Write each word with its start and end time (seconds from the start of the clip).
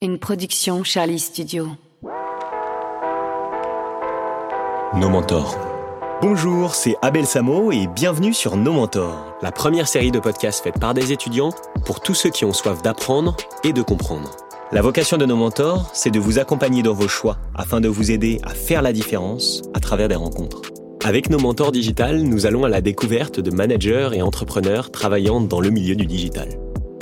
Une 0.00 0.20
production 0.20 0.84
Charlie 0.84 1.18
Studio. 1.18 1.66
Nos 4.94 5.08
mentors. 5.08 5.58
Bonjour, 6.22 6.76
c'est 6.76 6.94
Abel 7.02 7.26
Samo 7.26 7.72
et 7.72 7.88
bienvenue 7.88 8.32
sur 8.32 8.56
Nos 8.56 8.70
Mentors, 8.70 9.34
la 9.42 9.50
première 9.50 9.88
série 9.88 10.12
de 10.12 10.20
podcasts 10.20 10.62
faite 10.62 10.78
par 10.78 10.94
des 10.94 11.10
étudiants 11.10 11.50
pour 11.84 11.98
tous 11.98 12.14
ceux 12.14 12.30
qui 12.30 12.44
ont 12.44 12.52
soif 12.52 12.80
d'apprendre 12.80 13.36
et 13.64 13.72
de 13.72 13.82
comprendre. 13.82 14.36
La 14.70 14.82
vocation 14.82 15.16
de 15.16 15.26
Nos 15.26 15.34
Mentors, 15.34 15.90
c'est 15.92 16.12
de 16.12 16.20
vous 16.20 16.38
accompagner 16.38 16.84
dans 16.84 16.94
vos 16.94 17.08
choix 17.08 17.38
afin 17.56 17.80
de 17.80 17.88
vous 17.88 18.12
aider 18.12 18.38
à 18.44 18.50
faire 18.50 18.82
la 18.82 18.92
différence 18.92 19.62
à 19.74 19.80
travers 19.80 20.06
des 20.06 20.14
rencontres. 20.14 20.62
Avec 21.04 21.28
Nos 21.28 21.40
Mentors 21.40 21.72
Digital, 21.72 22.22
nous 22.22 22.46
allons 22.46 22.62
à 22.62 22.68
la 22.68 22.82
découverte 22.82 23.40
de 23.40 23.50
managers 23.50 24.10
et 24.12 24.22
entrepreneurs 24.22 24.92
travaillant 24.92 25.40
dans 25.40 25.60
le 25.60 25.70
milieu 25.70 25.96
du 25.96 26.06
digital. 26.06 26.50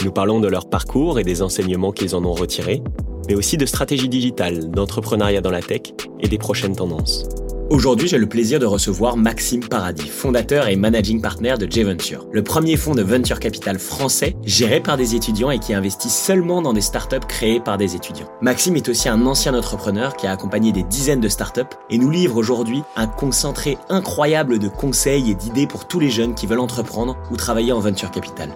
Nous 0.04 0.12
parlons 0.12 0.40
de 0.40 0.48
leur 0.48 0.68
parcours 0.68 1.18
et 1.18 1.24
des 1.24 1.42
enseignements 1.42 1.92
qu'ils 1.92 2.14
en 2.14 2.24
ont 2.24 2.34
retirés, 2.34 2.82
mais 3.28 3.34
aussi 3.34 3.56
de 3.56 3.66
stratégie 3.66 4.08
digitale, 4.08 4.70
d'entrepreneuriat 4.70 5.40
dans 5.40 5.50
la 5.50 5.62
tech 5.62 5.82
et 6.20 6.28
des 6.28 6.38
prochaines 6.38 6.76
tendances. 6.76 7.24
Aujourd'hui, 7.68 8.06
j'ai 8.06 8.18
le 8.18 8.28
plaisir 8.28 8.60
de 8.60 8.66
recevoir 8.66 9.16
Maxime 9.16 9.66
Paradis, 9.66 10.06
fondateur 10.06 10.68
et 10.68 10.76
managing 10.76 11.20
partner 11.20 11.56
de 11.58 11.68
J-Venture, 11.68 12.24
le 12.30 12.44
premier 12.44 12.76
fonds 12.76 12.94
de 12.94 13.02
venture 13.02 13.40
capital 13.40 13.80
français 13.80 14.36
géré 14.44 14.80
par 14.80 14.96
des 14.96 15.16
étudiants 15.16 15.50
et 15.50 15.58
qui 15.58 15.74
investit 15.74 16.08
seulement 16.08 16.62
dans 16.62 16.72
des 16.72 16.80
startups 16.80 17.26
créées 17.26 17.58
par 17.58 17.76
des 17.76 17.96
étudiants. 17.96 18.28
Maxime 18.40 18.76
est 18.76 18.88
aussi 18.88 19.08
un 19.08 19.26
ancien 19.26 19.52
entrepreneur 19.52 20.14
qui 20.16 20.28
a 20.28 20.30
accompagné 20.30 20.70
des 20.70 20.84
dizaines 20.84 21.20
de 21.20 21.28
startups 21.28 21.62
et 21.90 21.98
nous 21.98 22.10
livre 22.10 22.36
aujourd'hui 22.36 22.82
un 22.94 23.08
concentré 23.08 23.78
incroyable 23.88 24.60
de 24.60 24.68
conseils 24.68 25.32
et 25.32 25.34
d'idées 25.34 25.66
pour 25.66 25.88
tous 25.88 25.98
les 25.98 26.10
jeunes 26.10 26.36
qui 26.36 26.46
veulent 26.46 26.60
entreprendre 26.60 27.16
ou 27.32 27.36
travailler 27.36 27.72
en 27.72 27.80
venture 27.80 28.12
capital. 28.12 28.50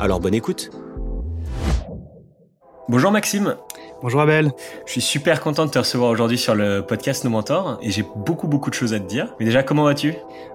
Alors 0.00 0.20
bonne 0.20 0.34
écoute. 0.34 0.70
Bonjour 2.88 3.10
Maxime. 3.10 3.56
Bonjour 4.00 4.20
Abel. 4.20 4.52
Je 4.86 4.92
suis 4.92 5.00
super 5.00 5.40
content 5.40 5.66
de 5.66 5.70
te 5.70 5.78
recevoir 5.78 6.10
aujourd'hui 6.10 6.38
sur 6.38 6.54
le 6.54 6.82
podcast 6.82 7.24
Nos 7.24 7.30
Mentors 7.30 7.78
et 7.82 7.90
j'ai 7.90 8.04
beaucoup 8.14 8.46
beaucoup 8.46 8.70
de 8.70 8.74
choses 8.74 8.94
à 8.94 9.00
te 9.00 9.06
dire. 9.06 9.34
Mais 9.40 9.44
déjà, 9.44 9.64
comment 9.64 9.82
vas-tu? 9.82 10.14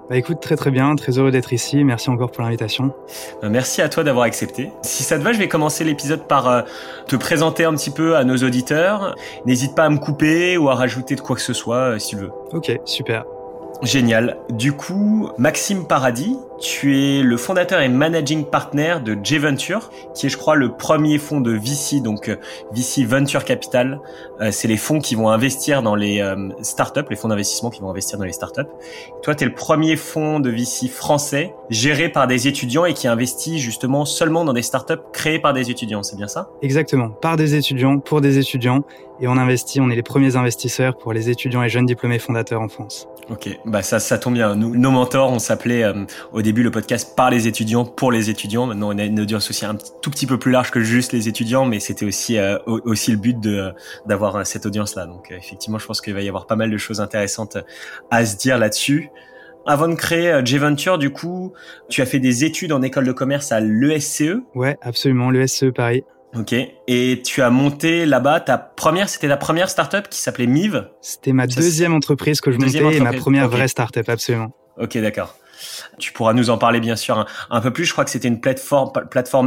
Bah 0.10 0.16
écoute, 0.16 0.40
très 0.40 0.56
très 0.56 0.72
bien, 0.72 0.96
très 0.96 1.18
heureux 1.20 1.30
d'être 1.30 1.52
ici. 1.52 1.84
Merci 1.84 2.10
encore 2.10 2.32
pour 2.32 2.42
l'invitation. 2.42 2.94
Bah, 3.42 3.50
merci 3.50 3.82
à 3.82 3.90
toi 3.90 4.06
d'avoir 4.06 4.24
accepté. 4.24 4.72
Si 4.82 5.04
ça 5.04 5.20
te 5.20 5.24
va, 5.24 5.34
je 5.34 5.40
vais 5.40 5.50
commencer 5.50 5.84
l'épisode 5.84 6.26
par 6.26 6.48
euh, 6.48 6.62
te 7.08 7.18
présenter 7.18 7.66
un 7.66 7.74
petit 7.74 7.92
peu 7.92 8.16
à 8.16 8.24
nos 8.24 8.38
auditeurs. 8.38 9.14
N'hésite 9.46 9.76
pas 9.76 9.84
à 9.84 9.90
me 9.90 9.98
couper 9.98 10.58
ou 10.58 10.70
à 10.70 10.76
rajouter 10.76 11.16
de 11.16 11.22
quoi 11.22 11.36
que 11.36 11.42
ce 11.42 11.54
soit 11.54 11.76
euh, 11.76 12.00
si 12.00 12.12
tu 12.12 12.16
veux. 12.16 12.32
Ok, 12.54 12.72
super. 12.86 13.26
Génial. 13.82 14.38
Du 14.50 14.72
coup, 14.72 15.30
Maxime 15.38 15.86
Paradis, 15.86 16.38
tu 16.64 16.98
es 16.98 17.22
le 17.22 17.36
fondateur 17.36 17.82
et 17.82 17.90
managing 17.90 18.46
partner 18.46 18.96
de 19.04 19.18
J-Venture, 19.22 19.92
qui 20.16 20.26
est, 20.26 20.30
je 20.30 20.38
crois, 20.38 20.56
le 20.56 20.72
premier 20.72 21.18
fonds 21.18 21.42
de 21.42 21.52
VC, 21.52 22.02
donc 22.02 22.30
euh, 22.30 22.38
VC 22.72 23.04
Venture 23.06 23.44
Capital. 23.44 24.00
Euh, 24.40 24.50
c'est 24.50 24.70
les 24.70 24.78
fonds 24.78 25.00
qui 25.00 25.16
vont 25.16 25.30
investir 25.30 25.84
dans 25.84 25.96
les 25.96 26.22
euh, 26.22 26.50
startups, 26.62 27.04
les 27.10 27.18
fonds 27.18 27.28
d'investissement 27.28 27.70
qui 27.70 27.82
vont 27.82 27.90
investir 27.90 28.18
dans 28.18 28.24
les 28.24 28.32
startups. 28.32 28.62
Toi, 29.24 29.36
tu 29.36 29.44
es 29.44 29.48
le 29.48 29.54
premier 29.54 29.98
fonds 29.98 30.40
de 30.40 30.50
VC 30.50 30.88
français 30.88 31.54
géré 31.70 32.08
par 32.08 32.28
des 32.28 32.48
étudiants 32.48 32.86
et 32.86 32.94
qui 32.94 33.10
investit 33.10 33.60
justement 33.60 34.06
seulement 34.06 34.46
dans 34.46 34.54
des 34.54 34.62
startups 34.62 34.94
créées 35.12 35.40
par 35.40 35.52
des 35.52 35.70
étudiants. 35.70 36.02
C'est 36.02 36.16
bien 36.16 36.30
ça? 36.30 36.50
Exactement. 36.62 37.10
Par 37.10 37.36
des 37.36 37.56
étudiants, 37.56 38.00
pour 38.00 38.22
des 38.22 38.40
étudiants. 38.40 38.84
Et 39.20 39.28
on 39.28 39.38
investit, 39.38 39.80
on 39.80 39.90
est 39.90 39.96
les 39.96 40.04
premiers 40.04 40.36
investisseurs 40.38 40.98
pour 40.98 41.14
les 41.14 41.30
étudiants 41.30 41.62
et 41.62 41.70
jeunes 41.70 41.86
diplômés 41.86 42.20
fondateurs 42.20 42.62
en 42.62 42.68
France. 42.68 43.08
Ok, 43.30 43.58
bah 43.64 43.82
ça, 43.82 44.00
ça 44.00 44.18
tombe 44.18 44.34
bien. 44.34 44.56
Nous, 44.56 44.76
nos 44.76 44.92
mentors, 44.92 45.32
on 45.32 45.40
s'appelait 45.40 45.86
au 46.34 46.42
début 46.42 46.53
le 46.62 46.72
podcast 46.72 47.16
par 47.16 47.32
les 47.32 47.48
étudiants 47.48 47.86
pour 47.86 48.12
les 48.12 48.30
étudiants. 48.30 48.68
Maintenant, 48.68 48.94
on 48.94 48.98
a 49.00 49.06
une 49.06 49.20
audience 49.20 49.50
aussi 49.50 49.66
un 49.66 49.76
tout 49.76 50.12
petit 50.12 50.28
peu 50.28 50.38
plus 50.38 50.52
large 50.52 50.70
que 50.70 50.82
juste 50.82 51.14
les 51.14 51.28
étudiants, 51.28 51.66
mais 51.66 51.80
c'était 51.80 52.06
aussi 52.06 52.38
euh, 52.38 52.58
aussi 52.68 53.12
le 53.12 53.18
but 53.18 53.40
de 53.40 53.72
d'avoir 54.06 54.36
euh, 54.36 54.44
cette 54.44 54.66
audience-là. 54.66 55.08
Donc, 55.08 55.32
euh, 55.32 55.38
effectivement, 55.38 55.80
je 55.80 55.88
pense 55.88 56.02
qu'il 56.02 56.14
va 56.14 56.22
y 56.22 56.28
avoir 56.28 56.46
pas 56.46 56.56
mal 56.56 56.70
de 56.70 56.78
choses 56.78 57.02
intéressantes 57.02 57.58
à 58.12 58.26
se 58.26 58.38
dire 58.38 58.58
là-dessus. 58.58 59.10
Avant 59.66 59.88
de 59.88 59.96
créer 59.96 60.42
J-Venture, 60.44 60.98
du 60.98 61.10
coup, 61.10 61.54
tu 61.88 62.02
as 62.02 62.06
fait 62.06 62.20
des 62.20 62.44
études 62.44 62.74
en 62.74 62.82
école 62.82 63.06
de 63.06 63.14
commerce 63.14 63.54
à 63.54 63.62
l'ESCE. 63.62 64.42
Ouais, 64.54 64.78
absolument, 64.82 65.32
l'ESCE 65.32 65.72
Paris. 65.74 66.04
Ok. 66.36 66.54
Et 66.88 67.22
tu 67.24 67.42
as 67.42 67.50
monté 67.50 68.06
là-bas 68.06 68.42
ta 68.42 68.58
première, 68.58 69.08
c'était 69.08 69.30
ta 69.30 69.38
première 69.38 69.70
startup 69.70 70.10
qui 70.10 70.20
s'appelait 70.20 70.48
Mive. 70.48 70.90
C'était 71.00 71.32
ma 71.32 71.48
deuxième 71.48 71.94
entreprise 71.94 72.42
que 72.42 72.52
je 72.52 72.58
montais 72.58 72.98
et 72.98 73.00
ma 73.00 73.14
première 73.14 73.48
vraie 73.48 73.70
startup, 73.70 74.10
absolument. 74.10 74.52
Ok, 74.78 74.98
d'accord. 74.98 75.38
Tu 75.98 76.12
pourras 76.12 76.34
nous 76.34 76.50
en 76.50 76.58
parler 76.58 76.80
bien 76.80 76.96
sûr 76.96 77.26
un, 77.50 77.62
peu 77.62 77.72
plus. 77.72 77.86
Je 77.86 77.92
crois 77.92 78.06
que 78.06 78.12
c'était 78.12 78.28
une 78.28 78.42
plateforme, 78.42 78.92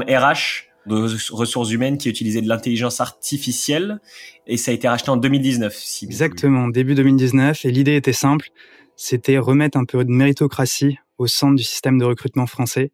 RH 0.02 0.64
de 0.86 1.32
ressources 1.32 1.70
humaines 1.72 1.98
qui 1.98 2.08
utilisait 2.08 2.42
de 2.42 2.48
l'intelligence 2.48 3.00
artificielle 3.00 3.98
et 4.46 4.56
ça 4.56 4.70
a 4.70 4.74
été 4.74 4.88
racheté 4.88 5.10
en 5.10 5.16
2019. 5.16 5.74
Si 5.74 6.04
Exactement, 6.04 6.68
début 6.68 6.94
2019. 6.94 7.64
Et 7.64 7.70
l'idée 7.72 7.96
était 7.96 8.12
simple, 8.12 8.50
c'était 8.94 9.38
remettre 9.38 9.76
un 9.76 9.84
peu 9.84 10.04
de 10.04 10.10
méritocratie 10.10 10.98
au 11.18 11.26
centre 11.26 11.56
du 11.56 11.64
système 11.64 11.98
de 11.98 12.04
recrutement 12.04 12.46
français 12.46 12.92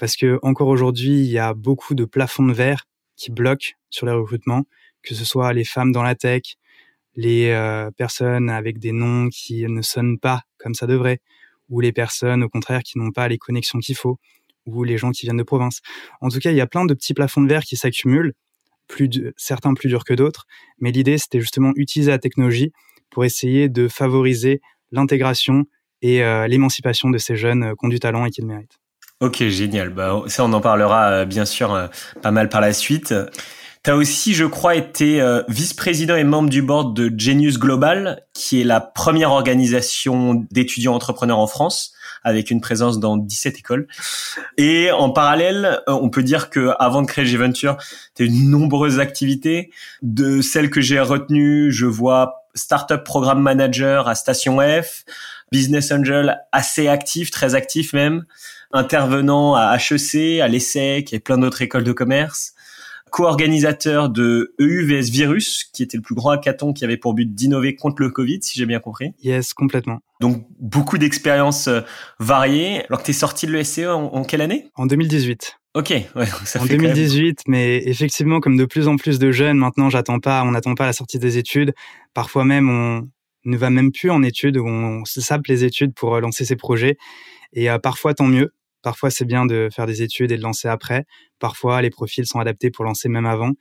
parce 0.00 0.16
que 0.16 0.38
encore 0.42 0.68
aujourd'hui, 0.68 1.20
il 1.20 1.30
y 1.30 1.38
a 1.38 1.54
beaucoup 1.54 1.94
de 1.94 2.04
plafonds 2.04 2.46
de 2.46 2.54
verre 2.54 2.86
qui 3.16 3.30
bloquent 3.30 3.72
sur 3.90 4.06
les 4.06 4.12
recrutements, 4.12 4.64
que 5.02 5.14
ce 5.14 5.24
soit 5.24 5.52
les 5.52 5.64
femmes 5.64 5.92
dans 5.92 6.02
la 6.02 6.14
tech, 6.14 6.56
les 7.16 7.50
euh, 7.50 7.90
personnes 7.90 8.48
avec 8.48 8.78
des 8.78 8.92
noms 8.92 9.28
qui 9.28 9.66
ne 9.66 9.82
sonnent 9.82 10.18
pas 10.18 10.42
comme 10.58 10.74
ça 10.74 10.86
devrait, 10.86 11.20
ou 11.70 11.80
les 11.80 11.92
personnes, 11.92 12.42
au 12.42 12.48
contraire, 12.48 12.82
qui 12.82 12.98
n'ont 12.98 13.12
pas 13.12 13.28
les 13.28 13.38
connexions 13.38 13.78
qu'il 13.78 13.96
faut, 13.96 14.18
ou 14.66 14.84
les 14.84 14.98
gens 14.98 15.10
qui 15.10 15.26
viennent 15.26 15.36
de 15.36 15.42
province. 15.42 15.80
En 16.20 16.28
tout 16.28 16.38
cas, 16.38 16.50
il 16.50 16.56
y 16.56 16.60
a 16.60 16.66
plein 16.66 16.84
de 16.84 16.94
petits 16.94 17.14
plafonds 17.14 17.40
de 17.40 17.48
verre 17.48 17.62
qui 17.62 17.76
s'accumulent, 17.76 18.34
plus 18.88 19.08
certains 19.36 19.74
plus 19.74 19.88
durs 19.88 20.04
que 20.04 20.14
d'autres, 20.14 20.46
mais 20.78 20.90
l'idée, 20.90 21.16
c'était 21.16 21.40
justement 21.40 21.72
utiliser 21.76 22.10
la 22.10 22.18
technologie 22.18 22.72
pour 23.10 23.24
essayer 23.24 23.68
de 23.68 23.88
favoriser 23.88 24.60
l'intégration 24.92 25.64
et 26.02 26.22
euh, 26.22 26.46
l'émancipation 26.46 27.10
de 27.10 27.18
ces 27.18 27.36
jeunes 27.36 27.62
euh, 27.62 27.74
qui 27.74 27.86
ont 27.86 27.88
du 27.88 28.00
talent 28.00 28.24
et 28.24 28.30
qui 28.30 28.40
le 28.40 28.46
méritent. 28.46 28.78
Ok, 29.20 29.42
génial. 29.48 29.90
Bah, 29.90 30.22
ça, 30.26 30.44
on 30.44 30.52
en 30.52 30.60
parlera 30.60 31.10
euh, 31.10 31.24
bien 31.24 31.44
sûr 31.44 31.90
pas 32.22 32.30
mal 32.30 32.48
par 32.48 32.60
la 32.60 32.72
suite. 32.72 33.14
Tu 33.82 33.90
as 33.90 33.96
aussi, 33.96 34.34
je 34.34 34.44
crois, 34.44 34.74
été 34.74 35.22
euh, 35.22 35.42
vice-président 35.48 36.14
et 36.14 36.24
membre 36.24 36.50
du 36.50 36.60
board 36.60 36.94
de 36.94 37.10
Genius 37.16 37.58
Global, 37.58 38.26
qui 38.34 38.60
est 38.60 38.64
la 38.64 38.78
première 38.78 39.30
organisation 39.30 40.46
d'étudiants 40.50 40.94
entrepreneurs 40.94 41.38
en 41.38 41.46
France, 41.46 41.94
avec 42.22 42.50
une 42.50 42.60
présence 42.60 43.00
dans 43.00 43.16
17 43.16 43.58
écoles. 43.58 43.88
Et 44.58 44.90
en 44.90 45.08
parallèle, 45.08 45.80
euh, 45.88 45.92
on 45.92 46.10
peut 46.10 46.22
dire 46.22 46.50
que 46.50 46.72
avant 46.78 47.00
de 47.00 47.06
créer 47.06 47.24
G-Venture, 47.24 47.78
tu 48.14 48.22
as 48.22 48.26
eu 48.26 48.28
de 48.28 48.34
nombreuses 48.34 49.00
activités. 49.00 49.70
De 50.02 50.42
celles 50.42 50.68
que 50.68 50.82
j'ai 50.82 51.00
retenues, 51.00 51.72
je 51.72 51.86
vois 51.86 52.44
Startup 52.54 53.02
Programme 53.02 53.40
Manager 53.40 54.08
à 54.08 54.14
Station 54.14 54.58
F, 54.58 55.04
Business 55.52 55.90
Angel 55.90 56.38
assez 56.52 56.86
actif, 56.86 57.30
très 57.30 57.54
actif 57.54 57.94
même, 57.94 58.26
intervenant 58.72 59.54
à 59.54 59.78
HEC, 59.78 60.40
à 60.40 60.48
l'ESSEC 60.48 61.14
et 61.14 61.18
plein 61.18 61.38
d'autres 61.38 61.62
écoles 61.62 61.84
de 61.84 61.92
commerce 61.92 62.52
co-organisateur 63.10 64.08
de 64.08 64.54
EUVS 64.60 65.10
Virus, 65.10 65.64
qui 65.72 65.82
était 65.82 65.96
le 65.96 66.02
plus 66.02 66.14
grand 66.14 66.30
hackathon 66.30 66.72
qui 66.72 66.84
avait 66.84 66.96
pour 66.96 67.14
but 67.14 67.34
d'innover 67.34 67.74
contre 67.74 68.02
le 68.02 68.10
Covid, 68.10 68.38
si 68.42 68.58
j'ai 68.58 68.66
bien 68.66 68.80
compris. 68.80 69.12
Yes, 69.22 69.52
complètement. 69.52 70.00
Donc, 70.20 70.46
beaucoup 70.58 70.98
d'expériences 70.98 71.68
euh, 71.68 71.80
variées. 72.18 72.84
Alors 72.88 73.00
que 73.00 73.04
tu 73.04 73.10
es 73.10 73.14
sorti 73.14 73.46
de 73.46 73.52
l'ESCE 73.52 73.86
en, 73.86 74.24
quelle 74.24 74.40
année? 74.40 74.68
En 74.74 74.86
2018. 74.86 75.56
Ok, 75.74 75.90
ouais, 75.90 76.26
ça 76.44 76.60
en 76.60 76.66
2018, 76.66 77.42
mais 77.46 77.82
effectivement, 77.86 78.40
comme 78.40 78.56
de 78.56 78.64
plus 78.64 78.88
en 78.88 78.96
plus 78.96 79.20
de 79.20 79.30
jeunes, 79.30 79.56
maintenant, 79.56 79.88
j'attends 79.88 80.18
pas, 80.18 80.42
on 80.42 80.50
n'attend 80.50 80.74
pas 80.74 80.86
la 80.86 80.92
sortie 80.92 81.20
des 81.20 81.38
études. 81.38 81.74
Parfois 82.12 82.44
même, 82.44 82.68
on 82.68 83.08
ne 83.44 83.56
va 83.56 83.70
même 83.70 83.92
plus 83.92 84.10
en 84.10 84.22
études, 84.24 84.58
on 84.58 85.04
se 85.04 85.20
sape 85.20 85.46
les 85.46 85.62
études 85.64 85.94
pour 85.94 86.16
euh, 86.16 86.20
lancer 86.20 86.44
ses 86.44 86.56
projets. 86.56 86.96
Et 87.52 87.70
euh, 87.70 87.78
parfois, 87.78 88.14
tant 88.14 88.26
mieux. 88.26 88.52
Parfois, 88.82 89.10
c'est 89.10 89.24
bien 89.24 89.46
de 89.46 89.68
faire 89.72 89.86
des 89.86 90.02
études 90.02 90.32
et 90.32 90.36
de 90.36 90.42
lancer 90.42 90.68
après. 90.68 91.04
Parfois, 91.38 91.82
les 91.82 91.90
profils 91.90 92.26
sont 92.26 92.38
adaptés 92.38 92.70
pour 92.70 92.84
lancer 92.84 93.08
même 93.08 93.26
avant. 93.26 93.52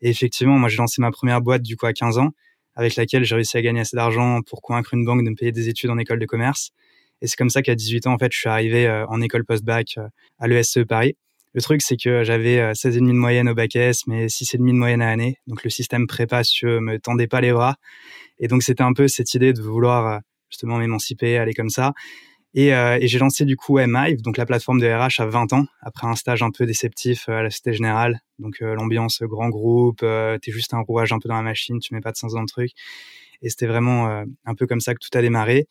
Et 0.00 0.10
effectivement, 0.10 0.58
moi, 0.58 0.68
j'ai 0.68 0.78
lancé 0.78 1.00
ma 1.00 1.10
première 1.10 1.40
boîte 1.40 1.62
du 1.62 1.76
coup 1.76 1.86
à 1.86 1.92
15 1.92 2.18
ans, 2.18 2.30
avec 2.74 2.96
laquelle 2.96 3.24
j'ai 3.24 3.34
réussi 3.34 3.56
à 3.56 3.62
gagner 3.62 3.80
assez 3.80 3.96
d'argent 3.96 4.40
pour 4.42 4.62
convaincre 4.62 4.94
une 4.94 5.04
banque 5.04 5.24
de 5.24 5.30
me 5.30 5.36
payer 5.36 5.52
des 5.52 5.68
études 5.68 5.90
en 5.90 5.98
école 5.98 6.18
de 6.18 6.26
commerce. 6.26 6.70
Et 7.22 7.26
c'est 7.26 7.36
comme 7.36 7.50
ça 7.50 7.62
qu'à 7.62 7.74
18 7.74 8.06
ans, 8.06 8.12
en 8.12 8.18
fait, 8.18 8.32
je 8.32 8.38
suis 8.38 8.48
arrivé 8.48 8.86
euh, 8.86 9.06
en 9.06 9.20
école 9.20 9.44
post-bac 9.44 9.94
euh, 9.98 10.08
à 10.38 10.48
l'ESCE 10.48 10.84
Paris. 10.86 11.16
Le 11.54 11.62
truc, 11.62 11.82
c'est 11.82 11.96
que 11.96 12.24
j'avais 12.24 12.72
16,5 12.72 12.86
euh, 12.86 13.00
de 13.00 13.12
moyenne 13.12 13.48
au 13.48 13.54
bac 13.54 13.76
S, 13.76 14.06
mais 14.08 14.26
6,5 14.26 14.58
de 14.58 14.72
moyenne 14.72 15.00
à 15.00 15.06
l'année. 15.06 15.38
Donc, 15.46 15.62
le 15.62 15.70
système 15.70 16.06
prépa, 16.06 16.42
si 16.42 16.66
me 16.66 16.98
tendait 16.98 17.28
pas 17.28 17.40
les 17.40 17.52
bras. 17.52 17.76
Et 18.40 18.48
donc, 18.48 18.64
c'était 18.64 18.82
un 18.82 18.92
peu 18.92 19.06
cette 19.06 19.32
idée 19.34 19.52
de 19.52 19.62
vouloir 19.62 20.20
justement 20.50 20.78
m'émanciper, 20.78 21.38
aller 21.38 21.54
comme 21.54 21.70
ça. 21.70 21.92
Et, 22.56 22.72
euh, 22.72 22.98
et 23.00 23.08
j'ai 23.08 23.18
lancé 23.18 23.44
du 23.44 23.56
coup 23.56 23.78
MIve, 23.78 24.22
donc 24.22 24.36
la 24.36 24.46
plateforme 24.46 24.78
de 24.78 24.86
RH 24.86 25.20
à 25.20 25.26
20 25.26 25.52
ans, 25.52 25.66
après 25.80 26.06
un 26.06 26.14
stage 26.14 26.40
un 26.42 26.52
peu 26.52 26.66
déceptif 26.66 27.28
euh, 27.28 27.38
à 27.38 27.42
la 27.42 27.50
Cité 27.50 27.72
Générale. 27.72 28.20
Donc 28.38 28.62
euh, 28.62 28.76
l'ambiance 28.76 29.22
grand 29.22 29.48
groupe, 29.48 30.00
euh, 30.04 30.38
t'es 30.38 30.52
juste 30.52 30.72
un 30.72 30.80
rouage 30.80 31.12
un 31.12 31.18
peu 31.18 31.28
dans 31.28 31.34
la 31.34 31.42
machine, 31.42 31.80
tu 31.80 31.92
mets 31.94 32.00
pas 32.00 32.12
de 32.12 32.16
sens 32.16 32.32
dans 32.32 32.40
le 32.40 32.46
truc. 32.46 32.70
Et 33.42 33.50
c'était 33.50 33.66
vraiment 33.66 34.24
un 34.46 34.54
peu 34.54 34.66
comme 34.66 34.80
ça 34.80 34.94
que 34.94 35.00
tout 35.00 35.18
a 35.18 35.20
démarré. 35.20 35.66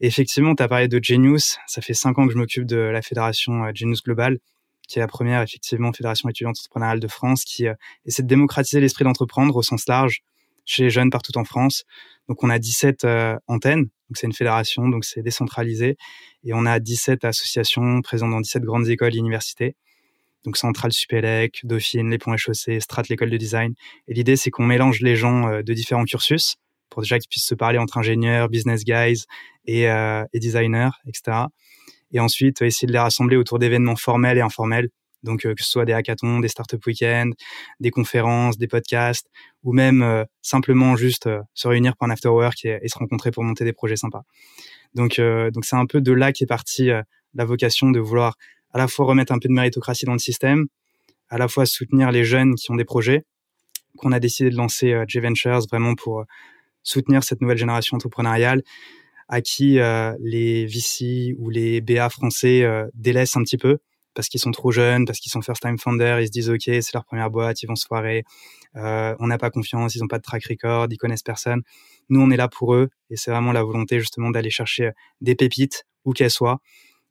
Et 0.00 0.06
effectivement, 0.06 0.54
tu 0.54 0.62
as 0.62 0.68
parlé 0.68 0.86
de 0.86 1.00
Genius. 1.02 1.58
Ça 1.66 1.82
fait 1.82 1.94
cinq 1.94 2.18
ans 2.18 2.26
que 2.26 2.32
je 2.32 2.38
m'occupe 2.38 2.66
de 2.66 2.76
la 2.76 3.02
fédération 3.02 3.64
Genius 3.74 4.00
Global, 4.04 4.38
qui 4.86 5.00
est 5.00 5.02
la 5.02 5.08
première 5.08 5.42
effectivement 5.42 5.92
fédération 5.92 6.28
étudiante 6.28 6.56
entrepreneuriale 6.56 7.00
de 7.00 7.08
France, 7.08 7.42
qui 7.42 7.66
essaie 8.04 8.22
de 8.22 8.28
démocratiser 8.28 8.80
l'esprit 8.80 9.02
d'entreprendre 9.02 9.56
au 9.56 9.62
sens 9.62 9.88
large 9.88 10.20
chez 10.64 10.84
les 10.84 10.90
jeunes 10.90 11.10
partout 11.10 11.36
en 11.36 11.44
France. 11.44 11.84
Donc 12.28 12.44
on 12.44 12.50
a 12.50 12.60
17 12.60 13.04
antennes, 13.48 13.88
c'est 14.14 14.26
une 14.26 14.32
fédération, 14.32 14.88
donc 14.88 15.04
c'est 15.04 15.22
décentralisé, 15.22 15.96
et 16.44 16.54
on 16.54 16.64
a 16.66 16.78
17 16.78 17.24
associations 17.24 18.02
présentes 18.02 18.30
dans 18.30 18.40
17 18.40 18.62
grandes 18.62 18.88
écoles 18.88 19.14
et 19.14 19.18
universités 19.18 19.74
donc 20.46 20.56
Centrale 20.56 20.92
Supélec, 20.92 21.60
Dauphine, 21.64 22.08
les 22.08 22.18
Ponts 22.18 22.32
et 22.32 22.38
Chaussées, 22.38 22.80
Strat, 22.80 23.02
l'école 23.10 23.30
de 23.30 23.36
design. 23.36 23.74
Et 24.06 24.14
l'idée, 24.14 24.36
c'est 24.36 24.50
qu'on 24.50 24.64
mélange 24.64 25.00
les 25.00 25.16
gens 25.16 25.48
euh, 25.48 25.62
de 25.62 25.74
différents 25.74 26.04
cursus 26.04 26.56
pour 26.88 27.02
déjà 27.02 27.18
qu'ils 27.18 27.28
puissent 27.28 27.46
se 27.46 27.54
parler 27.54 27.78
entre 27.78 27.98
ingénieurs, 27.98 28.48
business 28.48 28.84
guys 28.84 29.24
et, 29.66 29.90
euh, 29.90 30.24
et 30.32 30.38
designers, 30.38 30.90
etc. 31.06 31.38
Et 32.12 32.20
ensuite, 32.20 32.62
essayer 32.62 32.86
de 32.86 32.92
les 32.92 32.98
rassembler 32.98 33.36
autour 33.36 33.58
d'événements 33.58 33.96
formels 33.96 34.38
et 34.38 34.40
informels. 34.40 34.88
Donc, 35.22 35.44
euh, 35.44 35.54
que 35.54 35.62
ce 35.62 35.70
soit 35.70 35.84
des 35.84 35.92
hackathons, 35.92 36.40
des 36.40 36.48
startup 36.48 36.84
week-ends, 36.86 37.30
des 37.80 37.90
conférences, 37.90 38.58
des 38.58 38.68
podcasts, 38.68 39.28
ou 39.62 39.72
même 39.72 40.24
simplement 40.42 40.96
juste 40.96 41.28
se 41.54 41.68
réunir 41.68 41.96
pour 41.96 42.06
un 42.06 42.10
after 42.10 42.28
work 42.28 42.64
et, 42.64 42.86
se 42.86 42.98
rencontrer 42.98 43.30
pour 43.30 43.42
monter 43.42 43.64
des 43.64 43.72
projets 43.72 43.96
sympas. 43.96 44.22
Donc, 44.94 45.20
donc 45.52 45.64
c'est 45.64 45.76
un 45.76 45.86
peu 45.86 46.00
de 46.00 46.12
là 46.12 46.32
qu'est 46.32 46.46
partie 46.46 46.90
la 47.34 47.44
vocation 47.44 47.90
de 47.90 47.98
vouloir 47.98 48.36
à 48.72 48.78
la 48.78 48.88
fois 48.88 49.06
remettre 49.06 49.32
un 49.32 49.38
peu 49.38 49.48
de 49.48 49.54
méritocratie 49.54 50.04
dans 50.04 50.12
le 50.12 50.18
système, 50.18 50.66
à 51.28 51.38
la 51.38 51.48
fois 51.48 51.66
soutenir 51.66 52.10
les 52.12 52.24
jeunes 52.24 52.54
qui 52.54 52.70
ont 52.70 52.76
des 52.76 52.84
projets, 52.84 53.24
qu'on 53.96 54.12
a 54.12 54.20
décidé 54.20 54.50
de 54.50 54.56
lancer 54.56 54.92
euh, 54.92 55.04
J-Ventures 55.08 55.60
vraiment 55.70 55.94
pour 55.94 56.20
euh, 56.20 56.24
soutenir 56.82 57.24
cette 57.24 57.40
nouvelle 57.40 57.58
génération 57.58 57.96
entrepreneuriale 57.96 58.62
à 59.28 59.40
qui 59.40 59.80
euh, 59.80 60.14
les 60.20 60.66
VC 60.66 61.34
ou 61.38 61.50
les 61.50 61.80
BA 61.80 62.08
français 62.10 62.64
délaissent 62.94 63.36
un 63.36 63.42
petit 63.42 63.58
peu 63.58 63.78
parce 64.16 64.28
qu'ils 64.28 64.40
sont 64.40 64.50
trop 64.50 64.72
jeunes, 64.72 65.04
parce 65.04 65.20
qu'ils 65.20 65.30
sont 65.30 65.42
first 65.42 65.62
time 65.62 65.78
founders, 65.78 66.20
ils 66.20 66.26
se 66.26 66.32
disent 66.32 66.50
ok 66.50 66.62
c'est 66.64 66.92
leur 66.94 67.04
première 67.04 67.30
boîte, 67.30 67.62
ils 67.62 67.66
vont 67.66 67.76
se 67.76 67.86
foirer, 67.86 68.24
on 68.74 69.26
n'a 69.28 69.38
pas 69.38 69.50
confiance, 69.50 69.94
ils 69.94 70.00
n'ont 70.00 70.08
pas 70.08 70.18
de 70.18 70.24
track 70.24 70.44
record, 70.46 70.88
ils 70.90 70.96
connaissent 70.96 71.22
personne. 71.22 71.62
Nous 72.08 72.20
on 72.20 72.30
est 72.30 72.36
là 72.36 72.48
pour 72.48 72.74
eux 72.74 72.88
et 73.10 73.16
c'est 73.16 73.30
vraiment 73.30 73.52
la 73.52 73.62
volonté 73.62 74.00
justement 74.00 74.30
d'aller 74.30 74.50
chercher 74.50 74.90
des 75.20 75.36
pépites 75.36 75.84
où 76.04 76.12
qu'elles 76.12 76.30
soient 76.30 76.60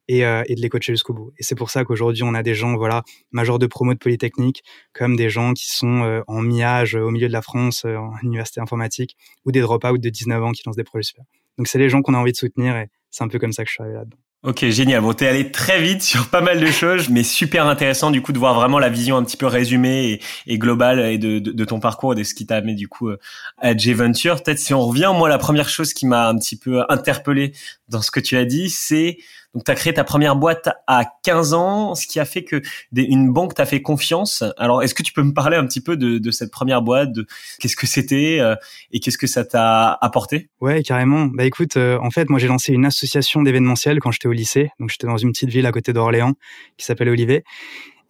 et, 0.08 0.24
euh, 0.24 0.42
et 0.46 0.54
de 0.54 0.60
les 0.60 0.68
coacher 0.68 0.92
jusqu'au 0.92 1.14
bout. 1.14 1.32
Et 1.38 1.42
c'est 1.42 1.54
pour 1.54 1.70
ça 1.70 1.84
qu'aujourd'hui, 1.84 2.22
on 2.22 2.34
a 2.34 2.42
des 2.42 2.54
gens, 2.54 2.76
voilà, 2.76 3.02
majors 3.32 3.58
de 3.58 3.66
promo 3.66 3.94
de 3.94 3.98
Polytechnique, 3.98 4.62
comme 4.92 5.16
des 5.16 5.30
gens 5.30 5.52
qui 5.52 5.68
sont 5.68 6.02
euh, 6.02 6.22
en 6.26 6.42
mi-âge 6.42 6.94
au 6.94 7.10
milieu 7.10 7.28
de 7.28 7.32
la 7.32 7.42
France, 7.42 7.84
euh, 7.84 7.96
en 7.96 8.12
université 8.22 8.60
informatique, 8.60 9.16
ou 9.44 9.52
des 9.52 9.60
drop-out 9.60 10.00
de 10.00 10.08
19 10.08 10.42
ans 10.42 10.52
qui 10.52 10.62
lancent 10.66 10.76
des 10.76 10.84
projets 10.84 11.04
super. 11.04 11.24
Donc, 11.58 11.68
c'est 11.68 11.78
les 11.78 11.88
gens 11.88 12.02
qu'on 12.02 12.14
a 12.14 12.18
envie 12.18 12.32
de 12.32 12.36
soutenir 12.36 12.76
et 12.76 12.88
c'est 13.10 13.24
un 13.24 13.28
peu 13.28 13.38
comme 13.38 13.52
ça 13.52 13.64
que 13.64 13.68
je 13.68 13.74
suis 13.74 13.82
arrivé 13.82 13.98
là-dedans. 13.98 14.16
Ok, 14.42 14.64
génial. 14.68 15.00
Bon, 15.00 15.12
t'es 15.12 15.26
allé 15.26 15.50
très 15.50 15.80
vite 15.82 16.02
sur 16.02 16.28
pas 16.28 16.40
mal 16.40 16.60
de 16.60 16.66
choses, 16.66 17.08
mais 17.08 17.24
super 17.24 17.66
intéressant 17.66 18.12
du 18.12 18.22
coup 18.22 18.32
de 18.32 18.38
voir 18.38 18.54
vraiment 18.54 18.78
la 18.78 18.88
vision 18.88 19.16
un 19.16 19.24
petit 19.24 19.36
peu 19.36 19.46
résumée 19.46 20.20
et, 20.46 20.58
globale 20.58 21.18
de, 21.18 21.40
de, 21.40 21.64
ton 21.64 21.80
parcours 21.80 22.12
et 22.12 22.16
de 22.16 22.22
ce 22.22 22.32
qui 22.32 22.46
t'a 22.46 22.56
amené 22.56 22.74
du 22.74 22.86
coup 22.86 23.10
à 23.58 23.76
J-Venture. 23.76 24.40
Peut-être 24.42 24.60
si 24.60 24.72
on 24.72 24.86
revient, 24.86 25.12
moi 25.16 25.28
la 25.28 25.38
première 25.38 25.68
chose 25.68 25.92
qui 25.92 26.06
m'a 26.06 26.28
un 26.28 26.38
petit 26.38 26.56
peu 26.56 26.84
interpellé 26.88 27.54
dans 27.88 28.02
ce 28.02 28.12
que 28.12 28.20
tu 28.20 28.36
as 28.36 28.44
dit, 28.44 28.70
c'est 28.70 29.16
donc, 29.56 29.64
tu 29.64 29.70
as 29.70 29.74
créé 29.74 29.94
ta 29.94 30.04
première 30.04 30.36
boîte 30.36 30.68
à 30.86 31.06
15 31.22 31.54
ans, 31.54 31.94
ce 31.94 32.06
qui 32.06 32.20
a 32.20 32.26
fait 32.26 32.44
que 32.44 32.60
une 32.94 33.32
banque 33.32 33.54
t'a 33.54 33.64
fait 33.64 33.80
confiance. 33.80 34.44
Alors, 34.58 34.82
est-ce 34.82 34.94
que 34.94 35.02
tu 35.02 35.14
peux 35.14 35.22
me 35.22 35.32
parler 35.32 35.56
un 35.56 35.66
petit 35.66 35.80
peu 35.80 35.96
de, 35.96 36.30
cette 36.30 36.50
première 36.50 36.82
boîte, 36.82 37.10
de 37.10 37.26
qu'est-ce 37.58 37.74
que 37.74 37.86
c'était 37.86 38.36
euh, 38.38 38.54
et 38.92 39.00
qu'est-ce 39.00 39.16
que 39.16 39.26
ça 39.26 39.46
t'a 39.46 39.92
apporté? 40.02 40.50
Ouais, 40.60 40.82
carrément. 40.82 41.24
Bah 41.24 41.46
écoute, 41.46 41.78
euh, 41.78 41.98
en 42.02 42.10
fait, 42.10 42.28
moi 42.28 42.38
j'ai 42.38 42.48
lancé 42.48 42.74
une 42.74 42.84
association 42.84 43.40
d'événementiel 43.40 43.98
quand 43.98 44.10
j'étais 44.10 44.28
au 44.28 44.32
lycée. 44.32 44.68
Donc, 44.78 44.90
j'étais 44.90 45.06
dans 45.06 45.16
une 45.16 45.32
petite 45.32 45.48
ville 45.48 45.64
à 45.64 45.72
côté 45.72 45.94
d'Orléans 45.94 46.34
qui 46.76 46.84
s'appelle 46.84 47.08
Olivet. 47.08 47.42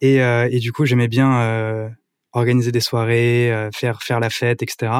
Et, 0.01 0.21
euh, 0.21 0.49
du 0.49 0.73
coup, 0.73 0.83
j'aimais 0.83 1.07
bien 1.07 1.89
organiser 2.33 2.73
des 2.73 2.81
soirées, 2.81 3.69
faire 3.73 4.03
faire 4.03 4.19
la 4.19 4.29
fête, 4.29 4.61
etc 4.63 4.99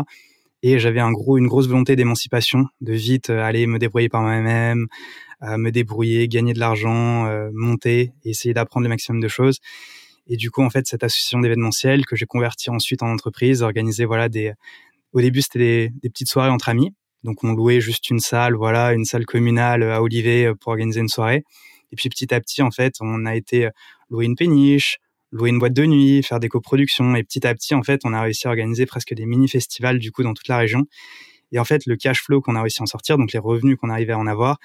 et 0.64 0.80
j'avais 0.80 1.00
un 1.00 1.12
gros, 1.12 1.38
une 1.38 1.46
grosse 1.46 1.68
volonté 1.68 1.96
d'émancipation, 1.96 2.66
de 2.82 2.92
vite 2.92 3.30
aller 3.30 3.68
me 3.68 3.78
débrouiller 3.78 4.10
par 4.10 4.22
moi-même, 4.22 4.88
me 5.42 5.72
débrouiller, 5.72 6.28
gagner 6.28 6.54
de 6.54 6.60
l'argent, 6.60 7.26
euh, 7.28 7.50
monter, 7.54 8.14
essayer 8.24 8.54
d'apprendre 8.54 8.84
le 8.84 8.90
maximum 8.90 9.22
de 9.22 9.28
choses. 9.28 9.60
Et 10.28 10.36
du 10.36 10.52
coup, 10.52 10.62
en 10.62 10.70
fait, 10.70 10.88
cette 10.88 11.04
association 11.04 11.40
d'événementiel 11.40 12.06
que 12.06 12.16
j'ai 12.16 12.26
converti 12.26 12.70
ensuite 12.70 13.04
en 13.04 13.08
entreprise, 13.08 13.62
organisé 13.62 14.06
voilà 14.06 14.30
des. 14.30 14.54
Au 15.14 15.22
début, 15.22 15.42
c'était 15.42 15.60
des, 15.60 15.90
des, 16.04 16.10
petites 16.10 16.28
soirées 16.28 16.50
entre 16.50 16.70
amis. 16.70 16.94
Donc, 17.24 17.44
on 17.44 17.54
louait 17.54 17.80
juste 17.80 18.10
une 18.10 18.20
salle, 18.20 18.56
voilà, 18.56 18.94
une 18.94 19.06
salle 19.06 19.26
communale 19.26 19.84
à 19.84 20.02
Olivet 20.02 20.54
pour 20.60 20.72
organiser 20.72 21.00
une 21.00 21.08
soirée. 21.08 21.44
Et 21.92 21.96
puis, 21.96 22.10
petit 22.10 22.34
à 22.34 22.42
petit, 22.42 22.62
en 22.62 22.72
fait, 22.72 22.96
on 23.00 23.26
a 23.26 23.36
été 23.36 23.70
louer 24.10 24.26
une 24.26 24.36
péniche, 24.36 25.00
louer 25.32 25.50
une 25.50 25.60
boîte 25.60 25.74
de 25.74 25.86
nuit, 25.86 26.24
faire 26.24 26.40
des 26.40 26.50
coproductions. 26.50 27.16
Et 27.16 27.24
petit 27.24 27.46
à 27.48 27.54
petit, 27.54 27.74
en 27.74 27.84
fait, 27.84 28.02
on 28.04 28.14
a 28.14 28.22
réussi 28.22 28.48
à 28.48 28.50
organiser 28.50 28.86
presque 28.86 29.14
des 29.14 29.26
mini-festivals, 29.26 30.00
du 30.00 30.12
coup, 30.12 30.24
dans 30.24 30.34
toute 30.34 30.48
la 30.48 30.58
région. 30.58 30.86
Et 31.52 31.60
en 31.60 31.66
fait, 31.66 31.86
le 31.86 31.96
cash 31.96 32.22
flow 32.22 32.42
qu'on 32.42 32.56
a 32.56 32.62
réussi 32.62 32.82
à 32.82 32.84
en 32.84 32.88
sortir, 32.88 33.18
donc 33.18 33.32
les 33.32 33.40
revenus 33.40 33.78
qu'on 33.78 33.90
arrivait 33.90 34.14
à 34.14 34.20
en 34.20 34.28
avoir, 34.28 34.58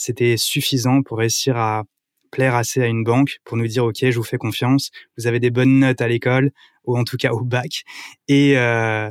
c'était 0.00 0.36
suffisant 0.38 1.02
pour 1.02 1.18
réussir 1.18 1.56
à 1.56 1.84
plaire 2.30 2.54
assez 2.54 2.80
à 2.80 2.86
une 2.86 3.04
banque 3.04 3.38
pour 3.44 3.56
nous 3.56 3.66
dire, 3.66 3.84
OK, 3.84 3.98
je 4.00 4.16
vous 4.16 4.24
fais 4.24 4.38
confiance, 4.38 4.90
vous 5.18 5.26
avez 5.26 5.40
des 5.40 5.50
bonnes 5.50 5.80
notes 5.80 6.00
à 6.00 6.08
l'école, 6.08 6.52
ou 6.84 6.96
en 6.96 7.04
tout 7.04 7.16
cas 7.18 7.32
au 7.32 7.44
bac, 7.44 7.82
et, 8.28 8.56
euh, 8.56 9.10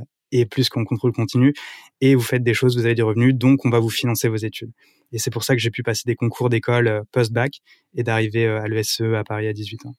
plus 0.50 0.70
qu'en 0.70 0.86
contrôle 0.86 1.12
continu, 1.12 1.54
et 2.02 2.16
vous 2.16 2.22
faites 2.22 2.44
des 2.44 2.54
choses, 2.54 2.76
vous 2.76 2.86
avez 2.86 2.96
des 2.96 3.02
revenus, 3.04 3.36
donc 3.36 3.66
on 3.66 3.70
va 3.70 3.80
vous 3.80 3.90
financer 3.90 4.30
vos 4.30 4.38
études. 4.38 4.72
Et 5.12 5.20
c'est 5.20 5.32
pour 5.32 5.44
ça 5.44 5.54
que 5.56 5.62
j'ai 5.62 5.72
pu 5.72 5.84
passer 5.84 6.04
des 6.06 6.16
concours 6.16 6.50
d'école 6.50 6.88
euh, 6.88 7.02
post-bac 7.12 7.60
et 7.96 8.04
d'arriver 8.04 8.46
euh, 8.46 8.62
à 8.62 8.68
l'ESE 8.68 9.02
à 9.16 9.24
Paris 9.24 9.48
à 9.48 9.54
18 9.54 9.86
ans. 9.86 9.96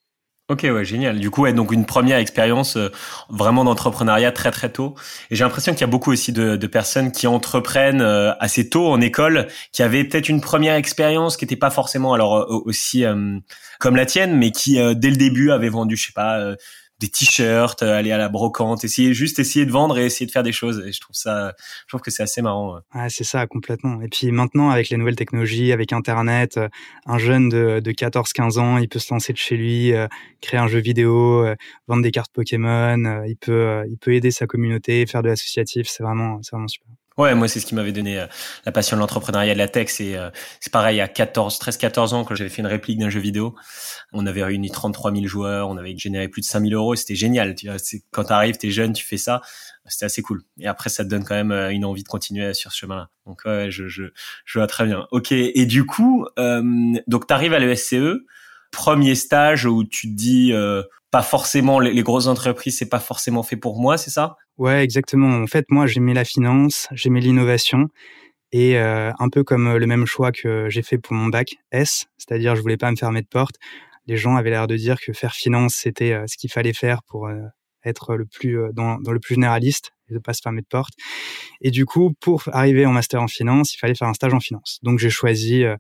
Ok, 0.50 0.62
ouais, 0.64 0.84
génial. 0.84 1.20
Du 1.20 1.30
coup, 1.30 1.42
ouais, 1.42 1.52
donc 1.52 1.70
une 1.70 1.86
première 1.86 2.18
expérience 2.18 2.76
euh, 2.76 2.88
vraiment 3.28 3.62
d'entrepreneuriat 3.62 4.32
très 4.32 4.50
très 4.50 4.68
tôt. 4.68 4.96
Et 5.30 5.36
j'ai 5.36 5.44
l'impression 5.44 5.70
qu'il 5.70 5.82
y 5.82 5.84
a 5.84 5.86
beaucoup 5.86 6.10
aussi 6.10 6.32
de, 6.32 6.56
de 6.56 6.66
personnes 6.66 7.12
qui 7.12 7.28
entreprennent 7.28 8.00
euh, 8.00 8.32
assez 8.40 8.68
tôt 8.68 8.88
en 8.88 9.00
école, 9.00 9.46
qui 9.70 9.84
avaient 9.84 10.02
peut-être 10.02 10.28
une 10.28 10.40
première 10.40 10.74
expérience 10.74 11.36
qui 11.36 11.44
n'était 11.44 11.54
pas 11.54 11.70
forcément 11.70 12.14
alors 12.14 12.36
euh, 12.38 12.62
aussi 12.64 13.04
comme 13.78 13.94
la 13.94 14.06
tienne, 14.06 14.36
mais 14.36 14.50
qui 14.50 14.74
dès 14.96 15.10
le 15.10 15.16
début 15.16 15.52
avait 15.52 15.68
vendu, 15.68 15.96
je 15.96 16.06
sais 16.06 16.12
pas, 16.12 16.56
des 17.00 17.08
t-shirts, 17.08 17.82
euh, 17.82 17.96
aller 17.96 18.12
à 18.12 18.18
la 18.18 18.28
brocante, 18.28 18.84
essayer 18.84 19.14
juste 19.14 19.38
essayer 19.38 19.64
de 19.64 19.70
vendre 19.70 19.98
et 19.98 20.04
essayer 20.04 20.26
de 20.26 20.30
faire 20.30 20.42
des 20.42 20.52
choses. 20.52 20.84
Et 20.86 20.92
je 20.92 21.00
trouve 21.00 21.16
ça, 21.16 21.54
je 21.86 21.88
trouve 21.88 22.02
que 22.02 22.10
c'est 22.10 22.22
assez 22.22 22.42
marrant. 22.42 22.80
Ouais, 22.94 23.08
c'est 23.08 23.24
ça 23.24 23.46
complètement. 23.46 24.02
Et 24.02 24.08
puis 24.08 24.30
maintenant, 24.30 24.68
avec 24.68 24.90
les 24.90 24.98
nouvelles 24.98 25.16
technologies, 25.16 25.72
avec 25.72 25.92
Internet, 25.92 26.58
euh, 26.58 26.68
un 27.06 27.18
jeune 27.18 27.48
de, 27.48 27.80
de 27.80 27.90
14-15 27.92 28.58
ans, 28.58 28.76
il 28.76 28.88
peut 28.88 28.98
se 28.98 29.12
lancer 29.12 29.32
de 29.32 29.38
chez 29.38 29.56
lui, 29.56 29.94
euh, 29.94 30.06
créer 30.42 30.60
un 30.60 30.68
jeu 30.68 30.80
vidéo, 30.80 31.46
vendre 31.88 32.02
des 32.02 32.10
cartes 32.10 32.32
Pokémon. 32.32 33.24
il 33.26 33.36
peut, 33.36 33.82
il 33.88 33.96
peut 33.96 34.14
aider 34.14 34.30
sa 34.30 34.46
communauté, 34.46 35.06
faire 35.06 35.22
de 35.22 35.28
l'associatif. 35.28 35.88
C'est 35.88 36.02
vraiment, 36.02 36.40
c'est 36.42 36.52
vraiment 36.52 36.68
super. 36.68 36.99
Ouais, 37.18 37.34
moi 37.34 37.48
c'est 37.48 37.60
ce 37.60 37.66
qui 37.66 37.74
m'avait 37.74 37.92
donné 37.92 38.18
euh, 38.18 38.26
la 38.64 38.72
passion 38.72 38.96
de 38.96 39.00
l'entrepreneuriat 39.00 39.52
de 39.54 39.58
la 39.58 39.68
tech. 39.68 39.88
C'est 39.90 40.16
euh, 40.16 40.30
c'est 40.60 40.72
pareil 40.72 41.00
à 41.00 41.08
14, 41.08 41.58
13, 41.58 41.76
14 41.76 42.14
ans 42.14 42.24
quand 42.24 42.34
j'avais 42.34 42.50
fait 42.50 42.62
une 42.62 42.68
réplique 42.68 42.98
d'un 42.98 43.10
jeu 43.10 43.20
vidéo. 43.20 43.54
On 44.12 44.26
avait 44.26 44.44
réuni 44.44 44.70
33 44.70 45.12
000 45.12 45.26
joueurs, 45.26 45.68
on 45.68 45.76
avait 45.76 45.96
généré 45.96 46.28
plus 46.28 46.40
de 46.40 46.46
5 46.46 46.60
000 46.60 46.72
euros. 46.72 46.94
C'était 46.94 47.16
génial. 47.16 47.54
Tu 47.54 47.66
vois, 47.66 47.76
quand 48.10 48.24
t'arrives, 48.24 48.56
t'es 48.56 48.70
jeune, 48.70 48.92
tu 48.92 49.04
fais 49.04 49.18
ça. 49.18 49.42
C'était 49.86 50.06
assez 50.06 50.22
cool. 50.22 50.42
Et 50.58 50.68
après, 50.68 50.88
ça 50.88 51.04
te 51.04 51.08
donne 51.08 51.24
quand 51.24 51.34
même 51.34 51.52
euh, 51.52 51.70
une 51.70 51.84
envie 51.84 52.04
de 52.04 52.08
continuer 52.08 52.54
sur 52.54 52.72
ce 52.72 52.78
chemin-là. 52.78 53.10
Donc 53.26 53.42
ouais, 53.44 53.70
je, 53.70 53.88
je, 53.88 54.04
je 54.44 54.58
vois 54.58 54.66
très 54.66 54.86
bien. 54.86 55.06
Ok. 55.10 55.32
Et 55.32 55.66
du 55.66 55.84
coup, 55.84 56.26
euh, 56.38 56.62
donc 57.06 57.26
t'arrives 57.26 57.54
à 57.54 57.58
l'ESCE 57.58 58.20
premier 58.70 59.14
stage 59.14 59.66
où 59.66 59.84
tu 59.84 60.08
te 60.08 60.16
dis 60.16 60.52
euh, 60.52 60.82
pas 61.10 61.22
forcément 61.22 61.80
les, 61.80 62.02
grosses 62.02 62.28
entreprises 62.28 62.78
c'est 62.78 62.88
pas 62.88 63.00
forcément 63.00 63.42
fait 63.42 63.56
pour 63.56 63.80
moi 63.80 63.98
c'est 63.98 64.10
ça? 64.10 64.36
Ouais 64.60 64.84
exactement. 64.84 65.28
En 65.42 65.46
fait 65.46 65.66
moi 65.70 65.86
j'aimais 65.86 66.14
la 66.14 66.24
finance 66.24 66.88
j'aimais 66.92 67.20
l'innovation 67.20 67.88
et 68.52 68.78
euh, 68.78 69.12
un 69.18 69.28
peu 69.28 69.44
comme 69.44 69.76
le 69.76 69.86
même 69.86 70.06
choix 70.06 70.32
que 70.32 70.68
j'ai 70.70 70.82
fait 70.82 70.98
pour 70.98 71.14
mon 71.14 71.28
bac 71.28 71.56
S 71.72 72.06
c'est-à-dire 72.18 72.56
je 72.56 72.62
voulais 72.62 72.76
pas 72.76 72.90
me 72.90 72.96
fermer 72.96 73.22
de 73.22 73.26
porte. 73.28 73.56
Les 74.06 74.16
gens 74.16 74.36
avaient 74.36 74.50
l'air 74.50 74.66
de 74.68 74.76
dire 74.76 75.00
que 75.00 75.12
faire 75.12 75.34
finance 75.34 75.74
c'était 75.74 76.12
euh, 76.12 76.26
ce 76.28 76.36
qu'il 76.36 76.50
fallait 76.52 76.74
faire 76.74 77.02
pour 77.04 77.28
être 77.84 78.16
le 78.16 78.26
plus 78.26 78.58
dans, 78.72 78.98
dans 78.98 79.12
le 79.12 79.20
plus 79.20 79.34
généraliste 79.34 79.92
et 80.10 80.14
de 80.14 80.18
pas 80.18 80.32
se 80.32 80.42
fermer 80.42 80.60
de 80.60 80.66
porte. 80.66 80.94
Et 81.60 81.70
du 81.70 81.86
coup, 81.86 82.12
pour 82.20 82.42
arriver 82.52 82.86
en 82.86 82.92
master 82.92 83.22
en 83.22 83.28
finance, 83.28 83.74
il 83.74 83.78
fallait 83.78 83.94
faire 83.94 84.08
un 84.08 84.14
stage 84.14 84.34
en 84.34 84.40
finance. 84.40 84.78
Donc 84.82 84.98
j'ai 84.98 85.10
choisi, 85.10 85.64
euh, 85.64 85.76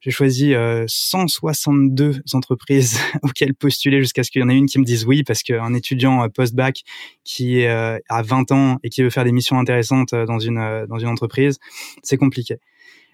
j'ai 0.00 0.10
choisi 0.10 0.54
euh, 0.54 0.84
162 0.88 2.22
entreprises 2.32 2.98
auxquelles 3.22 3.54
postuler 3.54 4.00
jusqu'à 4.00 4.22
ce 4.22 4.30
qu'il 4.30 4.40
y 4.40 4.44
en 4.44 4.48
ait 4.48 4.56
une 4.56 4.66
qui 4.66 4.78
me 4.78 4.84
dise 4.84 5.04
oui, 5.04 5.22
parce 5.22 5.42
qu'un 5.42 5.74
étudiant 5.74 6.22
euh, 6.22 6.28
post-bac 6.28 6.82
qui 7.24 7.64
euh, 7.64 7.98
a 8.08 8.22
20 8.22 8.52
ans 8.52 8.78
et 8.82 8.88
qui 8.88 9.02
veut 9.02 9.10
faire 9.10 9.24
des 9.24 9.32
missions 9.32 9.58
intéressantes 9.58 10.14
dans 10.14 10.38
une 10.38 10.86
dans 10.88 10.98
une 10.98 11.08
entreprise, 11.08 11.58
c'est 12.02 12.16
compliqué. 12.16 12.56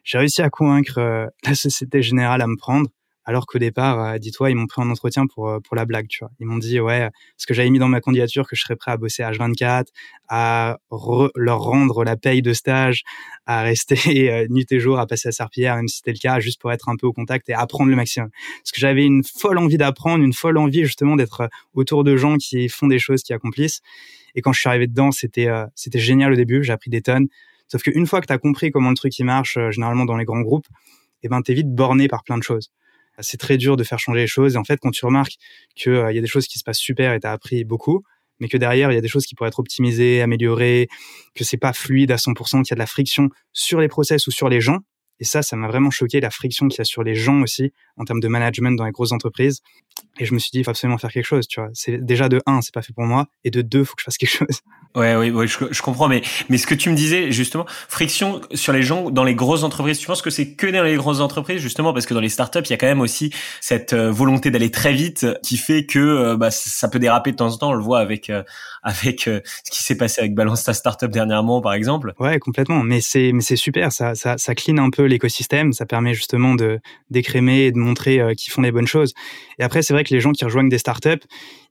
J'ai 0.05 0.19
réussi 0.19 0.43
à 0.43 0.51
convaincre 0.51 1.31
la 1.45 1.55
Société 1.55 2.03
Générale 2.03 2.43
à 2.43 2.47
me 2.47 2.57
prendre 2.57 2.89
alors 3.25 3.47
qu'au 3.47 3.59
départ, 3.59 4.05
euh, 4.05 4.19
dis-toi, 4.19 4.51
ils 4.51 4.57
m'ont 4.57 4.67
pris 4.67 4.83
en 4.83 4.91
entretien 4.91 5.27
pour 5.27 5.49
euh, 5.49 5.61
pour 5.61 5.77
la 5.77 5.85
blague, 5.85 6.09
tu 6.09 6.21
vois. 6.21 6.31
Ils 6.41 6.47
m'ont 6.47 6.59
dit 6.59 6.81
ouais, 6.81 7.09
ce 7.37 7.47
que 7.47 7.55
j'avais 7.55 7.71
mis 7.71 7.79
dans 7.79 7.89
ma 7.89 8.01
candidature 8.01 8.49
que 8.49 8.57
je 8.57 8.63
serais 8.63 8.75
prêt 8.75 8.91
à 8.91 8.97
bosser 8.97 9.23
H24, 9.23 9.87
à 10.29 10.79
leur 11.37 11.61
rendre 11.61 12.05
la 12.05 12.17
paye 12.17 12.43
de 12.43 12.53
stage, 12.53 13.03
à 13.47 13.63
rester 13.63 13.97
euh, 14.33 14.47
nuit 14.51 14.67
et 14.71 14.81
jour, 14.81 14.99
à 14.99 15.07
passer 15.07 15.29
à 15.29 15.33
serpillière, 15.33 15.77
même 15.77 15.89
si 15.89 15.99
c'était 15.99 16.13
le 16.13 16.19
cas, 16.19 16.41
juste 16.41 16.61
pour 16.61 16.73
être 16.73 16.89
un 16.89 16.97
peu 16.97 17.07
au 17.07 17.13
contact 17.13 17.49
et 17.49 17.55
apprendre 17.55 17.91
le 17.91 17.97
maximum. 17.97 18.31
Parce 18.63 18.73
que 18.73 18.81
j'avais 18.81 19.05
une 19.05 19.23
folle 19.23 19.59
envie 19.59 19.79
d'apprendre, 19.79 20.25
une 20.25 20.33
folle 20.33 20.59
envie 20.59 20.85
justement 20.85 21.15
d'être 21.15 21.49
autour 21.75 22.03
de 22.03 22.17
gens 22.17 22.37
qui 22.37 22.69
font 22.69 22.89
des 22.89 22.99
choses, 22.99 23.23
qui 23.23 23.33
accomplissent. 23.33 23.83
Et 24.35 24.41
quand 24.43 24.53
je 24.53 24.61
suis 24.61 24.69
arrivé 24.69 24.87
dedans, 24.87 25.13
c'était 25.13 25.49
c'était 25.75 25.99
génial 25.99 26.33
au 26.33 26.37
début. 26.37 26.65
J'ai 26.65 26.73
appris 26.73 26.91
des 26.91 27.03
tonnes. 27.03 27.27
Sauf 27.69 27.83
qu'une 27.83 28.07
fois 28.07 28.21
que 28.21 28.27
tu 28.27 28.33
as 28.33 28.39
compris 28.39 28.71
comment 28.71 28.89
le 28.89 28.97
truc 28.97 29.19
il 29.19 29.25
marche, 29.25 29.59
généralement 29.71 30.07
dans 30.07 30.17
les 30.17 30.25
grands 30.25 30.41
groupes, 30.41 30.67
eh 31.23 31.29
ben 31.29 31.43
t'es 31.43 31.55
vite 31.55 31.69
borné 31.69 32.09
par 32.09 32.25
plein 32.25 32.39
de 32.39 32.43
choses 32.43 32.71
c'est 33.21 33.39
très 33.39 33.57
dur 33.57 33.77
de 33.77 33.85
faire 33.85 33.99
changer 33.99 34.21
les 34.21 34.27
choses. 34.27 34.55
Et 34.55 34.59
en 34.59 34.65
fait, 34.65 34.79
quand 34.81 34.91
tu 34.91 35.05
remarques 35.05 35.35
qu'il 35.75 35.93
euh, 35.93 36.13
y 36.13 36.19
a 36.19 36.21
des 36.21 36.27
choses 36.27 36.47
qui 36.47 36.59
se 36.59 36.65
passent 36.65 36.79
super 36.79 37.13
et 37.13 37.21
tu 37.21 37.27
as 37.27 37.33
appris 37.33 37.65
beaucoup, 37.65 38.03
mais 38.41 38.49
que 38.49 38.57
derrière, 38.57 38.91
il 38.91 38.95
y 38.95 38.99
a 38.99 39.01
des 39.01 39.09
choses 39.09 39.27
qui 39.27 39.35
pourraient 39.35 39.49
être 39.49 39.61
optimisées, 39.61 40.23
améliorées, 40.23 40.89
que 41.35 41.45
c'est 41.45 41.59
pas 41.59 41.73
fluide 41.73 42.11
à 42.11 42.17
100%, 42.17 42.63
qu'il 42.63 42.71
y 42.71 42.73
a 42.73 42.77
de 42.77 42.79
la 42.79 42.87
friction 42.87 43.29
sur 43.53 43.81
les 43.81 43.89
process 43.89 44.27
ou 44.27 44.31
sur 44.31 44.49
les 44.49 44.61
gens, 44.61 44.79
et 45.23 45.25
ça, 45.25 45.43
ça 45.43 45.55
m'a 45.55 45.69
vraiment 45.69 45.91
choqué, 45.91 46.21
la 46.21 46.31
friction 46.31 46.67
qu'il 46.67 46.79
y 46.79 46.81
a 46.81 46.85
sur 46.85 47.05
les 47.05 47.15
gens 47.15 47.43
aussi, 47.43 47.73
en 47.97 48.05
termes 48.05 48.19
de 48.19 48.27
management 48.27 48.77
dans 48.77 48.85
les 48.85 48.91
grosses 48.91 49.13
entreprises. 49.13 49.61
Et 50.19 50.27
je 50.27 50.35
me 50.35 50.39
suis 50.39 50.51
dit, 50.51 50.59
il 50.59 50.65
faut 50.65 50.71
absolument 50.71 50.99
faire 50.99 51.11
quelque 51.11 51.27
chose, 51.27 51.49
tu 51.49 51.61
vois. 51.61 51.71
C'est 51.73 52.05
déjà 52.05 52.29
de 52.29 52.41
un, 52.47 52.61
c'est 52.61 52.75
pas 52.75 52.83
fait 52.83 52.93
pour 52.93 53.05
moi, 53.05 53.27
et 53.45 53.51
de 53.51 53.63
deux, 53.63 53.85
faut 53.85 53.95
que 53.95 54.03
je 54.03 54.05
fasse 54.05 54.19
quelque 54.19 54.37
chose. 54.37 54.61
Ouais, 54.95 55.17
oui, 55.17 55.31
ouais, 55.31 55.47
je, 55.47 55.57
je, 55.71 55.81
comprends, 55.81 56.07
mais 56.07 56.21
mais 56.51 56.59
ce 56.59 56.67
que 56.67 56.75
tu 56.75 56.91
me 56.91 56.95
disais 56.95 57.33
justement, 57.33 57.65
friction 57.89 58.43
sur 58.53 58.75
les 58.75 58.83
gens 58.83 59.09
dans 59.09 59.25
les 59.25 59.35
grosses 59.35 59.63
entreprises. 59.63 59.99
Tu 59.99 60.07
penses 60.07 60.21
que 60.21 60.29
c'est 60.29 60.53
que 60.55 60.67
dans 60.67 60.83
les 60.83 60.97
grosses 60.97 61.21
entreprises 61.21 61.63
justement 61.63 61.95
parce 61.95 62.05
que 62.05 62.13
dans 62.13 62.21
les 62.21 62.29
startups, 62.29 62.61
il 62.65 62.71
y 62.71 62.73
a 62.75 62.77
quand 62.77 62.87
même 62.87 63.01
aussi 63.01 63.33
cette 63.63 63.95
euh, 63.95 64.13
volonté 64.13 64.51
d'aller 64.51 64.71
très 64.71 64.93
vite 64.93 65.27
qui 65.43 65.57
fait 65.57 65.87
que 65.87 65.99
euh, 65.99 66.37
bah, 66.37 66.51
ça 66.51 66.89
peut 66.89 66.99
déraper 66.99 67.33
de 67.33 67.37
temps 67.37 67.55
en 67.55 67.57
temps. 67.57 67.71
On 67.71 67.75
le 67.75 67.83
voit 67.83 68.01
avec 68.01 68.29
euh, 68.29 68.43
avec 68.83 69.23
ce 69.23 69.71
qui 69.71 69.83
s'est 69.83 69.97
passé 69.97 70.21
avec 70.21 70.35
Balance 70.35 70.65
ta 70.65 70.75
startup 70.75 71.11
dernièrement, 71.11 71.63
par 71.63 71.73
exemple. 71.73 72.13
Ouais, 72.19 72.39
complètement. 72.39 72.83
Mais 72.83 73.01
c'est 73.01 73.33
mais 73.33 73.41
c'est 73.41 73.57
super. 73.57 73.93
Ça 73.93 74.15
ça 74.15 74.37
ça 74.37 74.55
clean 74.55 74.77
un 74.77 74.91
peu 74.91 75.05
l'écosystème. 75.05 75.73
Ça 75.73 75.87
permet 75.87 76.13
justement 76.13 76.55
de 76.55 76.81
d'écrémer 77.09 77.63
et 77.63 77.73
de 77.73 77.79
montrer 77.79 78.21
qu'ils 78.37 78.53
font 78.53 78.61
les 78.61 78.73
bonnes 78.73 78.87
choses. 78.87 79.15
Et 79.59 79.63
après, 79.63 79.82
c'est 79.83 79.93
vrai 79.93 80.05
que 80.05 80.15
les 80.15 80.21
gens 80.21 80.33
qui 80.33 80.45
rejoignent 80.45 80.69
des 80.69 80.79
startups, 80.79 81.27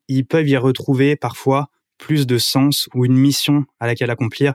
ils 0.08 0.26
peuvent 0.26 0.48
y 0.48 0.58
retrouver 0.58 1.16
parfois 1.16 1.70
plus 1.98 2.28
de 2.28 2.38
sens 2.38 2.90
ou 2.94 3.06
une 3.06 3.16
mission 3.16 3.66
à 3.80 3.88
laquelle 3.88 4.10
accomplir. 4.10 4.54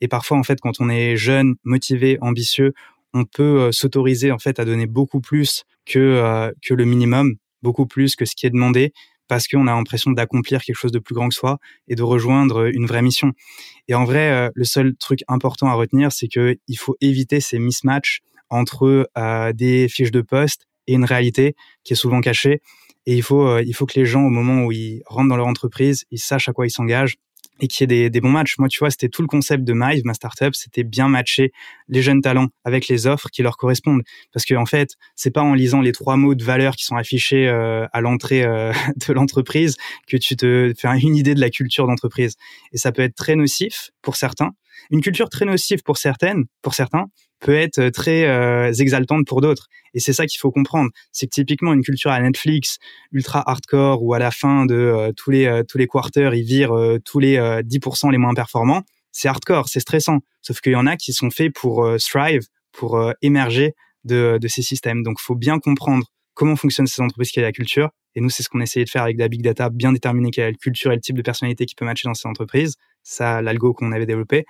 Et 0.00 0.08
parfois, 0.08 0.38
en 0.38 0.42
fait, 0.42 0.60
quand 0.60 0.80
on 0.80 0.88
est 0.88 1.16
jeune, 1.16 1.56
motivé, 1.64 2.18
ambitieux, 2.20 2.72
on 3.14 3.24
peut 3.24 3.60
euh, 3.60 3.72
s'autoriser 3.72 4.30
en 4.30 4.38
fait 4.38 4.58
à 4.58 4.64
donner 4.64 4.86
beaucoup 4.86 5.20
plus 5.20 5.64
que 5.86 5.98
euh, 5.98 6.52
que 6.62 6.74
le 6.74 6.84
minimum, 6.84 7.36
beaucoup 7.62 7.86
plus 7.86 8.16
que 8.16 8.24
ce 8.24 8.34
qui 8.34 8.46
est 8.46 8.50
demandé, 8.50 8.92
parce 9.28 9.48
qu'on 9.48 9.66
a 9.66 9.72
l'impression 9.72 10.10
d'accomplir 10.10 10.62
quelque 10.62 10.76
chose 10.76 10.92
de 10.92 10.98
plus 10.98 11.14
grand 11.14 11.28
que 11.28 11.34
soi 11.34 11.58
et 11.88 11.94
de 11.94 12.02
rejoindre 12.02 12.66
une 12.66 12.86
vraie 12.86 13.02
mission. 13.02 13.32
Et 13.88 13.94
en 13.94 14.04
vrai, 14.04 14.30
euh, 14.30 14.50
le 14.54 14.64
seul 14.64 14.96
truc 14.96 15.20
important 15.28 15.68
à 15.68 15.74
retenir, 15.74 16.12
c'est 16.12 16.28
que 16.28 16.56
il 16.68 16.76
faut 16.76 16.96
éviter 17.00 17.40
ces 17.40 17.58
mismatchs 17.58 18.20
entre 18.48 19.10
des 19.54 19.88
fiches 19.88 20.12
de 20.12 20.20
poste 20.20 20.68
et 20.86 20.94
une 20.94 21.04
réalité 21.04 21.56
qui 21.82 21.94
est 21.94 21.96
souvent 21.96 22.20
cachée. 22.20 22.60
Et 23.06 23.14
il 23.14 23.22
faut, 23.22 23.46
euh, 23.46 23.62
il 23.64 23.74
faut 23.74 23.86
que 23.86 23.98
les 23.98 24.04
gens, 24.04 24.22
au 24.22 24.30
moment 24.30 24.64
où 24.64 24.72
ils 24.72 25.02
rentrent 25.06 25.28
dans 25.28 25.36
leur 25.36 25.46
entreprise, 25.46 26.04
ils 26.10 26.18
sachent 26.18 26.48
à 26.48 26.52
quoi 26.52 26.66
ils 26.66 26.70
s'engagent 26.70 27.16
et 27.60 27.68
qu'il 27.68 27.82
y 27.82 27.84
ait 27.84 28.02
des, 28.04 28.10
des, 28.10 28.20
bons 28.20 28.30
matchs. 28.30 28.58
Moi, 28.58 28.68
tu 28.68 28.78
vois, 28.78 28.90
c'était 28.90 29.08
tout 29.08 29.22
le 29.22 29.28
concept 29.28 29.64
de 29.64 29.72
Mive, 29.72 30.02
ma 30.04 30.14
startup, 30.14 30.54
c'était 30.54 30.84
bien 30.84 31.08
matcher 31.08 31.52
les 31.88 32.02
jeunes 32.02 32.20
talents 32.20 32.48
avec 32.64 32.88
les 32.88 33.06
offres 33.06 33.28
qui 33.30 33.42
leur 33.42 33.56
correspondent. 33.56 34.02
Parce 34.32 34.44
que 34.44 34.54
en 34.54 34.66
fait, 34.66 34.90
c'est 35.14 35.30
pas 35.30 35.42
en 35.42 35.54
lisant 35.54 35.80
les 35.80 35.92
trois 35.92 36.16
mots 36.16 36.34
de 36.34 36.44
valeur 36.44 36.76
qui 36.76 36.84
sont 36.84 36.96
affichés 36.96 37.48
euh, 37.48 37.86
à 37.92 38.00
l'entrée 38.00 38.44
euh, 38.44 38.72
de 39.08 39.12
l'entreprise 39.12 39.76
que 40.06 40.16
tu 40.16 40.36
te 40.36 40.72
fais 40.76 40.88
une 41.00 41.16
idée 41.16 41.34
de 41.34 41.40
la 41.40 41.50
culture 41.50 41.86
d'entreprise. 41.86 42.36
Et 42.72 42.78
ça 42.78 42.92
peut 42.92 43.02
être 43.02 43.14
très 43.14 43.36
nocif 43.36 43.90
pour 44.02 44.16
certains. 44.16 44.50
Une 44.90 45.00
culture 45.00 45.30
très 45.30 45.46
nocive 45.46 45.82
pour 45.82 45.96
certaines, 45.96 46.44
pour 46.62 46.74
certains, 46.74 47.06
peut 47.40 47.56
être 47.56 47.78
euh, 47.78 47.90
très 47.90 48.24
euh, 48.24 48.72
exaltante 48.72 49.26
pour 49.26 49.40
d'autres. 49.40 49.68
Et 49.94 50.00
c'est 50.00 50.12
ça 50.12 50.26
qu'il 50.26 50.38
faut 50.38 50.50
comprendre. 50.50 50.90
C'est 51.12 51.26
que 51.26 51.32
typiquement 51.32 51.72
une 51.72 51.82
culture 51.82 52.10
à 52.10 52.20
Netflix 52.20 52.78
ultra 53.12 53.42
hardcore 53.48 54.02
où 54.02 54.14
à 54.14 54.18
la 54.18 54.30
fin 54.30 54.66
de 54.66 54.74
euh, 54.74 55.12
tous 55.16 55.30
les 55.30 55.62
tous 55.68 55.78
les 55.78 55.86
quarters 55.86 56.34
ils 56.34 56.44
virent 56.44 56.98
tous 57.04 57.18
les 57.18 57.38
10% 57.38 58.10
les 58.10 58.18
moins 58.18 58.34
performants, 58.34 58.82
c'est 59.12 59.28
hardcore, 59.28 59.68
c'est 59.68 59.80
stressant. 59.80 60.18
Sauf 60.42 60.60
qu'il 60.60 60.72
y 60.72 60.76
en 60.76 60.86
a 60.86 60.96
qui 60.96 61.12
sont 61.12 61.30
faits 61.30 61.52
pour 61.54 61.88
thrive, 61.98 62.42
pour 62.72 63.00
émerger 63.22 63.74
de, 64.04 64.38
de 64.40 64.48
ces 64.48 64.62
systèmes. 64.62 65.02
Donc 65.02 65.18
faut 65.18 65.34
bien 65.34 65.58
comprendre 65.58 66.06
comment 66.34 66.56
fonctionnent 66.56 66.86
ces 66.86 67.00
entreprises, 67.00 67.30
quelle 67.32 67.44
est 67.44 67.48
la 67.48 67.52
culture. 67.52 67.90
Et 68.14 68.20
nous, 68.20 68.30
c'est 68.30 68.42
ce 68.42 68.48
qu'on 68.48 68.60
essayait 68.60 68.84
de 68.84 68.90
faire 68.90 69.02
avec 69.02 69.18
la 69.18 69.28
big 69.28 69.42
data, 69.42 69.68
bien 69.70 69.92
déterminer 69.92 70.30
quelle 70.30 70.44
est 70.44 70.52
la 70.52 70.56
culture 70.56 70.92
et 70.92 70.94
le 70.94 71.00
type 71.00 71.16
de 71.16 71.22
personnalité 71.22 71.66
qui 71.66 71.74
peut 71.74 71.84
matcher 71.84 72.08
dans 72.08 72.14
ces 72.14 72.28
entreprises. 72.28 72.76
Ça, 73.02 73.42
l'algo 73.42 73.74
qu'on 73.74 73.92
avait 73.92 74.06
développé 74.06 74.46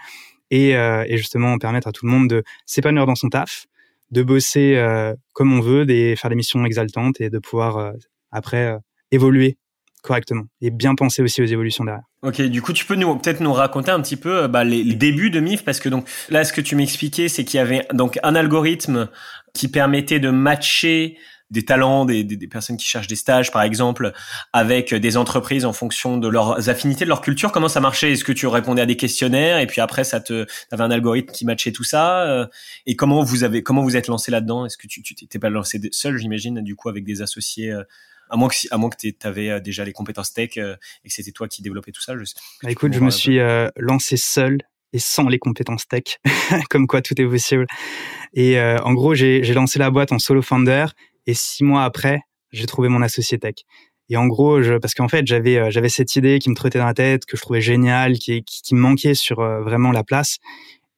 et, 0.50 0.76
euh, 0.76 1.04
et 1.06 1.16
justement 1.16 1.58
permettre 1.58 1.88
à 1.88 1.92
tout 1.92 2.06
le 2.06 2.12
monde 2.12 2.28
de 2.28 2.42
s'épanouir 2.66 3.06
dans 3.06 3.14
son 3.14 3.28
taf, 3.28 3.66
de 4.10 4.22
bosser 4.22 4.76
euh, 4.76 5.14
comme 5.32 5.52
on 5.52 5.60
veut, 5.60 5.84
de 5.84 6.14
faire 6.16 6.30
des 6.30 6.36
missions 6.36 6.64
exaltantes 6.64 7.20
et 7.20 7.30
de 7.30 7.38
pouvoir 7.38 7.78
euh, 7.78 7.92
après 8.30 8.78
évoluer 9.10 9.56
correctement 10.02 10.44
et 10.60 10.70
bien 10.70 10.94
penser 10.94 11.20
aussi 11.20 11.42
aux 11.42 11.46
évolutions 11.46 11.84
derrière. 11.84 12.04
Ok, 12.22 12.40
du 12.42 12.62
coup, 12.62 12.72
tu 12.72 12.84
peux 12.84 12.94
nous 12.94 13.16
peut-être 13.16 13.40
nous 13.40 13.52
raconter 13.52 13.90
un 13.90 14.00
petit 14.00 14.16
peu 14.16 14.46
bah, 14.46 14.62
les, 14.62 14.84
les, 14.84 14.94
débuts 14.94 15.30
de 15.30 15.40
MIF 15.40 15.64
parce 15.64 15.80
que 15.80 15.88
donc 15.88 16.08
là, 16.28 16.44
ce 16.44 16.52
que 16.52 16.60
tu 16.60 16.76
m'expliquais, 16.76 17.28
c'est 17.28 17.44
qu'il 17.44 17.58
y 17.58 17.60
avait 17.60 17.86
donc 17.92 18.18
un 18.22 18.36
algorithme 18.36 19.08
qui 19.52 19.68
permettait 19.68 20.20
de 20.20 20.30
matcher 20.30 21.18
des 21.50 21.64
talents, 21.64 22.04
des, 22.04 22.24
des, 22.24 22.46
personnes 22.48 22.76
qui 22.76 22.86
cherchent 22.86 23.06
des 23.06 23.16
stages, 23.16 23.52
par 23.52 23.62
exemple, 23.62 24.12
avec 24.52 24.92
des 24.94 25.16
entreprises 25.16 25.64
en 25.64 25.72
fonction 25.72 26.18
de 26.18 26.28
leurs 26.28 26.68
affinités, 26.68 27.04
de 27.04 27.08
leur 27.08 27.20
culture. 27.20 27.52
Comment 27.52 27.68
ça 27.68 27.80
marchait? 27.80 28.12
Est-ce 28.12 28.24
que 28.24 28.32
tu 28.32 28.46
répondais 28.46 28.82
à 28.82 28.86
des 28.86 28.96
questionnaires 28.96 29.58
et 29.58 29.66
puis 29.66 29.80
après, 29.80 30.04
ça 30.04 30.20
te, 30.20 30.46
avais 30.72 30.82
un 30.82 30.90
algorithme 30.90 31.32
qui 31.32 31.44
matchait 31.44 31.72
tout 31.72 31.84
ça 31.84 32.22
euh, 32.24 32.46
Et 32.86 32.96
comment 32.96 33.22
vous 33.22 33.44
avez, 33.44 33.62
comment 33.62 33.82
vous 33.82 33.96
êtes 33.96 34.08
lancé 34.08 34.30
là-dedans? 34.30 34.66
Est-ce 34.66 34.76
que 34.76 34.86
tu, 34.86 35.02
tu 35.02 35.14
t'es 35.14 35.38
pas 35.38 35.50
lancé 35.50 35.80
seul, 35.92 36.16
j'imagine, 36.18 36.60
du 36.62 36.74
coup, 36.74 36.88
avec 36.88 37.04
des 37.04 37.22
associés 37.22 37.70
euh, 37.70 37.82
à 38.28 38.36
moins 38.36 38.48
que, 38.48 38.56
à 38.70 38.76
moins 38.76 38.90
que 38.90 38.96
tu 38.96 39.14
avais 39.22 39.50
euh, 39.50 39.60
déjà 39.60 39.84
les 39.84 39.92
compétences 39.92 40.32
tech 40.32 40.56
et 40.56 40.60
que 41.08 41.14
c'était 41.14 41.32
toi 41.32 41.48
qui 41.48 41.62
développais 41.62 41.92
tout 41.92 42.02
ça. 42.02 42.14
Je 42.16 42.24
bah, 42.62 42.70
écoute, 42.70 42.92
je 42.92 43.00
me 43.00 43.10
suis 43.10 43.38
lancé 43.76 44.16
seul 44.16 44.58
et 44.92 44.98
sans 44.98 45.28
les 45.28 45.38
compétences 45.38 45.86
tech, 45.86 46.18
comme 46.70 46.86
quoi 46.86 47.02
tout 47.02 47.20
est 47.20 47.26
possible. 47.26 47.66
Et 48.34 48.60
en 48.60 48.94
gros, 48.94 49.14
j'ai 49.14 49.42
lancé 49.54 49.78
la 49.78 49.90
boîte 49.90 50.12
en 50.12 50.18
solo 50.18 50.42
founder 50.42 50.86
et 51.26 51.34
six 51.34 51.64
mois 51.64 51.84
après, 51.84 52.20
j'ai 52.52 52.66
trouvé 52.66 52.88
mon 52.88 53.02
associé 53.02 53.38
tech. 53.38 53.54
Et 54.08 54.16
en 54.16 54.26
gros, 54.26 54.62
je, 54.62 54.74
parce 54.74 54.94
qu'en 54.94 55.08
fait, 55.08 55.26
j'avais 55.26 55.58
euh, 55.58 55.70
j'avais 55.70 55.88
cette 55.88 56.14
idée 56.16 56.38
qui 56.38 56.48
me 56.48 56.54
trottait 56.54 56.78
dans 56.78 56.86
la 56.86 56.94
tête, 56.94 57.26
que 57.26 57.36
je 57.36 57.42
trouvais 57.42 57.60
géniale, 57.60 58.18
qui, 58.18 58.44
qui, 58.44 58.62
qui 58.62 58.74
me 58.74 58.80
manquait 58.80 59.14
sur 59.14 59.40
euh, 59.40 59.62
vraiment 59.62 59.90
la 59.90 60.04
place. 60.04 60.38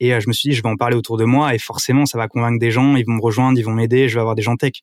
Et 0.01 0.15
euh, 0.15 0.21
je 0.21 0.29
me 0.29 0.33
suis 0.33 0.51
dit, 0.51 0.55
je 0.55 0.63
vais 0.63 0.69
en 0.69 0.77
parler 0.77 0.97
autour 0.97 1.17
de 1.17 1.25
moi, 1.25 1.55
et 1.55 1.59
forcément, 1.59 2.07
ça 2.07 2.19
va 2.19 2.29
convaincre 2.29 2.59
des 2.59 2.71
gens, 2.71 2.97
ils 2.97 3.07
vont 3.07 3.15
me 3.15 3.23
rejoindre, 3.23 3.59
ils 3.59 3.65
vont 3.65 3.73
m'aider, 3.73 4.09
je 4.09 4.15
vais 4.15 4.21
avoir 4.21 4.35
des 4.35 4.43
gens 4.43 4.57
tech. 4.57 4.75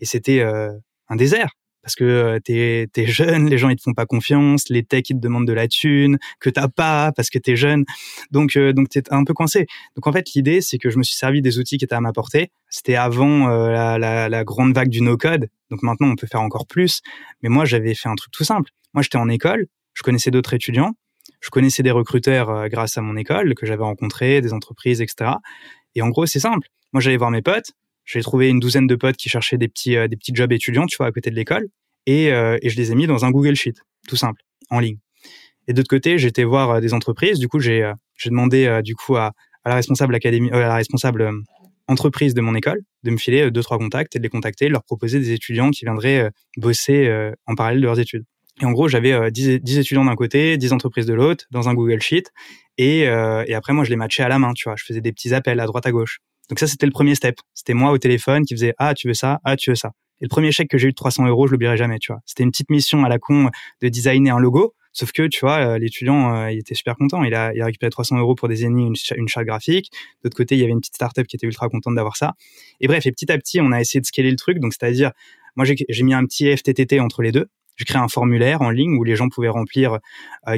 Et 0.00 0.06
c'était 0.06 0.42
un 0.42 1.16
désert 1.16 1.50
parce 1.86 1.94
que 1.94 2.02
euh, 2.02 2.40
t'es 2.40 2.88
es 2.96 3.06
jeune, 3.06 3.48
les 3.48 3.58
gens 3.58 3.68
ils 3.68 3.76
te 3.76 3.82
font 3.82 3.94
pas 3.94 4.06
confiance, 4.06 4.68
les 4.70 4.82
techs 4.82 5.10
ils 5.10 5.14
te 5.14 5.20
demandent 5.20 5.46
de 5.46 5.52
la 5.52 5.68
thune 5.68 6.18
que 6.40 6.50
t'as 6.50 6.66
pas 6.66 7.12
parce 7.12 7.30
que 7.30 7.38
t'es 7.38 7.54
jeune, 7.54 7.84
donc 8.32 8.56
euh, 8.56 8.72
donc 8.72 8.88
t'es 8.88 9.04
un 9.12 9.22
peu 9.22 9.34
coincé. 9.34 9.66
Donc 9.94 10.04
en 10.08 10.12
fait 10.12 10.32
l'idée 10.34 10.60
c'est 10.60 10.78
que 10.78 10.90
je 10.90 10.98
me 10.98 11.04
suis 11.04 11.14
servi 11.14 11.42
des 11.42 11.60
outils 11.60 11.78
qui 11.78 11.84
étaient 11.84 11.94
à 11.94 12.00
ma 12.00 12.12
portée. 12.12 12.50
C'était 12.70 12.96
avant 12.96 13.48
euh, 13.48 13.98
la, 13.98 14.44
grande 14.44 14.74
vague 14.74 14.88
du 14.88 15.00
no 15.00 15.16
code, 15.16 15.48
donc 15.70 15.84
maintenant 15.84 16.08
on 16.08 16.16
peut 16.16 16.26
faire 16.26 16.40
encore 16.40 16.66
plus. 16.66 17.02
Mais 17.44 17.48
moi 17.48 17.64
j'avais 17.64 17.94
fait 17.94 18.08
un 18.08 18.16
truc 18.16 18.32
tout 18.32 18.42
simple. 18.42 18.72
Moi 18.92 19.02
j'étais 19.02 19.18
en 19.18 19.28
école, 19.28 19.68
je 19.94 20.02
connaissais 20.02 20.32
d'autres 20.32 20.54
étudiants, 20.54 20.90
je 21.40 21.50
connaissais 21.50 21.84
des 21.84 21.92
recruteurs 21.92 22.68
grâce 22.68 22.98
à 22.98 23.00
mon 23.00 23.16
école 23.16 23.54
que 23.54 23.64
j'avais 23.64 23.84
rencontré, 23.84 24.40
des 24.40 24.52
entreprises, 24.52 25.00
etc. 25.00 25.34
Et 25.94 26.02
en 26.02 26.08
gros 26.08 26.26
c'est 26.26 26.40
simple. 26.40 26.66
Moi 26.92 27.00
j'allais 27.00 27.16
voir 27.16 27.30
mes 27.30 27.42
potes, 27.42 27.74
j'ai 28.06 28.22
trouvé 28.22 28.48
une 28.48 28.60
douzaine 28.60 28.86
de 28.86 28.94
potes 28.94 29.16
qui 29.16 29.28
cherchaient 29.28 29.58
des 29.58 29.68
petits, 29.68 29.96
euh, 29.96 30.08
des 30.08 30.16
petits 30.16 30.34
jobs 30.34 30.52
étudiants, 30.52 30.86
tu 30.86 30.96
vois, 30.96 31.06
à 31.06 31.12
côté 31.12 31.30
de 31.30 31.34
l'école. 31.34 31.66
Et, 32.06 32.32
euh, 32.32 32.56
et 32.62 32.70
je 32.70 32.76
les 32.76 32.92
ai 32.92 32.94
mis 32.94 33.06
dans 33.06 33.24
un 33.24 33.30
Google 33.32 33.56
Sheet, 33.56 33.74
tout 34.08 34.16
simple, 34.16 34.40
en 34.70 34.78
ligne. 34.78 34.98
Et 35.66 35.72
d'autre 35.72 35.88
côté, 35.88 36.16
j'étais 36.16 36.44
voir 36.44 36.70
euh, 36.70 36.80
des 36.80 36.94
entreprises. 36.94 37.40
Du 37.40 37.48
coup, 37.48 37.58
j'ai 37.58 37.84
demandé 38.24 38.80
du 38.82 38.94
coup 38.94 39.16
à, 39.16 39.32
à 39.64 39.68
la 39.68 39.74
responsable 39.74 40.14
académie, 40.14 40.50
à 40.52 40.60
la 40.60 40.76
responsable 40.76 41.30
entreprise 41.88 42.34
de 42.34 42.40
mon 42.40 42.54
école 42.54 42.80
de 43.02 43.10
me 43.10 43.16
filer 43.16 43.50
deux 43.50 43.62
trois 43.62 43.78
contacts 43.78 44.16
et 44.16 44.18
de 44.18 44.24
les 44.24 44.28
contacter, 44.28 44.66
de 44.66 44.72
leur 44.72 44.82
proposer 44.82 45.20
des 45.20 45.32
étudiants 45.32 45.70
qui 45.70 45.84
viendraient 45.84 46.30
bosser 46.56 47.08
en 47.46 47.54
parallèle 47.54 47.80
de 47.80 47.86
leurs 47.86 48.00
études. 48.00 48.24
Et 48.60 48.64
en 48.64 48.72
gros, 48.72 48.88
j'avais 48.88 49.30
10, 49.30 49.60
10, 49.60 49.78
étudiants 49.78 50.04
d'un 50.04 50.16
côté, 50.16 50.56
10 50.56 50.72
entreprises 50.72 51.06
de 51.06 51.14
l'autre, 51.14 51.44
dans 51.52 51.68
un 51.68 51.74
Google 51.74 52.00
Sheet. 52.00 52.24
Et, 52.78 53.02
et 53.02 53.54
après, 53.54 53.72
moi, 53.72 53.84
je 53.84 53.90
les 53.90 53.96
matchais 53.96 54.24
à 54.24 54.28
la 54.28 54.40
main, 54.40 54.52
tu 54.54 54.64
vois. 54.64 54.74
Je 54.76 54.84
faisais 54.84 55.00
des 55.00 55.12
petits 55.12 55.32
appels 55.34 55.60
à 55.60 55.66
droite 55.66 55.86
à 55.86 55.92
gauche. 55.92 56.18
Donc 56.48 56.58
ça, 56.58 56.66
c'était 56.66 56.86
le 56.86 56.92
premier 56.92 57.14
step. 57.14 57.36
C'était 57.54 57.74
moi 57.74 57.90
au 57.90 57.98
téléphone 57.98 58.44
qui 58.44 58.54
faisait 58.54 58.74
ah 58.78 58.94
tu 58.94 59.08
veux 59.08 59.14
ça, 59.14 59.40
ah 59.44 59.56
tu 59.56 59.70
veux 59.70 59.76
ça. 59.76 59.92
Et 60.20 60.24
le 60.24 60.28
premier 60.28 60.50
chèque 60.52 60.68
que 60.68 60.78
j'ai 60.78 60.88
eu 60.88 60.92
de 60.92 60.96
300 60.96 61.26
euros, 61.26 61.46
je 61.46 61.52
l'oublierai 61.52 61.76
jamais, 61.76 61.98
tu 61.98 62.12
vois. 62.12 62.22
C'était 62.24 62.42
une 62.42 62.50
petite 62.50 62.70
mission 62.70 63.04
à 63.04 63.08
la 63.08 63.18
con 63.18 63.50
de 63.82 63.88
designer 63.88 64.34
un 64.34 64.38
logo. 64.38 64.74
Sauf 64.92 65.12
que, 65.12 65.26
tu 65.26 65.40
vois, 65.40 65.58
euh, 65.58 65.78
l'étudiant, 65.78 66.34
euh, 66.34 66.50
il 66.50 66.58
était 66.58 66.74
super 66.74 66.96
content. 66.96 67.22
Il 67.22 67.34
a, 67.34 67.52
il 67.54 67.60
a 67.60 67.66
récupéré 67.66 67.90
300 67.90 68.16
euros 68.16 68.34
pour 68.34 68.48
designer 68.48 68.86
une, 68.86 68.94
une 69.16 69.28
charte 69.28 69.44
graphique. 69.44 69.90
D'autre 70.24 70.36
côté, 70.36 70.54
il 70.54 70.60
y 70.60 70.64
avait 70.64 70.72
une 70.72 70.80
petite 70.80 70.94
startup 70.94 71.26
qui 71.26 71.36
était 71.36 71.46
ultra 71.46 71.68
contente 71.68 71.94
d'avoir 71.94 72.16
ça. 72.16 72.32
Et 72.80 72.86
bref, 72.86 73.04
et 73.04 73.12
petit 73.12 73.30
à 73.30 73.36
petit, 73.36 73.60
on 73.60 73.72
a 73.72 73.80
essayé 73.80 74.00
de 74.00 74.06
scaler 74.06 74.30
le 74.30 74.36
truc. 74.36 74.58
Donc, 74.58 74.72
c'est-à-dire, 74.72 75.12
Moi, 75.54 75.66
j'ai 75.66 76.02
mis 76.02 76.14
un 76.14 76.24
petit 76.24 76.54
FTTT 76.56 76.98
entre 77.00 77.20
les 77.20 77.32
deux. 77.32 77.46
J'ai 77.76 77.84
créé 77.84 78.00
un 78.00 78.08
formulaire 78.08 78.62
en 78.62 78.70
ligne 78.70 78.96
où 78.96 79.04
les 79.04 79.16
gens 79.16 79.28
pouvaient 79.28 79.50
remplir 79.50 79.98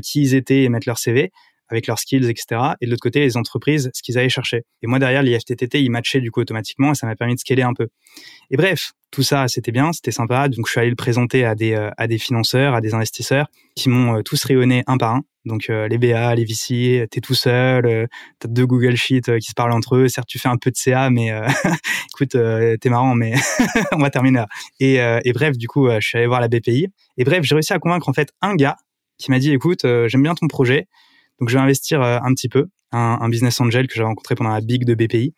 qui 0.03 0.23
ils 0.23 0.35
étaient 0.35 0.63
et 0.63 0.69
mettre 0.69 0.89
leur 0.89 0.99
CV 0.99 1.33
avec 1.69 1.87
leurs 1.87 1.99
skills, 1.99 2.29
etc. 2.29 2.61
Et 2.81 2.87
de 2.87 2.91
l'autre 2.91 3.03
côté, 3.03 3.21
les 3.21 3.37
entreprises, 3.37 3.91
ce 3.95 4.03
qu'ils 4.03 4.19
allaient 4.19 4.29
chercher. 4.29 4.65
Et 4.83 4.87
moi, 4.87 4.99
derrière, 4.99 5.23
l'IFTTT, 5.23 5.75
il 5.75 5.91
matchait 5.91 6.21
du 6.21 6.31
coup 6.31 6.41
automatiquement 6.41 6.93
et 6.93 6.95
ça 6.95 7.07
m'a 7.07 7.17
permis 7.17 7.35
de 7.35 7.41
scaler 7.41 7.63
un 7.63 7.75
peu. 7.75 7.89
Et 8.51 8.57
bref, 8.57 8.93
tout 9.11 9.23
ça, 9.23 9.49
c'était 9.49 9.73
bien, 9.73 9.93
c'était 9.93 10.11
sympa. 10.11 10.49
Donc, 10.49 10.67
je 10.67 10.73
suis 10.73 10.81
allé 10.81 10.91
le 10.91 10.97
présenter 10.97 11.45
à 11.45 11.55
des, 11.55 11.73
euh, 11.73 11.91
à 11.97 12.07
des 12.07 12.19
financeurs, 12.19 12.75
à 12.75 12.81
des 12.81 12.95
investisseurs 12.95 13.47
qui 13.75 13.89
m'ont 13.89 14.19
euh, 14.19 14.23
tous 14.23 14.43
rayonné 14.45 14.85
un 14.87 14.99
par 14.99 15.15
un. 15.15 15.23
Donc, 15.45 15.71
euh, 15.71 15.89
les 15.89 15.97
BA, 15.97 16.35
les 16.35 16.45
VC, 16.45 17.07
t'es 17.11 17.21
tout 17.21 17.35
seul, 17.35 18.07
t'as 18.39 18.49
deux 18.49 18.67
Google 18.67 18.97
Sheets 18.97 19.39
qui 19.41 19.49
se 19.49 19.55
parlent 19.55 19.73
entre 19.73 19.97
eux. 19.97 20.09
Certes, 20.09 20.29
tu 20.29 20.39
fais 20.39 20.49
un 20.49 20.59
peu 20.59 20.71
de 20.71 20.77
CA, 20.77 21.09
mais 21.09 21.31
écoute, 22.13 22.37
t'es 22.81 22.91
marrant, 22.91 23.15
mais 23.15 23.33
on 23.93 23.99
va 23.99 24.11
terminer 24.11 24.41
là. 24.41 24.49
Et, 24.79 24.97
et 24.97 25.33
bref, 25.33 25.57
du 25.57 25.67
coup, 25.67 25.89
je 25.89 26.07
suis 26.07 26.19
allé 26.19 26.27
voir 26.27 26.43
la 26.43 26.49
BPI. 26.49 26.89
Et 27.17 27.25
bref, 27.25 27.45
j'ai 27.45 27.55
réussi 27.55 27.73
à 27.73 27.79
convaincre 27.79 28.11
en 28.11 28.13
fait 28.13 28.31
un 28.43 28.57
gars 28.57 28.77
qui 29.17 29.31
m'a 29.31 29.39
dit, 29.39 29.53
écoute, 29.53 29.87
j'aime 30.07 30.23
bien 30.23 30.35
ton 30.35 30.49
projet 30.49 30.87
donc 31.41 31.49
je 31.49 31.55
vais 31.55 31.63
investir 31.63 32.03
euh, 32.03 32.19
un 32.23 32.33
petit 32.35 32.49
peu, 32.49 32.67
un, 32.93 33.29
business 33.29 33.61
angel 33.61 33.87
que 33.87 33.95
j'ai 33.95 34.03
rencontré 34.03 34.35
pendant 34.35 34.51
la 34.51 34.61
big 34.61 34.85
de 34.85 34.95
BPI, 34.95 35.35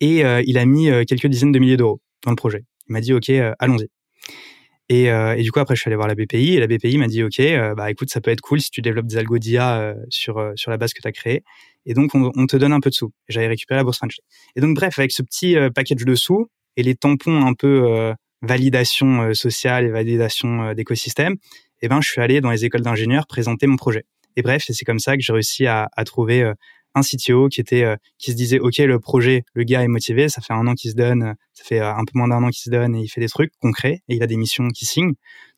et 0.00 0.24
euh, 0.24 0.42
il 0.46 0.58
a 0.58 0.64
mis 0.64 0.90
euh, 0.90 1.04
quelques 1.04 1.26
dizaines 1.26 1.52
de 1.52 1.58
milliers 1.58 1.76
d'euros 1.76 2.00
dans 2.24 2.30
le 2.30 2.36
projet. 2.36 2.64
Il 2.88 2.92
m'a 2.92 3.00
dit 3.00 3.12
ok, 3.12 3.30
allons-y. 3.58 3.88
Et, 4.88 5.04
et, 5.04 5.42
du 5.42 5.52
coup 5.52 5.60
après 5.60 5.74
je 5.74 5.80
suis 5.80 5.88
allé 5.88 5.96
voir 5.96 6.08
la 6.08 6.14
BPI 6.14 6.56
et 6.56 6.60
la 6.60 6.66
BPI 6.66 6.98
m'a 6.98 7.06
dit 7.06 7.22
ok, 7.22 7.40
bah 7.76 7.90
écoute 7.90 8.10
ça 8.10 8.20
peut 8.20 8.30
être 8.30 8.42
cool 8.42 8.60
si 8.60 8.70
tu 8.70 8.82
développes 8.82 9.06
des 9.06 9.16
algos 9.16 9.38
d'IA 9.38 9.94
sur 10.10 10.52
sur 10.54 10.70
la 10.70 10.76
base 10.76 10.92
que 10.92 11.00
tu 11.00 11.08
as 11.08 11.12
créée. 11.12 11.42
Et 11.86 11.94
donc 11.94 12.14
on, 12.14 12.46
te 12.46 12.56
donne 12.56 12.72
un 12.72 12.80
peu 12.80 12.90
de 12.90 12.94
sous. 12.94 13.10
J'avais 13.28 13.46
récupéré 13.46 13.78
la 13.78 13.84
bourse 13.84 13.96
French. 13.96 14.16
Et 14.54 14.60
donc 14.60 14.76
bref 14.76 14.98
avec 14.98 15.12
ce 15.12 15.22
petit 15.22 15.56
package 15.74 16.04
de 16.04 16.14
sous 16.14 16.48
et 16.76 16.82
les 16.82 16.94
tampons 16.94 17.46
un 17.46 17.54
peu 17.54 18.12
validation 18.42 19.32
sociale 19.32 19.86
et 19.86 19.90
validation 19.90 20.74
d'écosystème, 20.74 21.36
eh 21.80 21.88
ben 21.88 22.02
je 22.02 22.10
suis 22.10 22.20
allé 22.20 22.42
dans 22.42 22.50
les 22.50 22.66
écoles 22.66 22.82
d'ingénieurs 22.82 23.26
présenter 23.26 23.66
mon 23.66 23.76
projet. 23.76 24.04
Et 24.36 24.42
bref, 24.42 24.64
c'est 24.66 24.84
comme 24.84 24.98
ça 24.98 25.16
que 25.16 25.22
j'ai 25.22 25.32
réussi 25.32 25.66
à, 25.66 25.88
trouver 26.04 26.42
euh, 26.42 26.54
un 26.94 27.00
CTO 27.02 27.48
qui 27.48 27.60
était 27.60 27.84
euh, 27.84 27.96
qui 28.18 28.32
se 28.32 28.36
disait 28.36 28.58
ok 28.58 28.76
le 28.78 28.98
projet 28.98 29.44
le 29.54 29.64
gars 29.64 29.82
est 29.82 29.88
motivé 29.88 30.28
ça 30.28 30.42
fait 30.42 30.52
un 30.52 30.66
an 30.66 30.74
qu'il 30.74 30.90
se 30.90 30.94
donne 30.94 31.34
ça 31.54 31.64
fait 31.64 31.80
euh, 31.80 31.90
un 31.90 32.04
peu 32.04 32.12
moins 32.18 32.28
d'un 32.28 32.42
an 32.42 32.50
qu'il 32.50 32.60
se 32.60 32.68
donne 32.68 32.94
et 32.94 33.00
il 33.00 33.08
fait 33.08 33.22
des 33.22 33.30
trucs 33.30 33.50
concrets 33.60 34.02
et 34.08 34.16
il 34.16 34.22
a 34.22 34.26
des 34.26 34.36
missions 34.36 34.68
qui 34.68 34.84
signe. 34.84 35.12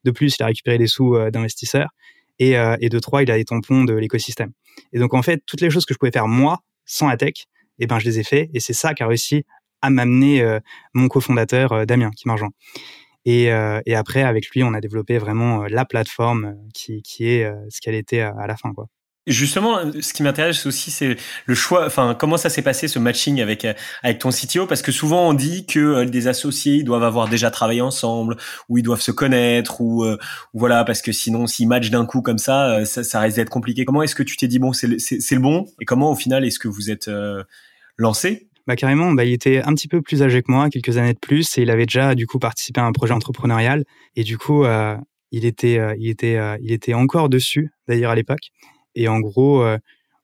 De 0.05 0.11
plus 0.11 0.37
il 0.39 0.43
a 0.43 0.47
récupéré 0.47 0.79
des 0.79 0.87
sous 0.87 1.17
d'investisseurs 1.33 1.91
et, 2.39 2.53
et 2.53 2.89
de 2.89 2.99
trois 2.99 3.23
il 3.23 3.31
a 3.31 3.37
des 3.37 3.45
tampons 3.45 3.85
de 3.85 3.95
l'écosystème. 3.95 4.53
Et 4.93 4.99
donc 4.99 5.15
en 5.15 5.23
fait 5.23 5.43
toutes 5.47 5.61
les 5.61 5.71
choses 5.71 5.87
que 5.87 5.95
je 5.95 5.99
pouvais 5.99 6.13
faire 6.13 6.29
moi 6.29 6.61
sans 6.85 7.09
la 7.09 7.17
tech 7.17 7.47
eh 7.79 7.87
ben 7.87 7.99
je 7.99 8.05
les 8.05 8.19
ai 8.19 8.23
fait 8.23 8.51
et 8.53 8.61
c'est 8.61 8.75
ça 8.75 8.93
qui 8.93 9.03
a 9.03 9.07
réussi 9.07 9.45
à 9.81 9.91
m'amener 9.91 10.59
mon 10.93 11.09
cofondateur 11.09 11.87
Damien 11.87 12.11
qui 12.11 12.29
m'a 12.29 12.37
et, 13.25 13.53
euh, 13.53 13.81
et, 13.87 13.95
après, 13.95 14.23
avec 14.23 14.51
lui, 14.51 14.63
on 14.63 14.75
a 14.75 14.81
développé 14.81 15.19
vraiment 15.19 15.63
euh, 15.63 15.67
la 15.71 15.85
plateforme 15.85 16.45
euh, 16.45 16.69
qui, 16.75 17.03
qui 17.03 17.29
est 17.29 17.51
ce 17.71 17.81
qu'elle 17.81 17.95
était 17.95 18.21
à 18.21 18.47
la 18.47 18.57
fin. 18.57 18.73
Quoi. 18.75 18.87
Justement, 19.27 19.79
ce 20.03 20.13
qui 20.13 20.23
m'intéresse 20.23 20.67
aussi, 20.67 20.91
c'est 20.91 21.17
le 21.47 21.55
choix. 21.55 21.87
Enfin, 21.87 22.15
comment 22.19 22.37
ça 22.37 22.51
s'est 22.51 22.61
passé 22.61 22.89
ce 22.89 22.99
matching 22.99 23.41
avec 23.41 23.67
avec 24.03 24.19
ton 24.19 24.29
CTO 24.29 24.67
Parce 24.67 24.83
que 24.83 24.93
souvent 24.93 25.27
on 25.27 25.33
dit 25.33 25.65
que 25.65 26.05
des 26.05 26.29
associés 26.29 26.75
ils 26.75 26.85
doivent 26.85 27.05
avoir 27.05 27.29
déjà 27.29 27.51
travaillé 27.51 27.81
ensemble, 27.81 28.37
ou 28.69 28.77
ils 28.77 28.83
doivent 28.83 29.01
se 29.01 29.13
connaître, 29.13 29.81
ou, 29.81 30.05
voilà, 30.53 30.85
parce 30.85 31.01
que 31.01 31.13
sinon, 31.13 31.47
s'ils 31.47 31.69
matchent 31.69 31.91
d'un 31.91 32.05
coup 32.05 32.21
comme 32.21 32.37
ça, 32.37 32.85
ça, 32.85 33.03
ça 33.03 33.21
risque 33.21 33.37
d'être 33.37 33.49
compliqué. 33.49 33.87
Comment 33.87 34.03
est-ce 34.03 34.15
que 34.15 34.23
tu 34.23 34.37
t'es 34.37 34.47
dit 34.47 34.59
bon, 34.59 34.75
c'est 34.75 34.89
le, 34.89 34.99
c'est 34.99 35.35
le 35.35 35.41
bon? 35.41 35.65
Et 35.81 35.87
comment 35.87 36.11
au 36.11 36.17
final 36.17 36.45
est-ce 36.45 36.59
que 36.59 36.69
vous 36.69 36.91
êtes 36.91 37.11
lancé? 37.97 38.51
Bah 38.67 38.77
carrément, 38.77 39.13
bah, 39.13 39.25
il 39.25 39.33
était 39.33 39.63
un 39.63 39.75
petit 39.75 39.89
peu 39.89 40.01
plus 40.01 40.23
âgé 40.23 40.43
que 40.43 40.51
moi, 40.51 40.71
quelques 40.71 40.97
années 40.97 41.13
de 41.13 41.19
plus, 41.19 41.59
et 41.59 41.63
il 41.63 41.71
avait 41.71 41.85
déjà 41.87 42.15
du 42.15 42.27
coup 42.27 42.39
participé 42.39 42.81
à 42.81 42.85
un 42.85 42.93
projet 42.93 43.13
entrepreneurial. 43.13 43.85
Et 44.17 44.25
du 44.25 44.39
coup, 44.39 44.65
euh, 44.65 44.97
il 45.33 45.45
était, 45.45 45.79
euh, 45.79 45.95
il 45.99 46.09
était, 46.09 46.37
euh, 46.37 46.57
il 46.63 46.73
était 46.73 46.95
encore 46.95 47.29
dessus 47.29 47.73
d'ailleurs 47.89 48.13
à 48.13 48.15
l'époque. 48.15 48.51
Et 48.95 49.09
en 49.09 49.21
gros, 49.21 49.65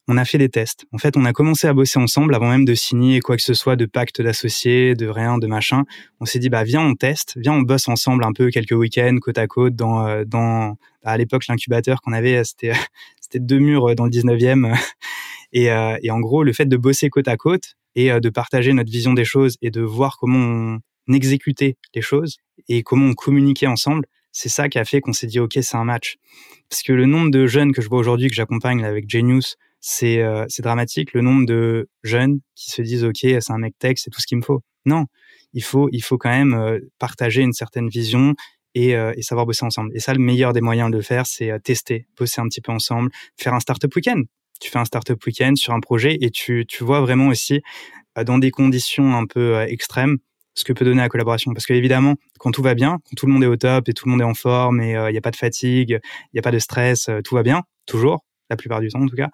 on 0.07 0.17
a 0.17 0.25
fait 0.25 0.39
des 0.39 0.49
tests. 0.49 0.87
En 0.93 0.99
fait, 0.99 1.17
on 1.17 1.25
a 1.25 1.33
commencé 1.33 1.67
à 1.67 1.75
bosser 1.75 1.99
ensemble 1.99 2.35
avant 2.37 2.49
même 2.49 2.65
de 2.65 2.75
signer 2.75 3.21
quoi 3.21 3.37
que 3.37 3.43
ce 3.43 3.53
soit 3.53 3.75
de 3.77 3.85
pacte 3.85 4.23
d'associés, 4.23 4.95
de 4.95 5.09
rien, 5.09 5.39
de 5.39 5.49
machin. 5.49 5.83
On 6.21 6.25
s'est 6.25 6.39
dit 6.39 6.51
bah 6.51 6.63
viens 6.63 6.83
on 6.83 6.95
teste, 6.95 7.35
viens 7.37 7.53
on 7.53 7.63
bosse 7.63 7.89
ensemble 7.89 8.25
un 8.25 8.33
peu 8.33 8.51
quelques 8.51 8.73
week-ends 8.73 9.17
côte 9.21 9.39
à 9.39 9.49
côte 9.49 9.75
dans 9.75 10.25
dans 10.25 10.77
à 11.03 11.17
l'époque 11.19 11.49
l'incubateur 11.49 12.01
qu'on 12.01 12.13
avait 12.13 12.45
c'était 12.45 12.73
c'était 13.21 13.41
deux 13.41 13.59
murs 13.59 13.97
dans 13.97 14.05
le 14.05 14.11
19e 14.11 14.79
et, 15.53 15.65
et 15.65 16.11
en 16.13 16.21
gros 16.21 16.45
le 16.45 16.53
fait 16.53 16.67
de 16.67 16.77
bosser 16.77 17.11
côte 17.11 17.27
à 17.27 17.37
côte 17.37 17.75
et 17.95 18.13
euh, 18.13 18.21
de 18.21 18.29
partager 18.29 18.73
notre 18.73 18.91
vision 18.91 19.13
des 19.13 19.25
choses 19.25 19.57
et 19.63 19.71
de 19.71 19.81
voir 19.81 20.17
comment 20.19 20.81
on 21.09 21.13
exécutait 21.13 21.77
les 21.95 22.03
choses 22.03 22.37
et 22.69 22.83
comment 22.83 23.07
on 23.07 23.15
communiquait 23.15 23.67
ensemble, 23.67 24.07
c'est 24.33 24.49
ça 24.49 24.69
qui 24.69 24.79
a 24.79 24.85
fait 24.85 25.01
qu'on 25.01 25.13
s'est 25.13 25.27
dit 25.27 25.41
ok 25.41 25.59
c'est 25.61 25.77
un 25.77 25.85
match. 25.85 26.17
Parce 26.69 26.83
que 26.83 26.93
le 26.93 27.07
nombre 27.07 27.31
de 27.31 27.47
jeunes 27.47 27.73
que 27.73 27.83
je 27.83 27.89
vois 27.89 27.99
aujourd'hui 27.99 28.29
que 28.29 28.35
j'accompagne 28.35 28.85
avec 28.85 29.09
Genius, 29.09 29.57
c'est 29.81 30.21
euh, 30.21 30.47
dramatique. 30.59 31.15
Le 31.15 31.23
nombre 31.23 31.47
de 31.47 31.89
jeunes 32.05 32.41
qui 32.55 32.71
se 32.71 32.83
disent 32.83 33.05
ok 33.05 33.19
c'est 33.21 33.51
un 33.51 33.59
mec 33.59 33.75
tech, 33.79 33.97
c'est 33.97 34.11
tout 34.11 34.21
ce 34.21 34.27
qu'il 34.27 34.39
me 34.39 34.43
faut. 34.43 34.63
Non, 34.87 35.07
il 35.53 35.63
faut 35.63 35.89
il 35.93 36.03
faut 36.03 36.19
quand 36.19 36.31
même 36.31 36.55
euh, 36.55 36.79
partager 36.99 37.43
une 37.43 37.53
certaine 37.53 37.89
vision 37.89 38.35
et, 38.77 38.91
et, 38.91 39.23
savoir 39.23 39.47
bosser 39.47 39.65
ensemble. 39.65 39.91
Et 39.97 39.99
ça, 39.99 40.15
le 40.15 40.21
meilleur 40.21 40.53
des 40.53 40.61
moyens 40.61 40.93
de 40.93 40.97
le 40.97 41.03
faire, 41.03 41.27
c'est 41.27 41.51
tester, 41.65 42.07
bosser 42.17 42.41
un 42.41 42.47
petit 42.47 42.61
peu 42.61 42.71
ensemble, 42.71 43.11
faire 43.37 43.53
un 43.53 43.59
startup 43.59 43.93
week-end 43.97 44.23
tu 44.61 44.71
fais 44.71 44.79
un 44.79 44.85
startup 44.85 45.25
week-end 45.27 45.55
sur 45.57 45.73
un 45.73 45.81
projet 45.81 46.19
et 46.21 46.31
tu, 46.31 46.65
tu 46.69 46.85
vois 46.85 47.01
vraiment 47.01 47.29
aussi 47.29 47.63
euh, 48.19 48.25
dans 48.25 48.39
des 48.39 48.51
conditions 48.51 49.15
un 49.17 49.27
peu 49.27 49.57
euh, 49.57 49.67
extrêmes 49.67 50.19
ce 50.55 50.65
que 50.65 50.73
peut 50.73 50.85
donner 50.85 51.01
la 51.01 51.09
collaboration. 51.09 51.53
Parce 51.55 51.65
que 51.65 51.73
évidemment, 51.73 52.17
quand 52.39 52.51
tout 52.51 52.63
va 52.63 52.75
bien, 52.75 52.99
quand 53.05 53.15
tout 53.17 53.27
le 53.27 53.33
monde 53.33 53.45
est 53.45 53.49
au 53.49 53.57
top 53.57 53.89
et 53.89 53.93
tout 53.93 54.07
le 54.07 54.13
monde 54.13 54.21
est 54.21 54.25
en 54.25 54.35
forme 54.35 54.81
et 54.81 54.97
euh, 54.97 55.11
il 55.11 55.13
n'y 55.13 55.19
a 55.19 55.23
pas 55.23 55.31
de 55.31 55.37
fatigue, 55.37 55.99
il 56.03 56.31
n'y 56.35 56.41
a 56.41 56.43
pas 56.43 56.51
de 56.51 56.59
stress, 56.59 57.09
tout 57.25 57.35
va 57.35 57.43
bien, 57.43 57.63
toujours, 57.87 58.25
la 58.51 58.57
plupart 58.57 58.81
du 58.81 58.89
temps 58.89 59.01
en 59.01 59.07
tout 59.07 59.17
cas. 59.17 59.29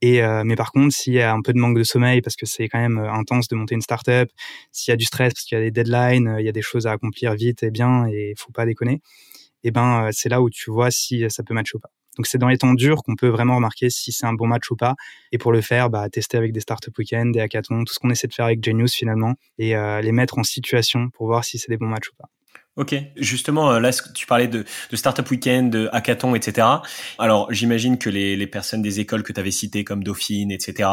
Et 0.00 0.22
mais 0.44 0.56
par 0.56 0.72
contre, 0.72 0.94
s'il 0.94 1.12
y 1.12 1.20
a 1.20 1.32
un 1.32 1.42
peu 1.42 1.52
de 1.52 1.58
manque 1.58 1.76
de 1.76 1.84
sommeil 1.84 2.22
parce 2.22 2.34
que 2.34 2.46
c'est 2.46 2.68
quand 2.68 2.78
même 2.80 2.98
intense 2.98 3.48
de 3.48 3.56
monter 3.56 3.74
une 3.74 3.82
startup, 3.82 4.30
s'il 4.72 4.92
y 4.92 4.94
a 4.94 4.96
du 4.96 5.04
stress 5.04 5.34
parce 5.34 5.44
qu'il 5.44 5.58
y 5.58 5.60
a 5.60 5.64
des 5.64 5.70
deadlines, 5.70 6.36
il 6.38 6.46
y 6.46 6.48
a 6.48 6.52
des 6.52 6.62
choses 6.62 6.86
à 6.86 6.92
accomplir 6.92 7.34
vite 7.34 7.62
et 7.62 7.70
bien 7.70 8.06
et 8.08 8.30
il 8.30 8.38
faut 8.38 8.52
pas 8.52 8.64
déconner, 8.66 8.94
et 8.94 9.68
eh 9.68 9.70
ben 9.70 10.08
c'est 10.12 10.30
là 10.30 10.40
où 10.40 10.50
tu 10.50 10.70
vois 10.70 10.90
si 10.90 11.24
ça 11.28 11.42
peut 11.42 11.54
matcher 11.54 11.76
ou 11.76 11.80
pas. 11.80 11.90
Donc 12.16 12.26
c'est 12.26 12.38
dans 12.38 12.48
les 12.48 12.58
temps 12.58 12.74
durs 12.74 13.02
qu'on 13.02 13.16
peut 13.16 13.28
vraiment 13.28 13.56
remarquer 13.56 13.90
si 13.90 14.12
c'est 14.12 14.26
un 14.26 14.34
bon 14.34 14.46
match 14.46 14.70
ou 14.70 14.76
pas. 14.76 14.94
Et 15.32 15.38
pour 15.38 15.52
le 15.52 15.60
faire, 15.60 15.90
bah, 15.90 16.08
tester 16.08 16.36
avec 16.36 16.52
des 16.52 16.60
startup 16.60 16.96
week-ends, 16.98 17.26
des 17.26 17.40
hackathons, 17.40 17.84
tout 17.84 17.92
ce 17.92 17.98
qu'on 17.98 18.10
essaie 18.10 18.28
de 18.28 18.34
faire 18.34 18.46
avec 18.46 18.64
Genius 18.64 18.94
finalement, 18.94 19.34
et 19.58 19.76
euh, 19.76 20.00
les 20.00 20.12
mettre 20.12 20.38
en 20.38 20.44
situation 20.44 21.10
pour 21.10 21.26
voir 21.26 21.44
si 21.44 21.58
c'est 21.58 21.70
des 21.70 21.78
bons 21.78 21.86
matchs 21.86 22.10
ou 22.10 22.16
pas. 22.16 22.28
Ok, 22.76 22.96
justement, 23.14 23.70
euh, 23.70 23.78
là, 23.78 23.92
tu 23.92 24.26
parlais 24.26 24.48
de, 24.48 24.64
de 24.90 24.96
Startup 24.96 25.28
Weekend, 25.30 25.70
de 25.70 25.88
hackathon, 25.92 26.34
etc. 26.34 26.66
Alors, 27.20 27.46
j'imagine 27.52 27.98
que 27.98 28.10
les, 28.10 28.46
personnes 28.48 28.82
des 28.82 28.98
écoles 28.98 29.22
que 29.22 29.32
tu 29.32 29.38
avais 29.38 29.52
citées, 29.52 29.84
comme 29.84 30.02
Dauphine, 30.02 30.50
etc., 30.50 30.88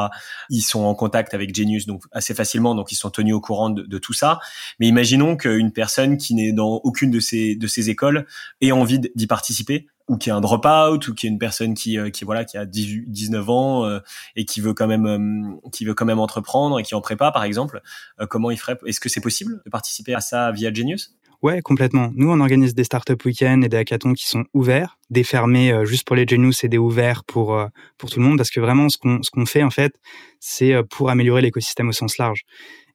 ils 0.52 0.62
sont 0.62 0.84
en 0.84 0.94
contact 0.94 1.34
avec 1.34 1.56
Genius 1.56 1.88
donc 1.88 2.04
assez 2.12 2.36
facilement, 2.36 2.76
donc 2.76 2.92
ils 2.92 2.98
sont 2.98 3.10
tenus 3.10 3.34
au 3.34 3.42
courant 3.42 3.72
de, 3.72 3.98
tout 3.98 4.14
ça. 4.14 4.40
Mais 4.80 4.88
imaginons 4.88 5.36
qu'une 5.36 5.72
personne 5.72 6.18
qui 6.18 6.36
n'est 6.36 6.52
dans 6.52 6.82
aucune 6.84 7.10
de 7.10 7.20
ces 7.20 7.90
écoles 7.90 8.28
ait 8.62 8.72
envie 8.72 9.00
d'y 9.00 9.26
participer 9.26 9.88
ou 10.12 10.18
qui 10.18 10.28
est 10.28 10.34
un 10.34 10.42
drop-out 10.42 11.08
ou 11.08 11.16
qui 11.16 11.26
est 11.26 11.30
une 11.30 11.40
personne 11.40 11.74
qui 11.74 11.98
euh, 11.98 12.10
qui 12.10 12.26
voilà 12.26 12.44
qui 12.44 12.58
a 12.58 12.66
18, 12.66 13.10
19 13.10 13.50
ans 13.50 13.86
euh, 13.86 14.00
et 14.36 14.44
qui 14.44 14.60
veut 14.60 14.74
quand 14.74 14.86
même 14.86 15.06
euh, 15.06 15.70
qui 15.72 15.86
veut 15.86 15.94
quand 15.94 16.06
même 16.06 16.20
entreprendre 16.20 16.78
et 16.80 16.84
qui 16.84 16.96
en 16.96 17.02
prépa 17.02 17.32
par 17.32 17.46
exemple 17.46 17.82
comment 18.30 18.52
il 18.52 18.58
ferait 18.58 18.78
est-ce 18.86 19.00
que 19.00 19.08
c'est 19.08 19.22
possible 19.22 19.62
de 19.66 19.70
participer 19.70 20.14
à 20.14 20.20
ça 20.20 20.52
via 20.52 20.74
Genius? 20.74 21.16
Ouais, 21.42 21.62
complètement. 21.62 22.12
Nous, 22.14 22.30
on 22.30 22.40
organise 22.40 22.76
des 22.76 22.84
startup 22.84 23.26
week-ends 23.26 23.62
et 23.64 23.70
des 23.70 23.78
hackathons 23.78 24.14
qui 24.14 24.28
sont 24.28 24.44
ouverts, 24.54 25.00
des 25.10 25.24
fermés 25.24 25.74
juste 25.86 26.06
pour 26.06 26.16
les 26.16 26.28
Genius 26.28 26.64
et 26.64 26.68
des 26.68 26.78
ouverts 26.78 27.24
pour 27.24 27.60
pour 27.98 28.12
tout 28.12 28.20
le 28.20 28.26
monde, 28.26 28.38
parce 28.38 28.52
que 28.52 28.60
vraiment, 28.60 28.90
ce 28.90 29.00
qu'on 29.00 29.24
ce 29.24 29.32
qu'on 29.32 29.48
fait 29.48 29.64
en 29.64 29.72
fait, 29.72 29.96
c'est 30.40 30.76
pour 30.92 31.10
améliorer 31.10 31.42
l'écosystème 31.42 31.90
au 31.90 31.94
sens 31.94 32.20
large. 32.20 32.44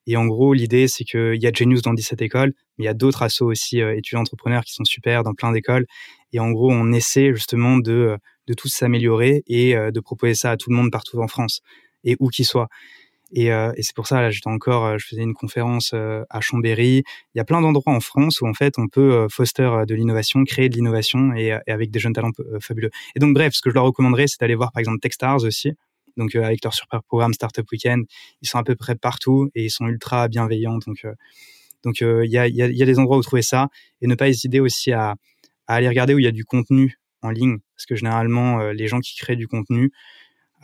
Et 0.07 0.17
en 0.17 0.27
gros, 0.27 0.55
l'idée, 0.55 0.87
c'est 0.87 1.03
qu'il 1.03 1.43
y 1.43 1.47
a 1.49 1.53
Genius 1.53 1.83
dans 1.83 1.93
17 1.93 2.23
écoles, 2.23 2.53
mais 2.79 2.85
il 2.85 2.87
y 2.87 2.91
a 2.91 2.95
d'autres 2.95 3.25
assos 3.25 3.47
aussi 3.47 3.81
étudiants 3.81 4.21
entrepreneurs 4.21 4.63
qui 4.63 4.75
sont 4.75 4.85
super 4.85 5.25
dans 5.25 5.35
plein 5.35 5.51
d'écoles. 5.51 5.87
Et 6.33 6.41
en 6.41 6.51
gros, 6.51 6.71
on 6.71 6.93
essaie 6.93 7.33
justement 7.35 7.79
de, 7.79 8.19
de 8.47 8.55
tous 8.55 8.69
s'améliorer 8.69 9.43
et 9.47 9.77
euh, 9.77 9.91
de 9.91 10.01
proposer 10.01 10.35
ça 10.35 10.53
à 10.53 10.57
tout 10.57 10.71
le 10.71 10.77
monde 10.77 10.91
partout 10.91 11.21
en 11.21 11.29
France 11.29 11.61
et 12.05 12.17
où 12.21 12.29
qu'il 12.29 12.45
soit. 12.45 12.69
Et, 13.33 13.53
euh, 13.53 13.73
c'est 13.81 13.95
pour 13.95 14.07
ça, 14.07 14.21
là, 14.23 14.31
j'étais 14.31 14.49
encore, 14.49 14.85
euh, 14.85 14.99
je 14.99 15.07
faisais 15.07 15.23
une 15.23 15.35
conférence 15.35 15.95
à 15.95 16.41
Chambéry. 16.41 17.03
Il 17.35 17.39
y 17.39 17.41
a 17.41 17.45
plein 17.45 17.61
d'endroits 17.61 17.93
en 17.93 18.01
France 18.01 18.41
où 18.41 18.47
en 18.47 18.55
fait 18.55 18.75
on 18.79 18.89
peut 18.89 19.27
foster 19.31 19.85
de 19.87 19.95
l'innovation, 19.95 20.45
créer 20.45 20.69
de 20.69 20.77
l'innovation 20.77 21.35
et, 21.35 21.53
avec 21.53 21.91
des 21.91 21.99
jeunes 21.99 22.13
talents 22.13 22.31
fabuleux. 22.61 22.91
Et 23.15 23.19
donc 23.19 23.35
bref, 23.35 23.55
ce 23.55 23.61
que 23.61 23.71
je 23.71 23.75
leur 23.75 23.85
recommanderais, 23.85 24.27
c'est 24.29 24.41
d'aller 24.41 24.55
voir 24.55 24.73
par 24.73 24.81
exemple 24.81 25.01
Techstars 25.01 25.43
aussi. 25.43 25.73
Donc 26.17 26.35
avec 26.35 26.65
leur 26.65 26.73
super 26.73 27.03
programme 27.03 27.35
Startup 27.35 27.67
Weekend, 27.71 28.07
ils 28.41 28.49
sont 28.49 28.59
à 28.59 28.65
peu 28.65 28.75
près 28.75 28.95
partout 28.95 29.51
et 29.55 29.65
ils 29.65 29.71
sont 29.71 29.87
ultra 29.87 30.29
bienveillants. 30.29 30.79
Donc 30.87 31.05
donc 31.85 32.01
il 32.01 32.31
y 32.31 32.39
a, 32.39 32.47
y, 32.47 32.55
y 32.55 32.83
a 32.83 32.87
des 32.87 32.99
endroits 32.99 33.19
où 33.19 33.23
trouver 33.23 33.43
ça 33.43 33.69
et 34.01 34.07
ne 34.07 34.15
pas 34.15 34.29
hésiter 34.29 34.61
aussi 34.61 34.93
à 34.93 35.17
à 35.67 35.75
aller 35.75 35.89
regarder 35.89 36.15
où 36.15 36.19
il 36.19 36.25
y 36.25 36.29
a 36.29 36.33
du 36.33 36.45
contenu 36.45 36.99
en 37.23 37.31
ligne, 37.31 37.59
parce 37.75 37.87
que 37.87 37.97
généralement, 37.97 38.61
euh, 38.61 38.73
les 38.73 38.89
gens 38.89 39.01
qui 39.01 39.17
créent 39.17 39.37
du 39.37 39.49
contenu 39.49 39.91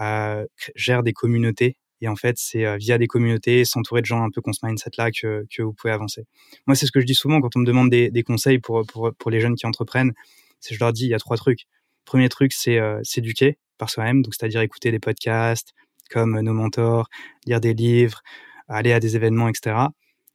euh, 0.00 0.46
gèrent 0.74 1.02
des 1.02 1.12
communautés 1.12 1.76
Et 2.00 2.08
en 2.08 2.16
fait, 2.16 2.36
c'est 2.38 2.76
via 2.78 2.98
des 2.98 3.06
communautés, 3.06 3.64
s'entourer 3.64 4.00
de 4.00 4.06
gens 4.06 4.24
un 4.24 4.30
peu 4.30 4.40
qu'on 4.40 4.52
ce 4.52 4.64
mindset-là 4.64 5.10
que, 5.10 5.46
que 5.54 5.62
vous 5.62 5.72
pouvez 5.72 5.92
avancer. 5.92 6.24
Moi, 6.66 6.74
c'est 6.74 6.86
ce 6.86 6.92
que 6.92 7.00
je 7.00 7.06
dis 7.06 7.14
souvent 7.14 7.40
quand 7.40 7.54
on 7.56 7.60
me 7.60 7.66
demande 7.66 7.90
des, 7.90 8.10
des 8.10 8.22
conseils 8.22 8.58
pour, 8.58 8.84
pour, 8.86 9.12
pour 9.18 9.30
les 9.30 9.40
jeunes 9.40 9.54
qui 9.54 9.66
entreprennent. 9.66 10.12
C'est 10.60 10.74
je 10.74 10.80
leur 10.80 10.92
dis, 10.92 11.04
il 11.04 11.10
y 11.10 11.14
a 11.14 11.18
trois 11.18 11.36
trucs. 11.36 11.66
Premier 12.04 12.28
truc, 12.28 12.52
c'est 12.52 12.80
s'éduquer 13.04 13.58
par 13.78 13.90
soi-même, 13.90 14.22
donc 14.22 14.34
c'est-à-dire 14.34 14.60
écouter 14.62 14.90
des 14.90 14.98
podcasts 14.98 15.74
comme 16.10 16.40
nos 16.40 16.52
mentors, 16.52 17.08
lire 17.46 17.60
des 17.60 17.74
livres, 17.74 18.22
aller 18.68 18.92
à 18.92 19.00
des 19.00 19.16
événements, 19.16 19.48
etc. 19.48 19.76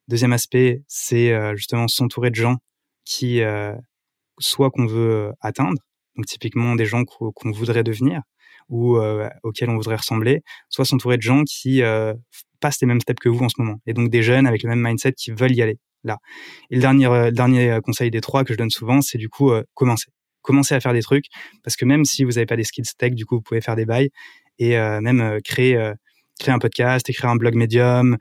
Deuxième 0.08 0.34
aspect, 0.34 0.84
c'est 0.88 1.56
justement 1.56 1.88
s'entourer 1.88 2.30
de 2.30 2.36
gens 2.36 2.58
qui 3.06 3.42
soit 4.39 4.69
qu'on 4.71 4.86
veut 4.86 5.32
atteindre, 5.41 5.80
donc 6.15 6.26
typiquement 6.26 6.76
des 6.76 6.86
gens 6.86 7.04
qu'on 7.06 7.52
voudrait 7.52 7.84
devenir 7.84 8.21
ou 8.69 8.97
auxquels 9.43 9.69
on 9.69 9.76
voudrait 9.76 9.95
ressembler, 9.95 10.41
soit 10.69 10.84
s'entourer 10.84 11.17
de 11.17 11.21
gens 11.21 11.43
qui 11.43 11.82
passent 12.60 12.82
les 12.82 12.88
mêmes 12.88 13.00
steps 13.00 13.19
que 13.19 13.30
vous 13.30 13.43
en 13.43 13.50
ce 13.50 13.56
moment, 13.60 13.78
et 13.86 13.93
donc 13.93 14.10
des 14.10 14.21
jeunes 14.21 14.45
avec 14.45 14.63
le 14.63 14.69
même 14.69 14.82
mindset 14.82 15.13
qui 15.13 15.32
veulent 15.32 15.56
y 15.56 15.62
aller 15.62 15.80
là. 16.04 16.17
Et 16.69 16.76
le 16.76 16.82
dernier, 16.82 17.32
dernier 17.32 17.80
conseil 17.84 18.12
des 18.12 18.21
trois 18.21 18.43
que 18.43 18.54
je 18.54 18.58
donne 18.58 18.69
souvent, 18.69 19.02
c'est 19.02 19.17
du 19.17 19.30
coup 19.30 19.52
commencer 19.73 20.12
commencer 20.47 20.73
à 20.73 20.80
faire 20.80 20.93
des 20.93 21.02
trucs 21.02 21.26
parce 21.63 21.76
que 21.76 21.86
même 21.86 22.06
si 22.06 22.23
vous 22.23 22.32
n'avez 22.32 22.45
pas 22.45 22.56
des 22.56 22.63
skills 22.63 22.95
tech, 22.97 23.13
du 23.13 23.26
coup, 23.26 23.36
vous 23.36 23.41
pouvez 23.41 23.62
faire 23.62 23.76
des 23.76 23.86
bails 23.86 24.10
et 24.60 24.78
euh, 24.78 25.02
même 25.02 25.21
euh, 25.21 25.39
créer 25.43 25.76
euh, 25.76 25.93
créer 26.39 26.54
un 26.54 26.60
podcast, 26.60 27.10
écrire 27.10 27.30
un 27.30 27.36
blog 27.36 27.56
médium, 27.56 28.17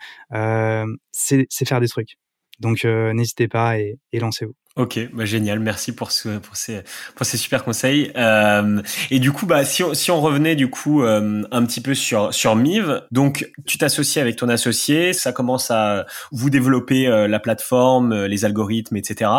c'est 1.13 1.47
faire 1.67 1.81
des 1.81 1.89
trucs. 1.89 2.17
Donc 2.61 2.85
n'hésitez 2.85 3.49
pas 3.49 3.79
et, 3.79 3.99
et 4.13 4.21
lancez-vous. 4.21 4.55
Ok, 4.77 4.99
bah 5.15 5.25
génial, 5.25 5.59
merci 5.59 5.93
pour 5.93 6.11
ce 6.11 6.37
pour 6.37 6.55
ces 6.55 6.83
pour 7.15 7.25
ces 7.25 7.39
super 7.39 7.65
conseils. 7.65 8.13
Euh, 8.15 8.83
et 9.11 9.19
du 9.19 9.33
coup, 9.33 9.47
bah 9.47 9.65
si 9.65 9.83
on, 9.83 9.95
si 9.95 10.11
on 10.11 10.21
revenait 10.21 10.55
du 10.55 10.69
coup 10.69 11.03
euh, 11.03 11.45
un 11.51 11.65
petit 11.65 11.81
peu 11.81 11.95
sur 11.95 12.35
sur 12.35 12.55
Mive, 12.57 13.03
donc 13.11 13.51
tu 13.67 13.79
t'associes 13.79 14.21
avec 14.21 14.37
ton 14.37 14.51
associé, 14.51 15.15
ça 15.15 15.33
commence 15.33 15.71
à 15.71 16.05
vous 16.31 16.51
développer 16.51 17.09
euh, 17.09 17.27
la 17.27 17.41
plateforme, 17.41 18.13
euh, 18.13 18.29
les 18.29 18.45
algorithmes, 18.45 18.97
etc. 18.99 19.31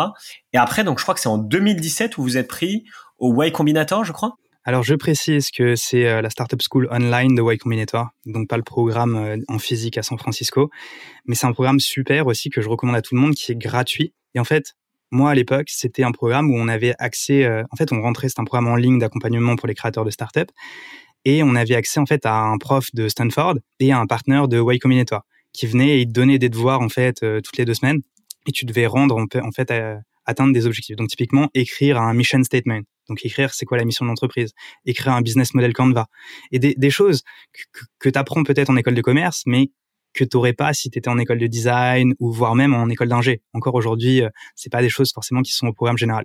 Et 0.52 0.58
après, 0.58 0.82
donc 0.82 0.98
je 0.98 1.04
crois 1.04 1.14
que 1.14 1.20
c'est 1.20 1.28
en 1.28 1.38
2017 1.38 2.18
où 2.18 2.22
vous 2.22 2.36
êtes 2.36 2.48
pris 2.48 2.82
au 3.20 3.32
Y 3.40 3.52
Combinator, 3.52 4.04
je 4.04 4.10
crois? 4.10 4.38
Alors, 4.68 4.82
je 4.82 4.94
précise 4.94 5.50
que 5.50 5.76
c'est 5.76 6.20
la 6.20 6.28
Startup 6.28 6.60
School 6.60 6.88
Online 6.90 7.34
de 7.34 7.40
Y 7.40 7.56
Combinator, 7.56 8.08
donc 8.26 8.48
pas 8.48 8.58
le 8.58 8.62
programme 8.62 9.42
en 9.48 9.58
physique 9.58 9.96
à 9.96 10.02
San 10.02 10.18
Francisco, 10.18 10.68
mais 11.24 11.34
c'est 11.34 11.46
un 11.46 11.54
programme 11.54 11.80
super 11.80 12.26
aussi 12.26 12.50
que 12.50 12.60
je 12.60 12.68
recommande 12.68 12.94
à 12.94 13.00
tout 13.00 13.14
le 13.14 13.20
monde 13.22 13.32
qui 13.32 13.50
est 13.50 13.54
gratuit. 13.54 14.12
Et 14.34 14.38
en 14.38 14.44
fait, 14.44 14.74
moi, 15.10 15.30
à 15.30 15.34
l'époque, 15.34 15.68
c'était 15.70 16.02
un 16.02 16.12
programme 16.12 16.50
où 16.50 16.54
on 16.54 16.68
avait 16.68 16.92
accès, 16.98 17.44
euh, 17.44 17.62
en 17.70 17.76
fait, 17.76 17.92
on 17.92 18.02
rentrait, 18.02 18.28
c'est 18.28 18.40
un 18.40 18.44
programme 18.44 18.68
en 18.68 18.76
ligne 18.76 18.98
d'accompagnement 18.98 19.56
pour 19.56 19.68
les 19.68 19.74
créateurs 19.74 20.04
de 20.04 20.10
start-up, 20.10 20.50
et 21.24 21.42
on 21.42 21.54
avait 21.54 21.74
accès, 21.74 21.98
en 21.98 22.04
fait, 22.04 22.26
à 22.26 22.38
un 22.38 22.58
prof 22.58 22.90
de 22.92 23.08
Stanford 23.08 23.54
et 23.80 23.90
à 23.90 23.98
un 23.98 24.06
partenaire 24.06 24.48
de 24.48 24.60
Y 24.60 24.80
Combinator 24.80 25.22
qui 25.54 25.66
venait 25.66 25.98
et 25.98 26.04
donnait 26.04 26.38
des 26.38 26.50
devoirs, 26.50 26.82
en 26.82 26.90
fait, 26.90 27.22
euh, 27.22 27.40
toutes 27.40 27.56
les 27.56 27.64
deux 27.64 27.72
semaines, 27.72 28.02
et 28.46 28.52
tu 28.52 28.66
devais 28.66 28.86
rendre, 28.86 29.16
en 29.16 29.50
fait, 29.50 29.72
atteindre 30.26 30.52
des 30.52 30.66
objectifs. 30.66 30.96
Donc, 30.96 31.08
typiquement, 31.08 31.48
écrire 31.54 31.98
un 31.98 32.12
mission 32.12 32.44
statement. 32.44 32.82
Donc, 33.08 33.24
écrire 33.24 33.54
c'est 33.54 33.64
quoi 33.64 33.78
la 33.78 33.84
mission 33.84 34.04
de 34.04 34.10
l'entreprise, 34.10 34.52
écrire 34.84 35.12
un 35.12 35.22
business 35.22 35.54
model 35.54 35.72
Canva, 35.72 36.06
et 36.52 36.58
des, 36.58 36.90
choses 36.90 37.22
que, 37.52 37.80
que 37.98 38.08
tu 38.08 38.18
apprends 38.18 38.42
peut-être 38.42 38.70
en 38.70 38.76
école 38.76 38.94
de 38.94 39.02
commerce, 39.02 39.42
mais 39.46 39.70
que 40.14 40.24
tu 40.24 40.36
n'aurais 40.36 40.52
pas 40.52 40.72
si 40.72 40.90
tu 40.90 40.98
étais 40.98 41.08
en 41.08 41.18
école 41.18 41.38
de 41.38 41.46
design 41.46 42.14
ou 42.18 42.32
voire 42.32 42.54
même 42.54 42.74
en 42.74 42.88
école 42.88 43.08
d'ingé. 43.08 43.42
Encore 43.52 43.74
aujourd'hui, 43.74 44.22
euh, 44.22 44.28
c'est 44.54 44.70
pas 44.70 44.82
des 44.82 44.88
choses 44.88 45.12
forcément 45.12 45.42
qui 45.42 45.52
sont 45.52 45.66
au 45.66 45.72
programme 45.72 45.98
général. 45.98 46.24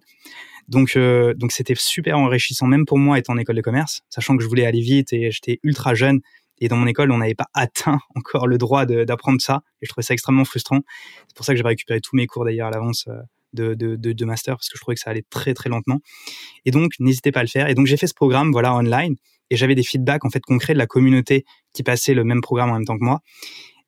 Donc 0.67 0.95
euh, 0.95 1.33
donc 1.33 1.51
c'était 1.51 1.75
super 1.75 2.17
enrichissant 2.17 2.67
même 2.67 2.85
pour 2.85 2.97
moi 2.97 3.19
étant 3.19 3.33
en 3.33 3.37
école 3.37 3.57
de 3.57 3.61
commerce, 3.61 4.01
sachant 4.09 4.37
que 4.37 4.43
je 4.43 4.47
voulais 4.47 4.65
aller 4.65 4.79
vite 4.79 5.11
et 5.11 5.29
j'étais 5.29 5.59
ultra 5.63 5.93
jeune 5.93 6.21
et 6.63 6.69
dans 6.69 6.77
mon 6.77 6.87
école, 6.87 7.11
on 7.11 7.17
n'avait 7.17 7.35
pas 7.35 7.47
atteint 7.53 7.99
encore 8.15 8.47
le 8.47 8.57
droit 8.57 8.85
d'apprendre 8.85 9.41
ça 9.41 9.61
et 9.81 9.85
je 9.85 9.89
trouvais 9.89 10.03
ça 10.03 10.13
extrêmement 10.13 10.45
frustrant. 10.45 10.79
C'est 11.27 11.35
pour 11.35 11.45
ça 11.45 11.53
que 11.53 11.57
j'avais 11.57 11.69
récupéré 11.69 11.99
tous 11.99 12.15
mes 12.15 12.25
cours 12.25 12.45
d'ailleurs 12.45 12.67
à 12.67 12.71
l'avance 12.71 13.05
euh, 13.09 13.21
de, 13.53 13.73
de, 13.75 14.25
master 14.25 14.55
parce 14.55 14.69
que 14.69 14.77
je 14.77 14.81
trouvais 14.81 14.95
que 14.95 15.01
ça 15.01 15.09
allait 15.09 15.25
très 15.29 15.53
très 15.53 15.69
lentement. 15.69 15.99
Et 16.65 16.71
donc 16.71 16.93
n'hésitez 16.99 17.31
pas 17.31 17.41
à 17.41 17.43
le 17.43 17.49
faire. 17.49 17.67
Et 17.67 17.75
donc 17.75 17.85
j'ai 17.85 17.97
fait 17.97 18.07
ce 18.07 18.13
programme 18.13 18.51
voilà 18.51 18.73
online 18.75 19.15
et 19.49 19.55
j'avais 19.55 19.75
des 19.75 19.83
feedbacks 19.83 20.25
en 20.25 20.29
fait 20.29 20.39
concrets 20.39 20.73
de 20.73 20.79
la 20.79 20.87
communauté 20.87 21.43
qui 21.73 21.83
passait 21.83 22.13
le 22.13 22.23
même 22.23 22.41
programme 22.41 22.71
en 22.71 22.73
même 22.73 22.85
temps 22.85 22.97
que 22.97 23.03
moi. 23.03 23.19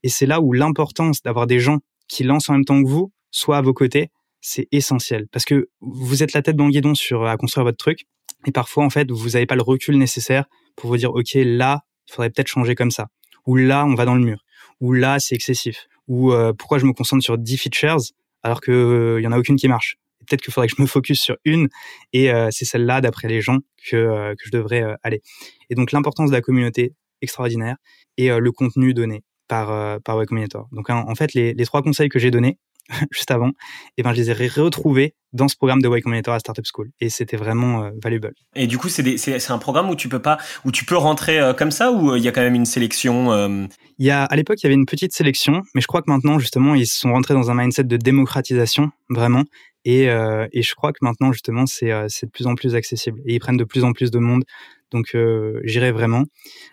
Et 0.03 0.09
c'est 0.09 0.25
là 0.25 0.41
où 0.41 0.53
l'importance 0.53 1.23
d'avoir 1.23 1.47
des 1.47 1.59
gens 1.59 1.79
qui 2.07 2.23
lancent 2.23 2.49
en 2.49 2.53
même 2.53 2.65
temps 2.65 2.83
que 2.83 2.87
vous, 2.87 3.11
soit 3.31 3.57
à 3.57 3.61
vos 3.61 3.73
côtés, 3.73 4.11
c'est 4.41 4.67
essentiel. 4.71 5.27
Parce 5.31 5.45
que 5.45 5.69
vous 5.81 6.21
êtes 6.21 6.33
la 6.33 6.43
tête 6.43 6.55
dans 6.55 6.65
le 6.65 6.71
guidon 6.71 6.93
sur 6.93 7.25
à 7.25 7.37
construire 7.37 7.63
votre 7.63 7.77
truc. 7.77 8.05
Et 8.45 8.51
parfois, 8.51 8.83
en 8.83 8.91
fait, 8.91 9.09
vous 9.09 9.29
n'avez 9.29 9.47
pas 9.47 9.55
le 9.55 9.63
recul 9.63 9.97
nécessaire 9.97 10.45
pour 10.75 10.91
vous 10.91 10.97
dire, 10.97 11.11
OK, 11.11 11.31
là, 11.33 11.81
il 12.07 12.13
faudrait 12.13 12.29
peut-être 12.29 12.47
changer 12.47 12.75
comme 12.75 12.91
ça. 12.91 13.07
Ou 13.45 13.55
là, 13.55 13.85
on 13.85 13.95
va 13.95 14.05
dans 14.05 14.15
le 14.15 14.23
mur. 14.23 14.43
Ou 14.81 14.93
là, 14.93 15.19
c'est 15.19 15.35
excessif. 15.35 15.87
Ou 16.07 16.31
euh, 16.31 16.53
pourquoi 16.53 16.77
je 16.77 16.85
me 16.85 16.93
concentre 16.93 17.23
sur 17.23 17.37
10 17.37 17.57
features 17.57 17.97
alors 18.43 18.61
qu'il 18.61 18.73
il 18.73 19.23
y 19.23 19.27
en 19.27 19.31
a 19.31 19.37
aucune 19.37 19.55
qui 19.55 19.67
marche? 19.67 19.97
Peut-être 20.27 20.41
qu'il 20.41 20.53
faudrait 20.53 20.67
que 20.67 20.75
je 20.75 20.81
me 20.81 20.87
focus 20.87 21.21
sur 21.21 21.37
une 21.45 21.69
et 22.11 22.31
euh, 22.31 22.49
c'est 22.51 22.65
celle-là, 22.65 23.01
d'après 23.01 23.27
les 23.27 23.41
gens, 23.41 23.59
que, 23.89 23.95
euh, 23.95 24.33
que 24.33 24.45
je 24.45 24.51
devrais 24.51 24.83
aller. 25.03 25.21
Et 25.69 25.75
donc 25.75 25.91
l'importance 25.91 26.29
de 26.29 26.35
la 26.35 26.41
communauté 26.41 26.93
extraordinaire 27.21 27.77
et 28.17 28.29
le 28.29 28.51
contenu 28.51 28.93
donné 28.93 29.23
par, 29.47 29.71
euh, 29.71 29.99
par 29.99 30.21
Y 30.21 30.25
Combinator. 30.27 30.67
Donc 30.71 30.89
en, 30.89 31.15
fait, 31.15 31.33
les, 31.33 31.55
trois 31.65 31.81
conseils 31.81 32.09
que 32.09 32.19
j'ai 32.19 32.31
donnés 32.31 32.57
juste 33.11 33.31
avant, 33.31 33.51
eh 33.97 34.03
ben, 34.03 34.13
je 34.13 34.21
les 34.21 34.29
ai 34.29 34.47
retrouvés 34.47 35.15
dans 35.33 35.47
ce 35.47 35.55
programme 35.55 35.81
de 35.81 35.89
Y 35.89 36.01
Combinator 36.01 36.33
à 36.33 36.39
Startup 36.39 36.65
School 36.65 36.89
et 37.01 37.09
c'était 37.09 37.37
vraiment 37.37 37.83
euh, 37.83 37.91
valuable. 38.01 38.35
Et 38.55 38.67
du 38.67 38.77
coup, 38.77 38.89
c'est 38.89 39.51
un 39.51 39.57
programme 39.57 39.89
où 39.89 39.95
tu 39.95 40.07
peux 40.07 40.21
pas, 40.21 40.37
où 40.63 40.71
tu 40.71 40.85
peux 40.85 40.95
rentrer 40.95 41.39
euh, 41.39 41.53
comme 41.53 41.71
ça 41.71 41.91
ou 41.91 42.15
il 42.15 42.23
y 42.23 42.27
a 42.27 42.31
quand 42.31 42.41
même 42.41 42.55
une 42.55 42.65
sélection 42.65 43.67
Il 43.97 44.05
y 44.05 44.11
a, 44.11 44.23
à 44.23 44.35
l'époque, 44.35 44.61
il 44.61 44.65
y 44.65 44.67
avait 44.67 44.75
une 44.75 44.85
petite 44.85 45.13
sélection, 45.13 45.63
mais 45.73 45.81
je 45.81 45.87
crois 45.87 46.01
que 46.01 46.09
maintenant, 46.09 46.39
justement, 46.39 46.75
ils 46.75 46.87
sont 46.87 47.11
rentrés 47.11 47.33
dans 47.33 47.51
un 47.51 47.55
mindset 47.55 47.83
de 47.83 47.97
démocratisation, 47.97 48.91
vraiment. 49.09 49.43
Et, 49.83 50.05
et 50.05 50.61
je 50.63 50.73
crois 50.73 50.93
que 50.93 50.99
maintenant, 51.01 51.31
justement, 51.31 51.65
c'est 51.67 51.85
de 51.87 52.31
plus 52.31 52.47
en 52.47 52.55
plus 52.55 52.75
accessible 52.75 53.21
et 53.25 53.35
ils 53.35 53.39
prennent 53.39 53.57
de 53.57 53.63
plus 53.63 53.83
en 53.83 53.93
plus 53.93 54.09
de 54.09 54.17
monde 54.17 54.43
donc 54.91 55.15
euh, 55.15 55.59
j'irai 55.63 55.91
vraiment. 55.91 56.23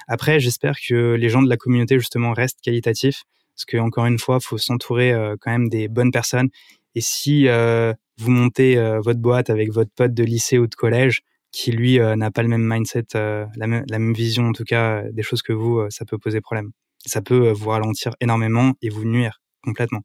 Après, 0.09 0.41
j'espère 0.41 0.77
que 0.87 1.15
les 1.15 1.29
gens 1.29 1.43
de 1.43 1.49
la 1.49 1.57
communauté 1.57 1.99
justement 1.99 2.33
restent 2.33 2.61
qualitatifs, 2.63 3.25
parce 3.63 3.77
que 3.77 3.77
encore 3.77 4.07
une 4.07 4.19
fois, 4.19 4.41
faut 4.41 4.59
s'entourer 4.59 5.13
euh, 5.13 5.37
quand 5.41 5.53
même 5.53 5.69
des 5.69 5.89
bonnes 5.89 6.11
personnes. 6.11 6.49
Et 6.95 7.01
si 7.01 7.47
euh, 7.49 7.93
vous 8.19 8.31
montez 8.31 8.77
votre 9.03 9.21
boîte 9.21 9.51
avec 9.51 9.73
votre 9.73 9.91
pote 9.95 10.13
de 10.13 10.25
lycée 10.25 10.59
ou 10.59 10.67
de 10.67 10.75
collège, 10.75 11.23
qui 11.51 11.73
lui 11.73 11.99
n'a 11.99 12.31
pas 12.31 12.43
le 12.43 12.49
même 12.49 12.67
mindset, 12.67 13.05
la 13.15 13.67
même, 13.67 14.13
vision 14.13 14.49
en 14.49 14.53
tout 14.53 14.65
cas 14.65 15.03
des 15.11 15.23
choses 15.23 15.43
que 15.43 15.53
vous, 15.55 15.83
ça 15.89 16.05
peut 16.05 16.19
poser 16.19 16.41
problème. 16.41 16.71
Ça 17.07 17.23
peut 17.23 17.51
vous 17.51 17.71
ralentir 17.71 18.13
énormément 18.21 18.75
et 18.83 18.91
vous 18.91 19.05
nuire 19.07 19.41
complètement. 19.63 20.03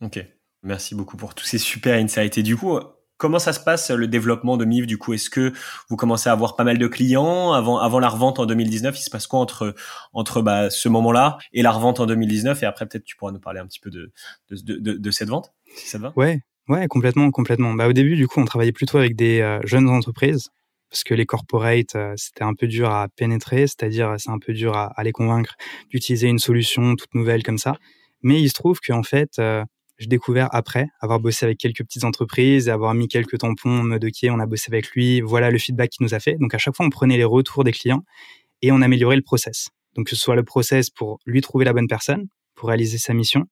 Ok, 0.00 0.24
merci 0.62 0.94
beaucoup 0.94 1.18
pour 1.18 1.34
tous 1.34 1.44
ces 1.44 1.58
super 1.58 2.02
insights. 2.02 2.38
Et 2.38 2.42
du 2.42 2.56
coup, 2.56 2.78
Comment 3.20 3.38
ça 3.38 3.52
se 3.52 3.60
passe 3.60 3.90
le 3.90 4.08
développement 4.08 4.56
de 4.56 4.64
MIV 4.64 4.86
du 4.86 4.96
coup? 4.96 5.12
Est-ce 5.12 5.28
que 5.28 5.52
vous 5.90 5.96
commencez 5.96 6.30
à 6.30 6.32
avoir 6.32 6.56
pas 6.56 6.64
mal 6.64 6.78
de 6.78 6.86
clients? 6.86 7.52
Avant 7.52 7.76
avant 7.76 8.00
la 8.00 8.08
revente 8.08 8.38
en 8.38 8.46
2019 8.46 8.98
Il 8.98 9.02
se 9.02 9.10
passe 9.10 9.26
quoi 9.26 9.40
entre 9.40 9.74
entre 10.14 10.40
bah, 10.40 10.70
ce 10.70 10.88
moment-là 10.88 11.36
et 11.52 11.60
la 11.60 11.70
revente 11.70 12.00
en 12.00 12.06
2019 12.06 12.62
Et 12.62 12.66
après 12.66 12.86
peut-être 12.86 13.04
tu 13.04 13.16
pourras 13.16 13.30
nous 13.32 13.38
parler 13.38 13.60
un 13.60 13.66
petit 13.66 13.78
peu 13.78 13.90
de 13.90 14.10
de, 14.50 14.96
de, 14.96 15.10
cette 15.10 15.28
vente, 15.28 15.52
si 15.76 15.86
ça 15.86 15.98
te 15.98 16.02
va. 16.04 16.14
Ouais, 16.16 16.40
ouais, 16.68 16.88
complètement, 16.88 17.30
complètement. 17.30 17.74
Bah 17.74 17.88
au 17.88 17.92
début 17.92 18.16
du 18.16 18.26
coup 18.26 18.40
on 18.40 18.46
travaillait 18.46 18.72
plutôt 18.72 18.96
avec 18.96 19.16
des 19.16 19.42
euh, 19.42 19.60
jeunes 19.64 19.90
entreprises 19.90 20.48
parce 20.88 21.04
que 21.04 21.12
les 21.12 21.26
corporates 21.26 21.96
euh, 21.96 22.14
c'était 22.16 22.44
un 22.44 22.54
peu 22.54 22.68
dur 22.68 22.88
à 22.88 23.08
pénétrer, 23.08 23.66
c'est-à-dire 23.66 24.14
c'est 24.16 24.30
un 24.30 24.38
peu 24.38 24.54
dur 24.54 24.74
à, 24.78 24.94
les 25.04 25.12
convaincre 25.12 25.56
d'utiliser 25.90 26.28
une 26.28 26.38
solution 26.38 26.96
toute 26.96 27.14
nouvelle 27.14 27.42
comme 27.42 27.58
ça. 27.58 27.76
Mais 28.22 28.40
il 28.40 28.48
se 28.48 28.54
trouve 28.54 28.80
qu'en 28.80 29.02
fait 29.02 29.38
euh, 29.38 29.62
j'ai 30.00 30.08
découvert 30.08 30.48
après 30.52 30.88
avoir 31.00 31.20
bossé 31.20 31.44
avec 31.44 31.58
quelques 31.58 31.84
petites 31.84 32.04
entreprises 32.04 32.70
avoir 32.70 32.94
mis 32.94 33.06
quelques 33.06 33.38
tampons 33.38 33.82
mode 33.82 34.02
OK, 34.02 34.26
on 34.30 34.40
a 34.40 34.46
bossé 34.46 34.70
avec 34.72 34.90
lui, 34.92 35.20
voilà 35.20 35.50
le 35.50 35.58
feedback 35.58 35.90
qu'il 35.90 36.04
nous 36.04 36.14
a 36.14 36.20
fait. 36.20 36.36
Donc 36.38 36.54
à 36.54 36.58
chaque 36.58 36.74
fois, 36.74 36.86
on 36.86 36.90
prenait 36.90 37.18
les 37.18 37.24
retours 37.24 37.64
des 37.64 37.72
clients 37.72 38.02
et 38.62 38.72
on 38.72 38.80
améliorait 38.80 39.16
le 39.16 39.22
process. 39.22 39.68
Donc 39.94 40.06
que 40.06 40.16
ce 40.16 40.22
soit 40.22 40.36
le 40.36 40.42
process 40.42 40.88
pour 40.88 41.20
lui 41.26 41.42
trouver 41.42 41.66
la 41.66 41.74
bonne 41.74 41.86
personne 41.86 42.28
pour 42.54 42.70
réaliser 42.70 42.96
sa 42.96 43.12
mission 43.12 43.44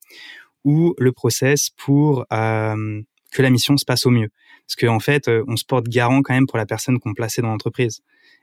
ou 0.64 0.94
le 0.98 1.12
process 1.12 1.68
pour 1.76 2.24
que 2.30 3.42
la 3.42 3.50
mission 3.50 3.76
se 3.76 3.84
passe 3.84 4.06
au 4.06 4.10
mieux. 4.10 4.30
Parce 4.66 4.76
qu'en 4.76 4.96
en 4.96 5.00
fait, 5.00 5.28
euh, 5.28 5.44
on 5.48 5.56
se 5.56 5.64
porte 5.64 5.86
garant 5.86 6.22
quand 6.22 6.34
même 6.34 6.46
pour 6.46 6.58
la 6.58 6.66
personne 6.66 6.98
qu'on 6.98 7.14
plaçait 7.14 7.42
dans 7.42 7.48
l'entreprise. 7.48 8.00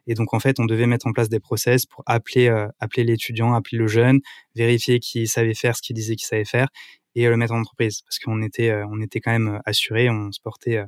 Et 0.08 0.13
donc 0.13 0.34
en 0.34 0.39
fait, 0.39 0.60
on 0.60 0.65
devait 0.65 0.86
mettre 0.86 1.08
en 1.08 1.12
place 1.12 1.30
des 1.30 1.39
process 1.39 1.86
pour 1.86 2.04
appeler 2.06 2.48
euh, 2.50 2.68
appeler 2.80 3.04
l'étudiant, 3.04 3.54
appeler 3.54 3.80
le 3.80 3.88
jeune, 3.88 4.20
vérifier 4.56 5.00
qu'il 5.00 5.28
savait 5.28 5.56
faire 5.56 5.76
ce 5.76 5.82
qu'il 5.82 5.96
disait 5.96 6.15
qu'il 6.15 6.28
savait 6.28 6.46
faire 6.46 6.68
et 7.15 7.28
le 7.28 7.38
mettre 7.38 7.54
en 7.54 7.60
entreprise 7.60 8.01
parce 8.01 8.19
qu'on 8.19 8.41
était 8.41 8.69
euh, 8.69 8.86
on 8.89 9.01
était 9.01 9.19
quand 9.19 9.32
même 9.32 9.56
euh, 9.56 9.60
assuré, 9.65 10.10
on 10.10 10.32
se 10.32 10.39
portait 10.39 10.78
euh, 10.78 10.86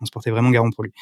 on 0.00 0.06
se 0.06 0.10
portait 0.10 0.30
vraiment 0.30 0.50
garant 0.50 0.70
pour 0.70 0.84
lui. 0.84 0.92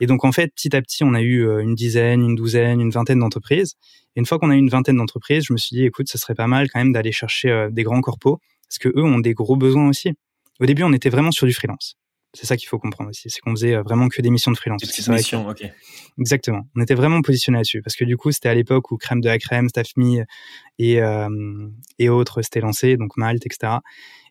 Et 0.00 0.06
donc 0.06 0.24
en 0.24 0.32
fait, 0.32 0.52
petit 0.54 0.74
à 0.74 0.82
petit, 0.82 1.04
on 1.04 1.14
a 1.14 1.22
eu 1.22 1.46
une 1.62 1.74
dizaine, 1.74 2.22
une 2.22 2.34
douzaine, 2.34 2.80
une 2.80 2.90
vingtaine 2.90 3.20
d'entreprises. 3.20 3.74
Et 4.16 4.20
une 4.20 4.26
fois 4.26 4.38
qu'on 4.38 4.50
a 4.50 4.54
eu 4.54 4.58
une 4.58 4.68
vingtaine 4.68 4.96
d'entreprises, 4.96 5.44
je 5.46 5.52
me 5.52 5.56
suis 5.56 5.76
dit, 5.76 5.84
écoute, 5.84 6.08
ce 6.08 6.18
serait 6.18 6.34
pas 6.34 6.48
mal 6.48 6.68
quand 6.68 6.80
même 6.80 6.92
d'aller 6.92 7.12
chercher 7.12 7.68
des 7.70 7.84
grands 7.84 8.00
corpos, 8.00 8.38
parce 8.68 8.78
que 8.78 8.88
eux 8.88 9.04
ont 9.04 9.20
des 9.20 9.34
gros 9.34 9.56
besoins 9.56 9.88
aussi. 9.88 10.12
Au 10.60 10.66
début, 10.66 10.82
on 10.82 10.92
était 10.92 11.10
vraiment 11.10 11.30
sur 11.30 11.46
du 11.46 11.54
freelance. 11.54 11.96
C'est 12.34 12.46
ça 12.46 12.56
qu'il 12.56 12.68
faut 12.68 12.78
comprendre 12.78 13.10
aussi. 13.10 13.30
C'est 13.30 13.40
qu'on 13.40 13.52
faisait 13.52 13.76
vraiment 13.76 14.08
que 14.08 14.20
des 14.20 14.30
missions 14.30 14.50
de 14.52 14.56
freelance. 14.56 14.82
Des 14.82 15.12
missions, 15.12 15.48
ok. 15.48 15.64
Exactement. 16.18 16.68
On 16.76 16.82
était 16.82 16.94
vraiment 16.94 17.22
positionné 17.22 17.58
là-dessus 17.58 17.80
parce 17.80 17.96
que 17.96 18.04
du 18.04 18.16
coup, 18.16 18.32
c'était 18.32 18.48
à 18.48 18.54
l'époque 18.54 18.90
où 18.90 18.96
Crème 18.96 19.20
de 19.20 19.28
la 19.28 19.38
Crème, 19.38 19.68
Staffme 19.68 20.24
et, 20.78 21.00
et 21.98 22.08
autres 22.08 22.42
s'étaient 22.42 22.60
lancés, 22.60 22.96
donc 22.96 23.16
Malte, 23.16 23.46
etc. 23.46 23.78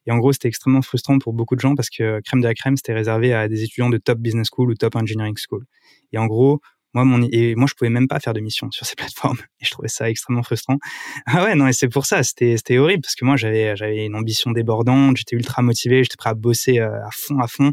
Et 0.05 0.11
en 0.11 0.17
gros, 0.17 0.33
c'était 0.33 0.49
extrêmement 0.49 0.81
frustrant 0.81 1.17
pour 1.17 1.33
beaucoup 1.33 1.55
de 1.55 1.61
gens 1.61 1.75
parce 1.75 1.89
que 1.89 2.19
Crème 2.21 2.41
de 2.41 2.47
la 2.47 2.53
Crème, 2.53 2.75
c'était 2.75 2.93
réservé 2.93 3.33
à 3.33 3.47
des 3.47 3.63
étudiants 3.63 3.89
de 3.89 3.97
top 3.97 4.19
business 4.19 4.47
school 4.51 4.69
ou 4.71 4.75
top 4.75 4.95
engineering 4.95 5.35
school. 5.37 5.65
Et 6.11 6.17
en 6.17 6.27
gros, 6.27 6.59
moi, 6.93 7.03
mon, 7.05 7.27
et 7.31 7.55
moi, 7.55 7.65
je 7.67 7.73
pouvais 7.73 7.89
même 7.89 8.07
pas 8.07 8.19
faire 8.19 8.33
de 8.33 8.39
mission 8.39 8.69
sur 8.71 8.85
ces 8.85 8.95
plateformes. 8.97 9.39
Et 9.59 9.65
je 9.65 9.71
trouvais 9.71 9.87
ça 9.87 10.09
extrêmement 10.09 10.43
frustrant. 10.43 10.77
Ah 11.25 11.43
ouais, 11.43 11.55
non, 11.55 11.67
et 11.67 11.73
c'est 11.73 11.89
pour 11.89 12.05
ça, 12.05 12.23
c'était, 12.23 12.57
c'était 12.57 12.77
horrible 12.77 13.01
parce 13.01 13.15
que 13.15 13.25
moi, 13.25 13.35
j'avais, 13.35 13.75
j'avais 13.75 14.05
une 14.05 14.15
ambition 14.15 14.51
débordante, 14.51 15.17
j'étais 15.17 15.35
ultra 15.35 15.61
motivé, 15.61 16.03
j'étais 16.03 16.17
prêt 16.17 16.29
à 16.29 16.33
bosser 16.35 16.79
euh, 16.79 17.05
à 17.05 17.09
fond, 17.11 17.39
à 17.39 17.47
fond. 17.47 17.71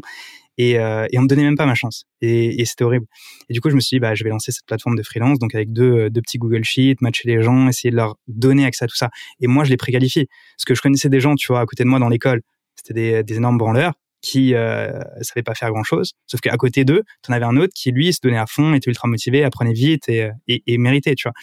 Et, 0.57 0.77
euh, 0.77 1.07
et 1.11 1.17
on 1.17 1.23
me 1.23 1.27
donnait 1.27 1.43
même 1.43 1.55
pas 1.55 1.65
ma 1.65 1.75
chance. 1.75 2.05
Et, 2.21 2.61
et 2.61 2.65
c'était 2.65 2.83
horrible. 2.83 3.05
Et 3.49 3.53
du 3.53 3.61
coup, 3.61 3.69
je 3.69 3.75
me 3.75 3.79
suis 3.79 3.95
dit, 3.95 3.99
bah, 3.99 4.15
je 4.15 4.23
vais 4.23 4.29
lancer 4.29 4.51
cette 4.51 4.65
plateforme 4.65 4.95
de 4.95 5.03
freelance, 5.03 5.39
donc 5.39 5.55
avec 5.55 5.71
deux, 5.71 6.09
deux 6.09 6.21
petits 6.21 6.37
Google 6.37 6.63
Sheets, 6.63 6.97
matcher 7.01 7.27
les 7.27 7.41
gens, 7.41 7.67
essayer 7.67 7.89
de 7.89 7.95
leur 7.95 8.15
donner 8.27 8.65
accès 8.65 8.85
à 8.85 8.87
tout 8.87 8.95
ça. 8.95 9.09
Et 9.39 9.47
moi, 9.47 9.63
je 9.63 9.69
les 9.69 9.77
préqualifie. 9.77 10.27
Parce 10.57 10.65
que 10.65 10.75
je 10.75 10.81
connaissais 10.81 11.09
des 11.09 11.19
gens, 11.19 11.35
tu 11.35 11.47
vois, 11.47 11.61
à 11.61 11.65
côté 11.65 11.83
de 11.83 11.89
moi 11.89 11.99
dans 11.99 12.09
l'école, 12.09 12.41
c'était 12.75 12.93
des, 12.93 13.23
des 13.23 13.37
énormes 13.37 13.57
branleurs 13.57 13.93
qui 14.21 14.53
euh, 14.53 14.99
savait 15.21 15.43
pas 15.43 15.55
faire 15.55 15.71
grand 15.71 15.83
chose. 15.83 16.13
Sauf 16.27 16.41
qu'à 16.41 16.55
côté 16.57 16.85
d'eux, 16.85 17.03
tu 17.23 17.31
en 17.31 17.35
avais 17.35 17.45
un 17.45 17.57
autre 17.57 17.73
qui 17.75 17.91
lui 17.91 18.13
se 18.13 18.19
donnait 18.21 18.37
à 18.37 18.45
fond, 18.45 18.73
était 18.73 18.89
ultra 18.89 19.07
motivé, 19.07 19.43
apprenait 19.43 19.73
vite 19.73 20.07
et, 20.09 20.29
et, 20.47 20.63
et 20.67 20.77
méritait, 20.77 21.15
tu 21.15 21.23
vois. 21.23 21.33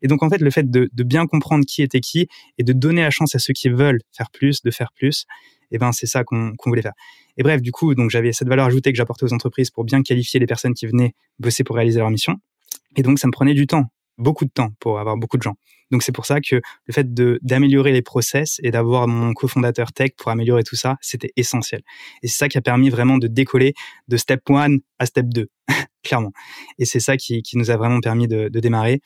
Et 0.00 0.08
donc 0.08 0.22
en 0.22 0.30
fait, 0.30 0.40
le 0.40 0.50
fait 0.50 0.70
de, 0.70 0.88
de, 0.92 1.02
bien 1.04 1.26
comprendre 1.26 1.64
qui 1.66 1.82
était 1.82 2.00
qui 2.00 2.28
et 2.58 2.64
de 2.64 2.72
donner 2.72 3.02
la 3.02 3.10
chance 3.10 3.34
à 3.34 3.38
ceux 3.38 3.52
qui 3.52 3.68
veulent 3.68 4.00
faire 4.16 4.30
plus, 4.30 4.62
de 4.62 4.70
faire 4.70 4.92
plus, 4.94 5.26
et 5.70 5.76
eh 5.76 5.78
ben 5.78 5.92
c'est 5.92 6.06
ça 6.06 6.22
qu'on 6.22 6.52
voulait 6.66 6.82
faire. 6.82 6.92
Et 7.38 7.42
bref, 7.42 7.62
du 7.62 7.72
coup, 7.72 7.94
donc 7.94 8.10
j'avais 8.10 8.32
cette 8.32 8.48
valeur 8.48 8.66
ajoutée 8.66 8.92
que 8.92 8.96
j'apportais 8.96 9.24
aux 9.24 9.32
entreprises 9.32 9.70
pour 9.70 9.84
bien 9.84 10.02
qualifier 10.02 10.38
les 10.38 10.46
personnes 10.46 10.74
qui 10.74 10.86
venaient 10.86 11.14
bosser 11.38 11.64
pour 11.64 11.76
réaliser 11.76 11.98
leur 11.98 12.10
mission. 12.10 12.36
Et 12.96 13.02
donc 13.02 13.18
ça 13.18 13.26
me 13.26 13.32
prenait 13.32 13.54
du 13.54 13.66
temps 13.66 13.86
beaucoup 14.22 14.44
de 14.44 14.50
temps 14.50 14.70
pour 14.80 14.98
avoir 14.98 15.16
beaucoup 15.16 15.36
de 15.36 15.42
gens. 15.42 15.56
Donc 15.90 16.02
c'est 16.02 16.12
pour 16.12 16.24
ça 16.24 16.40
que 16.40 16.56
le 16.56 16.92
fait 16.92 17.12
d'améliorer 17.12 17.92
les 17.92 18.00
process 18.00 18.58
et 18.62 18.70
d'avoir 18.70 19.06
mon 19.06 19.34
cofondateur 19.34 19.92
tech 19.92 20.12
pour 20.16 20.30
améliorer 20.30 20.62
tout 20.62 20.74
ça, 20.74 20.96
c'était 21.02 21.32
essentiel. 21.36 21.82
Et 22.22 22.28
c'est 22.28 22.38
ça 22.38 22.48
qui 22.48 22.56
a 22.56 22.62
permis 22.62 22.88
vraiment 22.88 23.18
de 23.18 23.26
décoller 23.26 23.74
de 24.08 24.16
step 24.16 24.48
1 24.48 24.78
à 24.98 25.06
step 25.06 25.26
2, 25.28 25.48
clairement. 26.02 26.32
Et 26.78 26.86
c'est 26.86 27.00
ça 27.00 27.18
qui, 27.18 27.42
nous 27.54 27.70
a 27.70 27.76
vraiment 27.76 28.00
permis 28.00 28.26
de, 28.26 28.48
démarrer. 28.48 29.02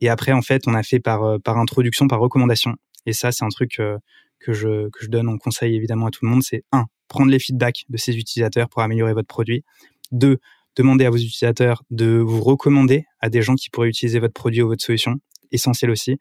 Et 0.00 0.08
après, 0.08 0.32
en 0.32 0.42
fait, 0.42 0.66
on 0.66 0.74
a 0.74 0.82
fait 0.82 0.98
par, 0.98 1.24
euh, 1.24 1.38
introduction, 1.44 2.08
par 2.08 2.20
recommandation. 2.20 2.74
Et 3.04 3.12
ça, 3.12 3.30
c'est 3.30 3.44
un 3.44 3.50
truc 3.50 3.78
euh, 3.78 3.98
que, 4.40 4.54
je, 4.54 4.88
que 4.88 5.04
je 5.04 5.08
donne 5.08 5.28
en 5.28 5.36
conseil 5.36 5.76
évidemment 5.76 6.06
à 6.06 6.10
tout 6.10 6.24
le 6.24 6.30
monde. 6.30 6.42
C'est 6.42 6.64
un, 6.72 6.86
prendre 7.08 7.30
les 7.30 7.38
feedbacks 7.38 7.84
de 7.90 7.98
ces 7.98 8.16
utilisateurs 8.16 8.70
pour 8.70 8.80
améliorer 8.80 9.12
votre 9.12 9.28
produit. 9.28 9.62
Deux, 10.10 10.38
demandez 10.76 11.04
à 11.04 11.10
vos 11.10 11.16
utilisateurs 11.16 11.82
de 11.90 12.18
vous 12.18 12.42
recommander 12.42 13.04
à 13.20 13.30
des 13.30 13.42
gens 13.42 13.54
qui 13.54 13.70
pourraient 13.70 13.88
utiliser 13.88 14.18
votre 14.18 14.34
produit 14.34 14.62
ou 14.62 14.68
votre 14.68 14.84
solution, 14.84 15.16
essentiel 15.52 15.90
aussi. 15.90 16.18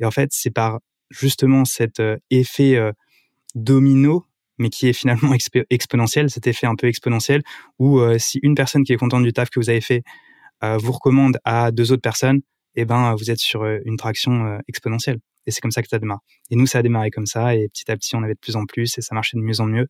Et 0.00 0.04
en 0.04 0.10
fait, 0.10 0.30
c'est 0.32 0.50
par 0.50 0.80
justement 1.10 1.64
cet 1.64 2.00
euh, 2.00 2.16
effet 2.30 2.76
euh, 2.76 2.92
domino, 3.54 4.24
mais 4.58 4.70
qui 4.70 4.88
est 4.88 4.92
finalement 4.92 5.34
exponentiel, 5.70 6.30
cet 6.30 6.46
effet 6.46 6.66
un 6.66 6.76
peu 6.76 6.88
exponentiel, 6.88 7.42
où 7.78 8.00
euh, 8.00 8.18
si 8.18 8.38
une 8.42 8.54
personne 8.54 8.84
qui 8.84 8.92
est 8.92 8.96
contente 8.96 9.22
du 9.22 9.32
taf 9.32 9.50
que 9.50 9.60
vous 9.60 9.70
avez 9.70 9.80
fait 9.80 10.02
vous 10.62 10.90
recommande 10.92 11.38
à 11.44 11.70
deux 11.70 11.92
autres 11.92 12.00
personnes, 12.00 12.40
eh 12.76 12.86
ben 12.86 13.14
vous 13.14 13.30
êtes 13.30 13.38
sur 13.38 13.66
une 13.66 13.98
traction 13.98 14.58
exponentielle. 14.68 15.18
Et 15.44 15.50
c'est 15.50 15.60
comme 15.60 15.70
ça 15.70 15.82
que 15.82 15.88
ça 15.88 15.98
démarre. 15.98 16.20
Et 16.50 16.56
nous, 16.56 16.66
ça 16.66 16.78
a 16.78 16.82
démarré 16.82 17.10
comme 17.10 17.26
ça, 17.26 17.54
et 17.54 17.68
petit 17.68 17.90
à 17.90 17.96
petit, 17.96 18.16
on 18.16 18.22
avait 18.22 18.32
de 18.32 18.38
plus 18.38 18.56
en 18.56 18.64
plus, 18.64 18.96
et 18.96 19.02
ça 19.02 19.14
marchait 19.14 19.36
de 19.36 19.42
mieux 19.42 19.60
en 19.60 19.66
mieux. 19.66 19.86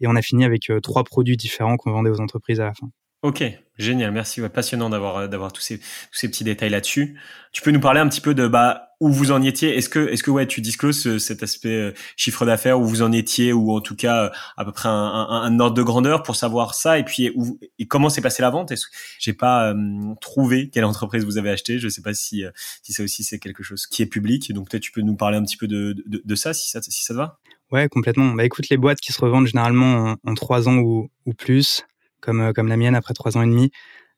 Et 0.00 0.08
on 0.08 0.16
a 0.16 0.20
fini 0.20 0.44
avec 0.44 0.72
trois 0.82 1.04
produits 1.04 1.36
différents 1.36 1.76
qu'on 1.76 1.92
vendait 1.92 2.10
aux 2.10 2.20
entreprises 2.20 2.58
à 2.58 2.64
la 2.64 2.74
fin. 2.74 2.88
Ok, 3.22 3.42
génial, 3.76 4.12
merci. 4.12 4.40
passionnant 4.48 4.90
d'avoir 4.90 5.16
euh, 5.16 5.26
d'avoir 5.26 5.52
tous 5.52 5.60
ces 5.60 5.78
tous 5.78 5.84
ces 6.12 6.28
petits 6.28 6.44
détails 6.44 6.70
là-dessus. 6.70 7.18
Tu 7.50 7.62
peux 7.62 7.72
nous 7.72 7.80
parler 7.80 7.98
un 7.98 8.08
petit 8.08 8.20
peu 8.20 8.32
de 8.32 8.46
bah 8.46 8.90
où 9.00 9.10
vous 9.10 9.32
en 9.32 9.42
étiez? 9.42 9.76
Est-ce 9.76 9.88
que 9.88 10.08
est-ce 10.08 10.22
que 10.22 10.30
ouais 10.30 10.46
tu 10.46 10.60
discloses 10.60 11.18
cet 11.18 11.42
aspect 11.42 11.68
euh, 11.74 11.92
chiffre 12.16 12.46
d'affaires 12.46 12.78
où 12.78 12.84
vous 12.84 13.02
en 13.02 13.10
étiez 13.10 13.52
ou 13.52 13.72
en 13.72 13.80
tout 13.80 13.96
cas 13.96 14.26
euh, 14.26 14.30
à 14.56 14.64
peu 14.64 14.70
près 14.70 14.88
un, 14.88 14.92
un, 14.92 15.42
un 15.42 15.58
ordre 15.58 15.74
de 15.74 15.82
grandeur 15.82 16.22
pour 16.22 16.36
savoir 16.36 16.74
ça? 16.76 17.00
Et 17.00 17.04
puis 17.04 17.32
où, 17.34 17.58
et 17.80 17.88
comment 17.88 18.08
s'est 18.08 18.20
passée 18.20 18.40
la 18.40 18.50
vente? 18.50 18.70
Est-ce 18.70 18.86
que 18.86 18.92
j'ai 19.18 19.32
pas 19.32 19.74
trouvé 20.20 20.70
quelle 20.70 20.84
entreprise 20.84 21.24
vous 21.24 21.38
avez 21.38 21.50
acheté. 21.50 21.80
Je 21.80 21.88
sais 21.88 22.02
pas 22.02 22.14
si 22.14 22.44
si 22.84 22.92
ça 22.92 23.02
aussi 23.02 23.24
c'est 23.24 23.40
quelque 23.40 23.64
chose 23.64 23.88
qui 23.88 24.02
est 24.02 24.06
public. 24.06 24.52
Donc 24.52 24.70
peut-être 24.70 24.84
tu 24.84 24.92
peux 24.92 25.02
nous 25.02 25.16
parler 25.16 25.38
un 25.38 25.42
petit 25.42 25.56
peu 25.56 25.66
de 25.66 25.96
de, 26.06 26.22
de 26.24 26.34
ça 26.36 26.54
si 26.54 26.70
ça 26.70 26.80
si 26.82 27.02
ça 27.02 27.14
te 27.14 27.18
va. 27.18 27.40
Ouais, 27.72 27.88
complètement. 27.88 28.32
Bah 28.32 28.44
écoute, 28.44 28.68
les 28.68 28.76
boîtes 28.76 29.00
qui 29.00 29.12
se 29.12 29.20
revendent 29.20 29.48
généralement 29.48 30.14
en 30.24 30.34
trois 30.34 30.68
ans 30.68 30.78
ou, 30.78 31.10
ou 31.26 31.34
plus, 31.34 31.82
comme 32.20 32.40
euh, 32.40 32.52
comme 32.52 32.68
la 32.68 32.76
mienne 32.76 32.94
après 32.94 33.14
trois 33.14 33.36
ans 33.36 33.42
et 33.42 33.46
demi, 33.46 33.70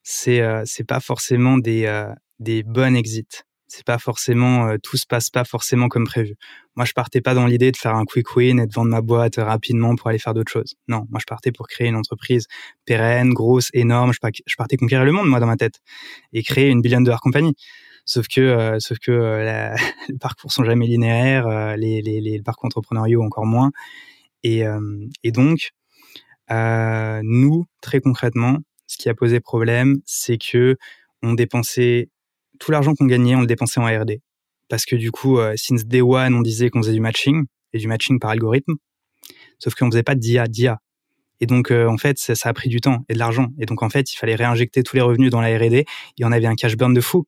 c'est 0.02 0.40
euh, 0.40 0.62
c'est 0.66 0.84
pas 0.84 1.00
forcément 1.00 1.58
des 1.58 1.86
euh, 1.86 2.12
des 2.38 2.62
bonnes 2.62 2.96
exits. 2.96 3.42
C'est 3.68 3.84
pas 3.84 3.98
forcément 3.98 4.76
tout 4.82 4.96
se 4.96 5.06
passe 5.06 5.30
pas 5.30 5.44
forcément 5.44 5.88
comme 5.88 6.04
prévu. 6.04 6.34
Moi, 6.74 6.84
je 6.84 6.92
partais 6.92 7.20
pas 7.20 7.34
dans 7.34 7.46
l'idée 7.46 7.70
de 7.70 7.76
faire 7.76 7.94
un 7.94 8.04
quick 8.04 8.34
win 8.34 8.58
et 8.58 8.66
de 8.66 8.72
vendre 8.72 8.90
ma 8.90 9.00
boîte 9.00 9.36
rapidement 9.36 9.94
pour 9.94 10.08
aller 10.08 10.18
faire 10.18 10.34
d'autres 10.34 10.50
choses. 10.50 10.74
Non, 10.88 11.06
moi 11.08 11.20
je 11.20 11.26
partais 11.26 11.52
pour 11.52 11.68
créer 11.68 11.86
une 11.86 11.94
entreprise 11.94 12.46
pérenne, 12.84 13.32
grosse, 13.32 13.68
énorme. 13.72 14.12
Je 14.12 14.56
partais 14.56 14.76
conquérir 14.76 15.04
le 15.04 15.12
monde 15.12 15.28
moi 15.28 15.38
dans 15.38 15.46
ma 15.46 15.56
tête 15.56 15.80
et 16.32 16.42
créer 16.42 16.68
une 16.68 16.82
billion 16.82 17.00
dollar 17.00 17.20
compagnie. 17.20 17.54
Sauf 18.06 18.26
que, 18.26 18.76
sauf 18.80 18.98
que 18.98 19.12
les 20.08 20.18
parcours 20.18 20.50
sont 20.50 20.64
jamais 20.64 20.86
linéaires, 20.86 21.76
les, 21.76 22.02
les, 22.02 22.20
les 22.20 22.42
parcours 22.42 22.66
entrepreneuriaux 22.66 23.22
encore 23.22 23.46
moins. 23.46 23.70
Et, 24.42 24.64
et 25.22 25.30
donc, 25.30 25.70
nous, 26.50 27.64
très 27.80 28.00
concrètement, 28.00 28.58
ce 28.86 28.98
qui 28.98 29.08
a 29.08 29.14
posé 29.14 29.40
problème, 29.40 29.98
c'est 30.04 30.36
que 30.36 30.76
on 31.22 31.34
dépensait 31.34 32.08
tout 32.58 32.72
l'argent 32.72 32.94
qu'on 32.94 33.06
gagnait, 33.06 33.36
on 33.36 33.40
le 33.40 33.46
dépensait 33.46 33.80
en 33.80 33.86
R&D. 33.86 34.20
Parce 34.68 34.84
que 34.84 34.96
du 34.96 35.10
coup, 35.10 35.38
euh, 35.38 35.54
since 35.56 35.84
day 35.84 36.00
one, 36.00 36.34
on 36.34 36.42
disait 36.42 36.70
qu'on 36.70 36.82
faisait 36.82 36.92
du 36.92 37.00
matching 37.00 37.44
et 37.72 37.78
du 37.78 37.88
matching 37.88 38.18
par 38.18 38.30
algorithme, 38.30 38.74
sauf 39.58 39.74
qu'on 39.74 39.90
faisait 39.90 40.02
pas 40.02 40.14
d'IA, 40.14 40.46
d'IA. 40.46 40.78
Et 41.40 41.46
donc, 41.46 41.70
euh, 41.70 41.86
en 41.86 41.96
fait, 41.96 42.18
ça, 42.18 42.34
ça, 42.34 42.50
a 42.50 42.52
pris 42.52 42.68
du 42.68 42.80
temps 42.80 42.98
et 43.08 43.14
de 43.14 43.18
l'argent. 43.18 43.48
Et 43.58 43.66
donc, 43.66 43.82
en 43.82 43.88
fait, 43.88 44.12
il 44.12 44.16
fallait 44.16 44.34
réinjecter 44.34 44.82
tous 44.82 44.94
les 44.94 45.02
revenus 45.02 45.30
dans 45.30 45.40
la 45.40 45.56
R&D 45.56 45.84
et 46.18 46.24
on 46.24 46.32
avait 46.32 46.46
un 46.46 46.54
cash 46.54 46.76
burn 46.76 46.92
de 46.92 47.00
fou. 47.00 47.26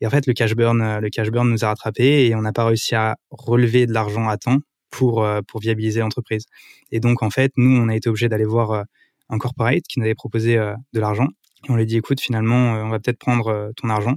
Et 0.00 0.06
en 0.06 0.10
fait, 0.10 0.26
le 0.26 0.32
cash 0.32 0.54
burn, 0.54 0.80
euh, 0.80 1.00
le 1.00 1.08
cash 1.08 1.30
burn 1.30 1.48
nous 1.48 1.64
a 1.64 1.68
rattrapés 1.68 2.26
et 2.26 2.34
on 2.34 2.42
n'a 2.42 2.52
pas 2.52 2.64
réussi 2.64 2.94
à 2.94 3.16
relever 3.30 3.86
de 3.86 3.92
l'argent 3.92 4.28
à 4.28 4.36
temps 4.36 4.58
pour, 4.90 5.24
euh, 5.24 5.40
pour 5.46 5.60
viabiliser 5.60 6.00
l'entreprise. 6.00 6.46
Et 6.90 7.00
donc, 7.00 7.22
en 7.22 7.30
fait, 7.30 7.52
nous, 7.56 7.70
on 7.70 7.88
a 7.88 7.96
été 7.96 8.08
obligé 8.08 8.28
d'aller 8.28 8.44
voir 8.44 8.72
euh, 8.72 8.82
un 9.28 9.38
corporate 9.38 9.82
qui 9.88 9.98
nous 9.98 10.04
avait 10.04 10.14
proposé 10.14 10.56
euh, 10.58 10.74
de 10.92 11.00
l'argent. 11.00 11.28
Et 11.66 11.70
on 11.70 11.76
lui 11.76 11.82
a 11.82 11.86
dit, 11.86 11.96
écoute, 11.96 12.20
finalement, 12.20 12.72
on 12.72 12.88
va 12.88 12.98
peut-être 12.98 13.18
prendre 13.18 13.70
ton 13.76 13.90
argent. 13.90 14.16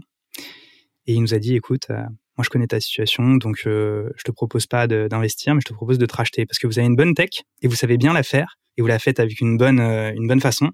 Et 1.07 1.13
il 1.13 1.21
nous 1.21 1.33
a 1.33 1.39
dit, 1.39 1.55
écoute, 1.55 1.88
moi, 1.89 2.43
je 2.43 2.49
connais 2.49 2.67
ta 2.67 2.79
situation, 2.79 3.36
donc 3.36 3.57
je 3.65 4.23
te 4.23 4.31
propose 4.31 4.65
pas 4.65 4.88
d'investir, 4.88 5.53
mais 5.53 5.59
je 5.59 5.67
te 5.67 5.73
propose 5.73 5.97
de 5.97 6.05
te 6.05 6.15
racheter 6.15 6.45
parce 6.45 6.57
que 6.57 6.67
vous 6.67 6.79
avez 6.79 6.88
une 6.88 6.95
bonne 6.95 7.13
tech 7.13 7.41
et 7.62 7.67
vous 7.67 7.75
savez 7.75 7.97
bien 7.97 8.13
la 8.13 8.23
faire 8.23 8.57
et 8.77 8.81
vous 8.81 8.88
la 8.88 8.97
faites 8.97 9.19
avec 9.19 9.41
une 9.41 9.57
bonne, 9.57 9.81
une 9.81 10.25
bonne 10.25 10.39
façon. 10.39 10.71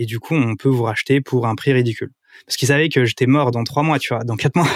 Et 0.00 0.06
du 0.06 0.18
coup, 0.18 0.34
on 0.34 0.56
peut 0.56 0.68
vous 0.68 0.82
racheter 0.82 1.20
pour 1.20 1.46
un 1.46 1.54
prix 1.54 1.72
ridicule 1.72 2.10
parce 2.46 2.56
qu'ils 2.56 2.68
savaient 2.68 2.88
que 2.88 3.04
j'étais 3.04 3.26
mort 3.26 3.50
dans 3.50 3.64
trois 3.64 3.82
mois, 3.82 3.98
tu 3.98 4.08
vois, 4.14 4.24
dans 4.24 4.36
quatre 4.36 4.56
mois. 4.56 4.68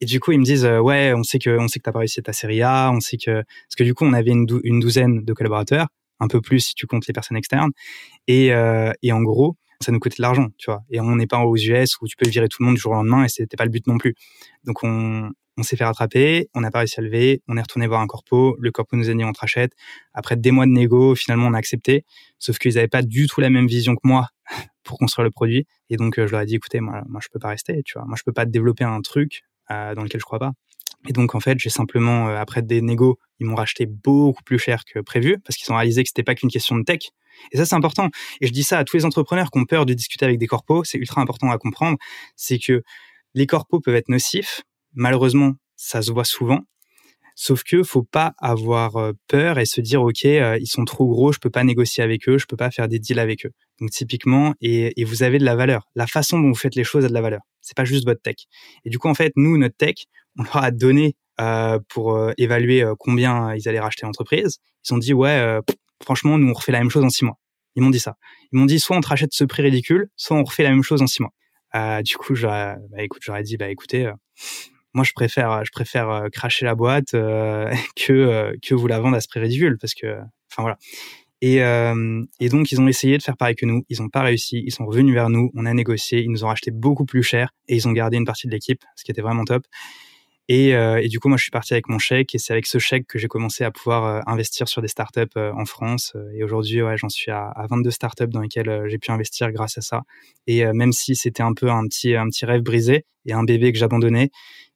Et 0.00 0.06
du 0.06 0.20
coup, 0.20 0.32
ils 0.32 0.38
me 0.38 0.44
disent 0.44 0.64
euh, 0.64 0.80
ouais, 0.80 1.12
on 1.14 1.22
sait 1.22 1.38
que 1.38 1.58
on 1.58 1.68
sait 1.68 1.78
que 1.78 1.84
t'as 1.84 1.92
pas 1.92 2.00
réussi 2.00 2.22
ta 2.22 2.32
série 2.32 2.62
A, 2.62 2.90
on 2.92 3.00
sait 3.00 3.16
que 3.16 3.42
parce 3.42 3.76
que 3.76 3.84
du 3.84 3.94
coup, 3.94 4.04
on 4.04 4.12
avait 4.12 4.30
une, 4.30 4.46
douzaine 4.46 5.24
de 5.24 5.32
collaborateurs, 5.32 5.88
un 6.20 6.28
peu 6.28 6.40
plus 6.40 6.60
si 6.60 6.74
tu 6.74 6.86
comptes 6.86 7.06
les 7.06 7.14
personnes 7.14 7.36
externes, 7.36 7.70
et 8.26 8.52
euh, 8.52 8.92
et 9.02 9.12
en 9.12 9.22
gros, 9.22 9.56
ça 9.80 9.92
nous 9.92 9.98
coûtait 9.98 10.16
de 10.18 10.22
l'argent, 10.22 10.48
tu 10.58 10.70
vois. 10.70 10.82
Et 10.90 11.00
on 11.00 11.16
n'est 11.16 11.26
pas 11.26 11.40
aux 11.44 11.56
US 11.56 12.00
où 12.00 12.06
tu 12.06 12.16
peux 12.16 12.28
virer 12.28 12.48
tout 12.48 12.58
le 12.60 12.66
monde 12.66 12.76
du 12.76 12.80
jour 12.80 12.92
au 12.92 12.96
lendemain 12.96 13.24
et 13.24 13.28
c'était 13.28 13.56
pas 13.56 13.64
le 13.64 13.70
but 13.70 13.86
non 13.86 13.98
plus. 13.98 14.14
Donc 14.64 14.82
on 14.84 15.30
on 15.58 15.62
s'est 15.62 15.76
fait 15.76 15.84
rattraper, 15.84 16.50
on 16.54 16.60
n'a 16.60 16.70
pas 16.70 16.80
réussi 16.80 17.00
à 17.00 17.02
lever, 17.02 17.42
on 17.48 17.56
est 17.56 17.62
retourné 17.62 17.86
voir 17.86 18.02
un 18.02 18.06
corpo, 18.06 18.56
le 18.58 18.70
corpo 18.70 18.94
nous 18.96 19.08
a 19.08 19.14
dit 19.14 19.24
on 19.24 19.32
te 19.32 19.40
rachète. 19.40 19.72
Après 20.12 20.36
des 20.36 20.50
mois 20.50 20.66
de 20.66 20.70
négo, 20.70 21.14
finalement 21.14 21.46
on 21.46 21.54
a 21.54 21.58
accepté, 21.58 22.04
sauf 22.38 22.58
qu'ils 22.58 22.74
n'avaient 22.74 22.88
pas 22.88 23.02
du 23.02 23.26
tout 23.26 23.40
la 23.40 23.50
même 23.50 23.66
vision 23.66 23.94
que 23.94 24.02
moi 24.04 24.28
pour 24.84 24.98
construire 24.98 25.24
le 25.24 25.30
produit. 25.30 25.66
Et 25.90 25.96
donc, 25.96 26.18
euh, 26.18 26.26
je 26.26 26.32
leur 26.32 26.42
ai 26.42 26.46
dit, 26.46 26.56
écoutez, 26.56 26.80
moi, 26.80 27.02
moi, 27.08 27.20
je 27.22 27.28
peux 27.32 27.38
pas 27.38 27.48
rester, 27.48 27.82
tu 27.84 27.98
vois. 27.98 28.06
Moi, 28.06 28.16
je 28.16 28.22
peux 28.22 28.32
pas 28.32 28.46
développer 28.46 28.84
un 28.84 29.00
truc 29.00 29.42
dans 29.70 30.02
lequel 30.02 30.20
je 30.20 30.24
crois 30.24 30.38
pas. 30.38 30.52
Et 31.08 31.12
donc, 31.12 31.34
en 31.34 31.40
fait, 31.40 31.58
j'ai 31.58 31.70
simplement, 31.70 32.28
euh, 32.28 32.36
après 32.36 32.62
des 32.62 32.80
négos, 32.80 33.18
ils 33.38 33.46
m'ont 33.46 33.54
racheté 33.54 33.86
beaucoup 33.86 34.42
plus 34.42 34.58
cher 34.58 34.84
que 34.84 34.98
prévu 35.00 35.38
parce 35.44 35.56
qu'ils 35.56 35.70
ont 35.72 35.76
réalisé 35.76 36.02
que 36.02 36.08
c'était 36.08 36.22
pas 36.22 36.34
qu'une 36.34 36.50
question 36.50 36.76
de 36.76 36.82
tech. 36.82 37.10
Et 37.52 37.58
ça, 37.58 37.66
c'est 37.66 37.74
important. 37.74 38.08
Et 38.40 38.46
je 38.46 38.52
dis 38.52 38.64
ça 38.64 38.78
à 38.78 38.84
tous 38.84 38.96
les 38.96 39.04
entrepreneurs 39.04 39.50
qui 39.50 39.58
ont 39.58 39.64
peur 39.64 39.86
de 39.86 39.94
discuter 39.94 40.24
avec 40.24 40.38
des 40.38 40.46
corpos. 40.46 40.84
C'est 40.84 40.98
ultra 40.98 41.20
important 41.20 41.50
à 41.50 41.58
comprendre. 41.58 41.98
C'est 42.34 42.58
que 42.58 42.82
les 43.34 43.46
corpos 43.46 43.80
peuvent 43.80 43.94
être 43.94 44.08
nocifs. 44.08 44.62
Malheureusement, 44.94 45.52
ça 45.76 46.02
se 46.02 46.10
voit 46.10 46.24
souvent. 46.24 46.60
Sauf 47.38 47.64
que 47.64 47.82
faut 47.82 48.02
pas 48.02 48.32
avoir 48.38 48.96
euh, 48.96 49.12
peur 49.28 49.58
et 49.58 49.66
se 49.66 49.82
dire 49.82 50.02
ok 50.02 50.24
euh, 50.24 50.56
ils 50.58 50.66
sont 50.66 50.86
trop 50.86 51.06
gros, 51.06 51.32
je 51.32 51.38
peux 51.38 51.50
pas 51.50 51.64
négocier 51.64 52.02
avec 52.02 52.26
eux, 52.30 52.38
je 52.38 52.46
peux 52.46 52.56
pas 52.56 52.70
faire 52.70 52.88
des 52.88 52.98
deals 52.98 53.18
avec 53.18 53.44
eux. 53.44 53.50
Donc 53.78 53.90
typiquement 53.90 54.54
et, 54.62 54.98
et 54.98 55.04
vous 55.04 55.22
avez 55.22 55.38
de 55.38 55.44
la 55.44 55.54
valeur. 55.54 55.86
La 55.94 56.06
façon 56.06 56.40
dont 56.40 56.48
vous 56.48 56.54
faites 56.54 56.74
les 56.74 56.82
choses 56.82 57.04
a 57.04 57.08
de 57.08 57.12
la 57.12 57.20
valeur. 57.20 57.42
C'est 57.60 57.76
pas 57.76 57.84
juste 57.84 58.06
votre 58.06 58.22
tech. 58.22 58.36
Et 58.86 58.90
du 58.90 58.98
coup 58.98 59.08
en 59.08 59.14
fait 59.14 59.34
nous 59.36 59.58
notre 59.58 59.76
tech 59.76 59.96
on 60.38 60.44
leur 60.44 60.56
a 60.56 60.70
donné 60.70 61.14
euh, 61.38 61.78
pour 61.90 62.18
évaluer 62.38 62.90
combien 62.98 63.54
ils 63.54 63.68
allaient 63.68 63.80
racheter 63.80 64.06
l'entreprise. 64.06 64.56
Ils 64.88 64.94
ont 64.94 64.98
dit 64.98 65.12
ouais 65.12 65.60
franchement 66.02 66.38
nous 66.38 66.48
on 66.48 66.54
refait 66.54 66.72
la 66.72 66.78
même 66.78 66.90
chose 66.90 67.04
en 67.04 67.10
six 67.10 67.26
mois. 67.26 67.38
Ils 67.74 67.82
m'ont 67.82 67.90
dit 67.90 68.00
ça. 68.00 68.16
Ils 68.50 68.58
m'ont 68.58 68.64
dit 68.64 68.80
soit 68.80 68.96
on 68.96 69.02
te 69.02 69.08
rachète 69.08 69.34
ce 69.34 69.44
prix 69.44 69.62
ridicule, 69.62 70.08
soit 70.16 70.38
on 70.38 70.42
refait 70.44 70.62
la 70.62 70.70
même 70.70 70.82
chose 70.82 71.02
en 71.02 71.06
six 71.06 71.20
mois. 71.20 71.34
Du 72.02 72.16
coup, 72.16 72.34
j'aurais, 72.34 72.76
bah, 72.88 73.02
écoute, 73.02 73.20
j'aurais 73.22 73.42
dit, 73.42 73.58
bah 73.58 73.68
écoutez, 73.68 74.10
moi 74.96 75.04
je 75.04 75.12
préfère, 75.12 75.64
je 75.64 75.70
préfère 75.70 76.10
euh, 76.10 76.28
cracher 76.32 76.64
la 76.64 76.74
boîte 76.74 77.14
euh, 77.14 77.70
que 77.96 78.56
que 78.66 78.74
vous 78.74 78.86
la 78.86 78.98
vendre 78.98 79.16
à 79.16 79.20
ce 79.20 79.28
prix 79.28 79.40
ridicule, 79.40 79.76
parce 79.78 79.94
que, 79.94 80.16
enfin 80.50 80.62
voilà. 80.62 80.78
Et, 81.42 81.58
et 82.40 82.48
donc 82.48 82.72
ils 82.72 82.80
ont 82.80 82.88
essayé 82.88 83.18
de 83.18 83.22
faire 83.22 83.36
pareil 83.36 83.54
que 83.54 83.66
nous, 83.66 83.84
ils 83.90 84.00
n'ont 84.00 84.08
pas 84.08 84.22
réussi, 84.22 84.62
ils 84.64 84.72
sont 84.72 84.86
revenus 84.86 85.14
vers 85.14 85.28
nous, 85.28 85.50
on 85.54 85.66
a 85.66 85.74
négocié, 85.74 86.22
ils 86.22 86.30
nous 86.30 86.44
ont 86.44 86.48
racheté 86.48 86.70
beaucoup 86.70 87.04
plus 87.04 87.22
cher 87.22 87.50
et 87.68 87.76
ils 87.76 87.86
ont 87.86 87.92
gardé 87.92 88.16
une 88.16 88.24
partie 88.24 88.46
de 88.46 88.52
l'équipe, 88.52 88.82
ce 88.96 89.04
qui 89.04 89.10
était 89.10 89.20
vraiment 89.20 89.44
top. 89.44 89.62
Et, 90.48 90.76
euh, 90.76 91.00
et, 91.02 91.08
du 91.08 91.18
coup, 91.18 91.28
moi, 91.28 91.36
je 91.36 91.42
suis 91.42 91.50
parti 91.50 91.72
avec 91.72 91.88
mon 91.88 91.98
chèque 91.98 92.34
et 92.34 92.38
c'est 92.38 92.52
avec 92.52 92.66
ce 92.66 92.78
chèque 92.78 93.06
que 93.08 93.18
j'ai 93.18 93.26
commencé 93.26 93.64
à 93.64 93.72
pouvoir 93.72 94.04
euh, 94.04 94.20
investir 94.26 94.68
sur 94.68 94.80
des 94.80 94.86
startups 94.88 95.22
euh, 95.36 95.52
en 95.52 95.64
France. 95.64 96.14
Et 96.34 96.44
aujourd'hui, 96.44 96.82
ouais, 96.82 96.96
j'en 96.96 97.08
suis 97.08 97.32
à, 97.32 97.48
à, 97.48 97.66
22 97.66 97.90
startups 97.90 98.28
dans 98.28 98.40
lesquelles 98.40 98.84
j'ai 98.86 98.98
pu 98.98 99.10
investir 99.10 99.50
grâce 99.50 99.76
à 99.78 99.80
ça. 99.80 100.02
Et 100.46 100.64
même 100.72 100.92
si 100.92 101.16
c'était 101.16 101.42
un 101.42 101.52
peu 101.52 101.68
un 101.68 101.84
petit, 101.88 102.14
un 102.14 102.28
petit 102.28 102.46
rêve 102.46 102.62
brisé 102.62 103.04
et 103.24 103.32
un 103.32 103.42
bébé 103.42 103.72
que 103.72 103.78
j'abandonnais, 103.78 104.30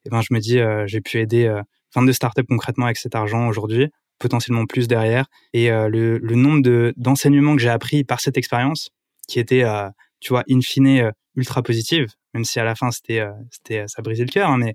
eh 0.07 0.11
ben, 0.11 0.21
je 0.21 0.33
me 0.33 0.41
dis, 0.41 0.59
j'ai 0.87 1.01
pu 1.01 1.19
aider 1.19 1.53
22 1.95 2.13
startups 2.13 2.47
concrètement 2.49 2.87
avec 2.87 2.97
cet 2.97 3.15
argent 3.15 3.49
aujourd'hui, 3.49 3.89
potentiellement 4.19 4.67
plus 4.67 4.89
derrière. 4.89 5.27
Et 5.53 5.69
le, 5.69 6.19
le, 6.19 6.35
nombre 6.35 6.63
de, 6.63 6.95
d'enseignements 6.97 7.57
que 7.57 7.63
j'ai 7.63 7.69
appris 7.69 8.05
par 8.05 8.21
cette 8.21 8.37
expérience, 8.37 8.91
qui 9.29 9.39
était, 9.39 9.65
tu 10.21 10.31
vois, 10.31 10.45
in 10.51 10.61
fine, 10.61 11.13
ultra 11.37 11.63
positive, 11.63 12.07
même 12.35 12.45
si 12.45 12.61
à 12.61 12.65
la 12.65 12.75
fin, 12.75 12.91
c'était, 12.91 13.25
c'était, 13.51 13.85
ça 13.87 14.03
brisait 14.03 14.25
le 14.25 14.31
cœur, 14.31 14.51
hein, 14.51 14.59
mais 14.59 14.75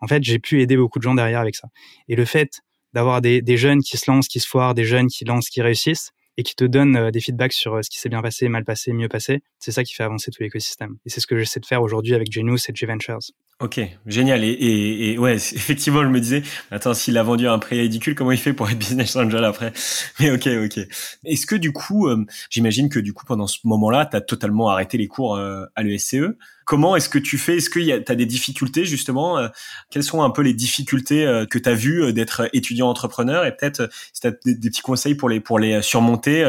en 0.00 0.06
fait, 0.06 0.22
j'ai 0.22 0.38
pu 0.38 0.62
aider 0.62 0.76
beaucoup 0.76 0.98
de 0.98 1.04
gens 1.04 1.14
derrière 1.14 1.40
avec 1.40 1.56
ça. 1.56 1.68
Et 2.08 2.16
le 2.16 2.24
fait 2.24 2.60
d'avoir 2.92 3.20
des, 3.20 3.56
jeunes 3.56 3.82
qui 3.82 3.96
se 3.96 4.10
lancent, 4.10 4.28
qui 4.28 4.40
se 4.40 4.48
foirent, 4.48 4.74
des 4.74 4.84
jeunes 4.84 5.08
qui 5.08 5.24
lancent, 5.24 5.48
qui 5.48 5.62
réussissent, 5.62 6.12
et 6.36 6.42
qui 6.42 6.54
te 6.54 6.64
donnent 6.64 6.96
euh, 6.96 7.10
des 7.10 7.20
feedbacks 7.20 7.52
sur 7.52 7.74
euh, 7.74 7.82
ce 7.82 7.90
qui 7.90 7.98
s'est 7.98 8.08
bien 8.08 8.22
passé, 8.22 8.48
mal 8.48 8.64
passé, 8.64 8.92
mieux 8.92 9.08
passé, 9.08 9.42
c'est 9.58 9.72
ça 9.72 9.84
qui 9.84 9.94
fait 9.94 10.02
avancer 10.02 10.30
tout 10.30 10.42
l'écosystème. 10.42 10.96
Et 11.06 11.10
c'est 11.10 11.20
ce 11.20 11.26
que 11.26 11.38
j'essaie 11.38 11.60
de 11.60 11.66
faire 11.66 11.82
aujourd'hui 11.82 12.14
avec 12.14 12.30
Genius 12.30 12.68
et 12.68 12.72
G-Ventures. 12.74 13.18
Ok, 13.60 13.80
génial. 14.04 14.44
Et, 14.44 14.48
et, 14.48 15.12
et, 15.12 15.18
ouais, 15.18 15.34
effectivement, 15.36 16.02
je 16.02 16.08
me 16.08 16.20
disais, 16.20 16.42
attends, 16.70 16.94
s'il 16.94 17.16
a 17.16 17.22
vendu 17.22 17.48
un 17.48 17.58
prix 17.58 17.80
ridicule, 17.80 18.14
comment 18.14 18.32
il 18.32 18.38
fait 18.38 18.52
pour 18.52 18.68
être 18.68 18.78
business 18.78 19.16
angel 19.16 19.44
après? 19.44 19.72
Mais 20.20 20.30
ok, 20.30 20.48
ok. 20.64 20.86
Est-ce 21.24 21.46
que 21.46 21.56
du 21.56 21.72
coup, 21.72 22.08
euh, 22.08 22.24
j'imagine 22.50 22.88
que 22.88 22.98
du 22.98 23.12
coup, 23.12 23.24
pendant 23.24 23.46
ce 23.46 23.58
moment-là, 23.64 24.06
tu 24.06 24.16
as 24.16 24.20
totalement 24.20 24.68
arrêté 24.68 24.98
les 24.98 25.08
cours 25.08 25.36
à 25.38 25.82
l'ESCE? 25.82 26.36
Comment 26.66 26.96
est-ce 26.96 27.08
que 27.08 27.18
tu 27.18 27.38
fais? 27.38 27.58
Est-ce 27.58 27.70
que 27.70 27.78
tu 27.78 28.12
as 28.12 28.14
des 28.16 28.26
difficultés 28.26 28.84
justement 28.84 29.38
euh, 29.38 29.48
Quelles 29.88 30.02
sont 30.02 30.22
un 30.22 30.30
peu 30.30 30.42
les 30.42 30.52
difficultés 30.52 31.24
euh, 31.24 31.46
que 31.46 31.58
tu 31.58 31.68
as 31.68 31.74
vues 31.74 32.02
euh, 32.02 32.12
d'être 32.12 32.50
étudiant 32.52 32.88
entrepreneur? 32.88 33.46
Et 33.46 33.56
peut-être 33.56 33.88
si 34.12 34.20
tu 34.20 34.26
as 34.26 34.32
des, 34.44 34.68
petits 34.68 34.82
conseils 34.82 35.14
pour 35.14 35.28
les, 35.28 35.38
pour 35.38 35.60
les 35.60 35.80
surmonter, 35.80 36.42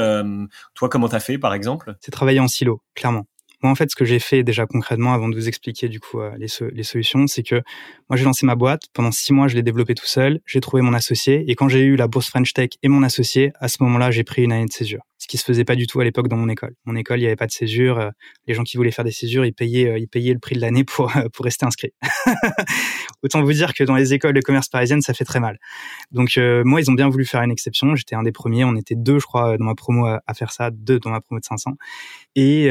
toi 0.74 0.90
comment 0.90 1.08
tu 1.08 1.16
as 1.16 1.20
fait 1.20 1.38
par 1.38 1.54
exemple? 1.54 1.96
C'est 2.02 2.10
travailler 2.10 2.40
en 2.40 2.48
silo, 2.48 2.82
clairement. 2.96 3.28
Moi, 3.62 3.72
en 3.72 3.76
fait, 3.76 3.92
ce 3.92 3.96
que 3.96 4.06
j'ai 4.06 4.20
fait 4.20 4.44
déjà 4.44 4.66
concrètement, 4.66 5.14
avant 5.14 5.30
de 5.30 5.36
vous 5.36 5.48
expliquer 5.48 5.88
du 5.88 6.00
coup 6.00 6.20
les, 6.38 6.48
les 6.74 6.84
solutions, 6.84 7.28
c'est 7.28 7.44
que 7.44 7.62
moi, 8.10 8.18
j'ai 8.18 8.24
lancé 8.24 8.46
ma 8.48 8.56
boîte. 8.56 8.82
Pendant 8.94 9.12
six 9.12 9.34
mois, 9.34 9.48
je 9.48 9.56
l'ai 9.56 9.64
développée 9.64 9.94
tout 9.94 10.06
seul. 10.08 10.40
J'ai 10.48 10.62
trouvé 10.62 10.82
mon 10.82 10.94
associé. 10.94 11.44
Et 11.48 11.54
quand 11.54 11.70
j'ai 11.70 11.84
eu 11.84 11.96
la 11.96 12.08
bourse 12.08 12.30
French 12.30 12.54
Tech 12.54 12.70
et 12.82 12.88
mon 12.88 13.04
associé, 13.04 13.52
à 13.60 13.68
ce 13.68 13.78
moment-là, 13.84 14.10
j'ai 14.10 14.24
pris 14.24 14.44
une 14.44 14.52
année 14.52 14.66
de 14.66 14.74
césure 14.74 15.07
ce 15.18 15.28
qui 15.28 15.38
se 15.38 15.44
faisait 15.44 15.66
pas 15.66 15.76
du 15.76 15.88
tout 15.88 16.00
à 16.00 16.04
l'époque 16.04 16.28
dans 16.28 16.38
mon 16.38 16.48
école. 16.48 16.76
Mon 16.86 16.96
école, 16.96 17.18
il 17.20 17.22
n'y 17.22 17.28
avait 17.28 17.36
pas 17.36 17.48
de 17.48 17.52
césure. 17.52 18.00
Euh, 18.00 18.10
les 18.46 18.54
gens 18.54 18.64
qui 18.64 18.78
voulaient 18.78 18.92
faire 18.92 19.06
des 19.06 19.12
césures, 19.12 19.46
ils 19.46 19.54
payaient, 19.54 19.90
euh, 19.90 19.98
ils 19.98 20.08
payaient 20.08 20.34
le 20.34 20.40
prix 20.40 20.56
de 20.56 20.62
l'année 20.62 20.84
pour 20.84 21.16
euh, 21.18 21.28
pour 21.34 21.46
rester 21.46 21.66
inscrits. 21.66 21.94
Autant 23.24 23.42
vous 23.42 23.54
dire 23.54 23.74
que 23.74 23.84
dans 23.84 23.96
les 23.96 24.14
écoles 24.14 24.34
de 24.34 24.42
commerce 24.42 24.70
parisiennes, 24.70 25.02
ça 25.02 25.14
fait 25.14 25.26
très 25.26 25.40
mal. 25.40 25.58
Donc 26.12 26.38
moi, 26.38 26.82
ils 26.82 26.92
ont 26.92 26.94
bien 26.94 27.10
voulu 27.10 27.26
faire 27.26 27.42
une 27.42 27.52
exception. 27.52 27.96
J'étais 27.96 28.16
un 28.16 28.24
des 28.24 28.32
premiers. 28.32 28.64
On 28.64 28.76
était 28.76 28.96
deux, 28.96 29.20
je 29.20 29.26
crois, 29.26 29.58
dans 29.58 29.66
ma 29.66 29.76
promo 29.76 30.06
à, 30.06 30.34
faire 30.36 30.52
ça, 30.52 30.70
deux 30.72 31.00
dans 31.00 31.10
ma 31.10 31.20
promo 31.20 31.40
de 31.40 31.46
500. 31.46 31.72
Et 32.36 32.68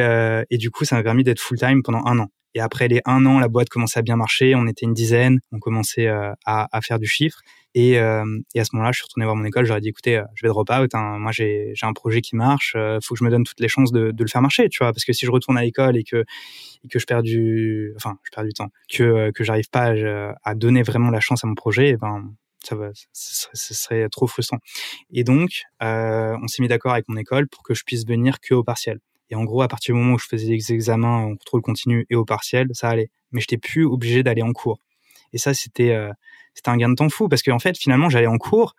et 0.51 0.59
du 0.59 0.71
coup, 0.71 0.85
ça 0.85 0.97
m'a 0.97 1.03
permis 1.03 1.25
d'être 1.25 1.41
full 1.41 1.59
time 1.59 1.83
pendant 1.83 2.05
un 2.07 2.19
an. 2.21 2.29
Et 2.55 2.61
après 2.61 2.89
les 2.89 3.01
un 3.05 3.27
an, 3.27 3.41
la 3.41 3.49
boîte 3.49 3.69
commençait 3.69 3.99
à 3.99 4.03
bien 4.03 4.17
marcher. 4.17 4.55
On 4.55 4.67
était 4.67 4.87
une 4.87 4.95
dizaine. 4.95 5.41
On 5.51 5.59
commençait 5.59 6.07
à, 6.07 6.37
à 6.45 6.81
faire 6.81 6.99
du 7.01 7.07
chiffre. 7.07 7.41
Et, 7.79 7.99
euh, 7.99 8.25
et 8.55 8.61
à 8.61 8.65
ce 8.65 8.71
moment-là, 8.73 8.91
je 8.91 8.97
suis 8.97 9.05
retourné 9.05 9.27
voir 9.27 9.37
mon 9.37 9.45
école. 9.45 9.67
J'aurais 9.67 9.83
dit, 9.83 9.91
écoutez, 9.91 10.17
euh, 10.17 10.25
je 10.35 10.47
vais 10.47 10.49
drop 10.49 10.71
out. 10.71 10.95
Hein. 10.95 11.19
Moi, 11.19 11.31
j'ai 11.31 11.75
un 11.83 11.93
projet 11.93 12.23
qui 12.23 12.35
marche. 12.35 12.73
Euh, 12.75 12.99
faut 13.05 13.15
que 13.15 13.19
je 13.19 13.25
me 13.25 13.29
donne 13.29 13.45
toutes 13.45 13.61
les 13.61 13.69
chances 13.69 13.93
de, 13.93 14.15
le 14.19 14.29
faire 14.29 14.41
marcher. 14.41 14.71
Parce 14.79 15.05
que 15.05 15.13
si 15.13 15.27
je 15.27 15.31
retourne 15.31 15.59
à 15.59 15.63
l'école 15.63 15.99
et 15.99 16.03
que 16.03 16.25
je 16.91 17.05
perds 17.05 17.23
du, 17.23 17.93
je 17.95 18.53
temps, 18.53 18.71
que 18.91 19.31
que 19.31 19.45
j'arrive 19.45 19.69
pas 19.69 19.93
à, 20.43 20.55
donner 20.55 20.83
vraiment 20.83 21.11
la 21.11 21.21
chance 21.21 21.45
à 21.45 21.47
mon 21.47 21.55
projet, 21.55 21.91
eh 21.91 21.97
ben 21.99 22.33
ça 22.63 22.77
ce 23.53 23.75
serait, 23.75 24.09
trop 24.09 24.27
frustrant. 24.27 24.59
Et 25.11 25.23
donc, 25.23 25.51
on 25.83 26.49
s'est 26.49 26.63
mis 26.63 26.69
d'accord 26.69 26.93
avec 26.93 27.07
mon 27.09 27.19
école 27.19 27.47
pour 27.47 27.63
que 27.63 27.75
je 27.75 27.85
puisse 27.85 28.07
venir 28.07 28.41
que 28.41 28.55
au 28.55 28.65
partiel. 28.65 29.01
Et 29.29 29.35
en 29.35 29.45
gros, 29.45 29.61
à 29.61 29.69
partir 29.69 29.95
du 29.95 30.01
moment 30.01 30.15
où 30.15 30.19
je 30.19 30.27
faisais 30.27 30.49
les 30.49 30.73
examens 30.73 31.19
en 31.19 31.31
contrôle 31.37 31.61
continu 31.61 32.07
et 32.09 32.15
au 32.15 32.25
partiel, 32.25 32.69
ça 32.73 32.89
allait. 32.89 33.11
Mais 33.33 33.41
j'étais 33.43 33.59
plus 33.59 33.85
obligé 33.85 34.23
d'aller 34.23 34.43
en 34.43 34.53
cours. 34.53 34.79
Et 35.35 35.39
ça, 35.39 35.53
c'était 35.53 35.95
c'était 36.57 36.71
un 36.71 36.77
gain 36.77 36.89
de 36.89 36.95
temps 36.95 37.09
fou 37.09 37.29
parce 37.29 37.43
qu'en 37.43 37.59
fait, 37.59 37.77
finalement, 37.79 38.09
j'allais 38.09 38.27
en 38.27 38.39
cours, 38.39 38.75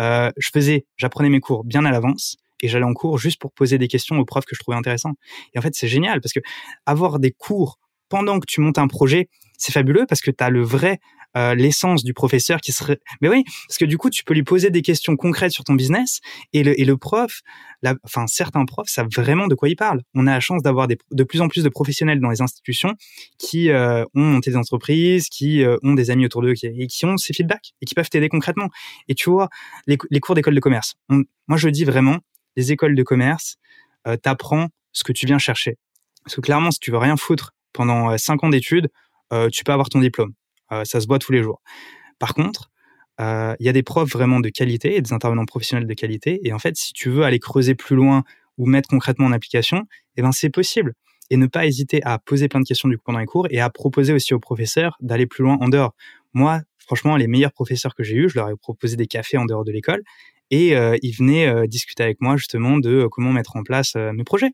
euh, 0.00 0.30
je 0.38 0.48
faisais, 0.52 0.86
j'apprenais 0.96 1.28
mes 1.28 1.40
cours 1.40 1.64
bien 1.64 1.84
à 1.84 1.90
l'avance 1.90 2.36
et 2.62 2.68
j'allais 2.68 2.84
en 2.84 2.94
cours 2.94 3.18
juste 3.18 3.40
pour 3.40 3.52
poser 3.52 3.78
des 3.78 3.88
questions 3.88 4.18
aux 4.18 4.24
profs 4.24 4.46
que 4.46 4.54
je 4.54 4.60
trouvais 4.60 4.76
intéressants. 4.76 5.14
Et 5.52 5.58
en 5.58 5.62
fait, 5.62 5.74
c'est 5.74 5.88
génial 5.88 6.20
parce 6.20 6.32
que 6.32 6.40
avoir 6.86 7.18
des 7.18 7.32
cours 7.32 7.78
pendant 8.08 8.38
que 8.38 8.46
tu 8.46 8.60
montes 8.60 8.78
un 8.78 8.88
projet, 8.88 9.28
c'est 9.58 9.72
fabuleux 9.72 10.06
parce 10.08 10.20
que 10.20 10.30
tu 10.30 10.42
as 10.42 10.50
le 10.50 10.62
vrai 10.62 11.00
euh, 11.36 11.54
l'essence 11.54 12.02
du 12.02 12.14
professeur 12.14 12.60
qui 12.62 12.72
serait. 12.72 12.98
Mais 13.20 13.28
oui, 13.28 13.44
parce 13.68 13.76
que 13.76 13.84
du 13.84 13.98
coup, 13.98 14.08
tu 14.08 14.24
peux 14.24 14.32
lui 14.32 14.42
poser 14.42 14.70
des 14.70 14.80
questions 14.80 15.16
concrètes 15.16 15.52
sur 15.52 15.64
ton 15.64 15.74
business 15.74 16.20
et 16.54 16.62
le, 16.62 16.80
et 16.80 16.84
le 16.86 16.96
prof, 16.96 17.40
la, 17.82 17.94
enfin 18.04 18.26
certains 18.26 18.64
profs 18.64 18.88
savent 18.88 19.10
vraiment 19.14 19.46
de 19.46 19.54
quoi 19.54 19.68
ils 19.68 19.76
parlent. 19.76 20.00
On 20.14 20.26
a 20.26 20.32
la 20.32 20.40
chance 20.40 20.62
d'avoir 20.62 20.88
de 20.88 21.24
plus 21.24 21.42
en 21.42 21.48
plus 21.48 21.62
de 21.62 21.68
professionnels 21.68 22.20
dans 22.20 22.30
les 22.30 22.40
institutions 22.40 22.94
qui 23.38 23.68
euh, 23.68 24.04
ont 24.14 24.22
monté 24.22 24.50
des 24.50 24.56
entreprises, 24.56 25.28
qui 25.28 25.62
euh, 25.62 25.76
ont 25.82 25.92
des 25.92 26.10
amis 26.10 26.24
autour 26.24 26.40
d'eux 26.40 26.54
et 26.62 26.86
qui 26.86 27.04
ont 27.04 27.18
ces 27.18 27.34
feedbacks 27.34 27.74
et 27.82 27.84
qui 27.84 27.94
peuvent 27.94 28.08
t'aider 28.08 28.30
concrètement. 28.30 28.70
Et 29.08 29.14
tu 29.14 29.28
vois, 29.28 29.50
les, 29.86 29.98
les 30.10 30.20
cours 30.20 30.36
d'école 30.36 30.54
de 30.54 30.60
commerce. 30.60 30.94
moi, 31.10 31.58
je 31.58 31.68
dis 31.68 31.84
vraiment, 31.84 32.18
les 32.56 32.72
écoles 32.72 32.94
de 32.94 33.02
commerce, 33.02 33.56
t'apprends 34.22 34.68
ce 34.92 35.04
que 35.04 35.12
tu 35.12 35.26
viens 35.26 35.38
chercher. 35.38 35.76
Parce 36.24 36.36
que 36.36 36.40
clairement, 36.40 36.70
si 36.70 36.78
tu 36.78 36.90
veux 36.90 36.98
rien 36.98 37.18
foutre 37.18 37.52
pendant 37.74 38.16
cinq 38.16 38.42
ans 38.44 38.48
d'études, 38.48 38.88
tu 39.52 39.64
peux 39.64 39.72
avoir 39.72 39.88
ton 39.88 40.00
diplôme. 40.00 40.34
Euh, 40.72 40.84
ça 40.84 41.00
se 41.00 41.06
voit 41.06 41.18
tous 41.18 41.32
les 41.32 41.42
jours. 41.42 41.60
Par 42.18 42.34
contre, 42.34 42.70
euh, 43.20 43.54
il 43.60 43.66
y 43.66 43.68
a 43.68 43.72
des 43.72 43.82
profs 43.82 44.10
vraiment 44.10 44.40
de 44.40 44.48
qualité 44.48 44.96
et 44.96 45.00
des 45.00 45.12
intervenants 45.12 45.44
professionnels 45.44 45.86
de 45.86 45.94
qualité. 45.94 46.40
Et 46.44 46.52
en 46.52 46.58
fait, 46.58 46.76
si 46.76 46.92
tu 46.92 47.10
veux 47.10 47.22
aller 47.22 47.38
creuser 47.38 47.74
plus 47.74 47.96
loin 47.96 48.24
ou 48.58 48.66
mettre 48.66 48.88
concrètement 48.88 49.26
en 49.26 49.32
application, 49.32 49.84
eh 50.16 50.22
ben 50.22 50.32
c'est 50.32 50.50
possible. 50.50 50.94
Et 51.30 51.36
ne 51.36 51.46
pas 51.46 51.66
hésiter 51.66 52.02
à 52.04 52.18
poser 52.18 52.48
plein 52.48 52.60
de 52.60 52.66
questions 52.66 52.88
du 52.88 52.96
coup 52.96 53.04
pendant 53.04 53.18
les 53.18 53.26
cours 53.26 53.46
et 53.50 53.60
à 53.60 53.70
proposer 53.70 54.12
aussi 54.12 54.32
aux 54.32 54.38
professeurs 54.38 54.96
d'aller 55.00 55.26
plus 55.26 55.42
loin 55.42 55.58
en 55.60 55.68
dehors. 55.68 55.94
Moi, 56.34 56.60
franchement, 56.78 57.16
les 57.16 57.26
meilleurs 57.26 57.52
professeurs 57.52 57.94
que 57.94 58.04
j'ai 58.04 58.14
eus, 58.14 58.28
je 58.28 58.38
leur 58.38 58.48
ai 58.48 58.56
proposé 58.56 58.96
des 58.96 59.06
cafés 59.06 59.36
en 59.36 59.44
dehors 59.44 59.64
de 59.64 59.72
l'école 59.72 60.02
et 60.50 60.76
euh, 60.76 60.96
ils 61.02 61.12
venaient 61.12 61.66
discuter 61.66 62.04
avec 62.04 62.20
moi 62.20 62.36
justement 62.36 62.78
de 62.78 63.08
comment 63.10 63.32
mettre 63.32 63.56
en 63.56 63.64
place 63.64 63.96
mes 63.96 64.22
projets. 64.22 64.50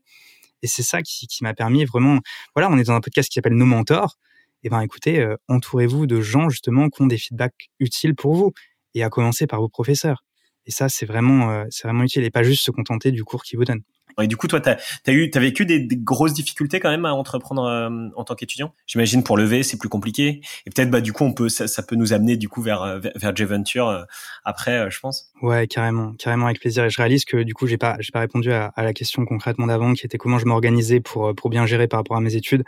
Et 0.63 0.67
c'est 0.67 0.81
ça 0.81 1.01
qui, 1.01 1.27
qui 1.27 1.43
m'a 1.43 1.53
permis 1.53 1.85
vraiment. 1.85 2.19
Voilà, 2.55 2.71
on 2.71 2.77
est 2.77 2.85
dans 2.85 2.93
un 2.93 3.01
podcast 3.01 3.29
qui 3.29 3.35
s'appelle 3.35 3.53
Nos 3.53 3.65
Mentors 3.65 4.17
eh 4.63 4.69
ben 4.69 4.81
écoutez, 4.81 5.19
euh, 5.19 5.35
entourez-vous 5.49 6.07
de 6.07 6.21
gens 6.21 6.49
justement 6.49 6.89
qui 6.89 7.01
ont 7.01 7.07
des 7.07 7.17
feedbacks 7.17 7.69
utiles 7.79 8.15
pour 8.15 8.35
vous, 8.35 8.51
et 8.95 9.03
à 9.03 9.09
commencer 9.09 9.47
par 9.47 9.59
vos 9.61 9.69
professeurs. 9.69 10.23
Et 10.65 10.71
ça, 10.71 10.89
c'est 10.89 11.05
vraiment, 11.05 11.51
euh, 11.51 11.65
c'est 11.69 11.87
vraiment 11.87 12.03
utile, 12.03 12.23
et 12.23 12.31
pas 12.31 12.43
juste 12.43 12.63
se 12.65 12.71
contenter 12.71 13.11
du 13.11 13.23
cours 13.23 13.43
qu'ils 13.43 13.57
vous 13.59 13.65
donnent. 13.65 13.83
Et 14.21 14.27
du 14.27 14.37
coup, 14.37 14.47
toi, 14.47 14.59
t'as 14.59 14.77
as 15.07 15.11
eu, 15.11 15.29
t'as 15.29 15.39
vécu 15.39 15.65
des, 15.65 15.87
grosses 15.91 16.33
difficultés 16.33 16.79
quand 16.79 16.89
même 16.89 17.05
à 17.05 17.13
entreprendre 17.13 17.63
euh, 17.63 18.09
en 18.15 18.23
tant 18.23 18.35
qu'étudiant? 18.35 18.73
J'imagine 18.87 19.23
pour 19.23 19.37
lever, 19.37 19.63
c'est 19.63 19.77
plus 19.77 19.89
compliqué. 19.89 20.41
Et 20.65 20.69
peut-être, 20.69 20.89
bah, 20.89 21.01
du 21.01 21.13
coup, 21.13 21.23
on 21.23 21.33
peut, 21.33 21.49
ça, 21.49 21.83
peut 21.83 21.95
nous 21.95 22.13
amener 22.13 22.37
du 22.37 22.49
coup 22.49 22.61
vers 22.61 22.81
euh, 22.83 22.99
vers, 23.15 23.35
J-Venture 23.35 23.89
euh, 23.89 24.03
après, 24.43 24.89
je 24.89 24.99
pense. 24.99 25.31
Ouais, 25.41 25.67
carrément, 25.67 26.13
carrément 26.13 26.45
avec 26.45 26.59
plaisir. 26.59 26.85
Et 26.85 26.89
je 26.89 26.97
réalise 26.97 27.25
que 27.25 27.43
du 27.43 27.53
coup, 27.53 27.67
j'ai 27.67 27.77
pas, 27.77 27.97
j'ai 27.99 28.11
pas 28.11 28.19
répondu 28.19 28.51
à, 28.51 28.67
à, 28.75 28.83
la 28.83 28.93
question 28.93 29.25
concrètement 29.25 29.67
d'avant, 29.67 29.93
qui 29.93 30.05
était 30.05 30.17
comment 30.17 30.37
je 30.37 30.45
m'organisais 30.45 30.99
pour 30.99 31.33
pour 31.35 31.49
bien 31.49 31.65
gérer 31.65 31.87
par 31.87 31.99
rapport 31.99 32.17
à 32.17 32.21
mes 32.21 32.35
études. 32.35 32.63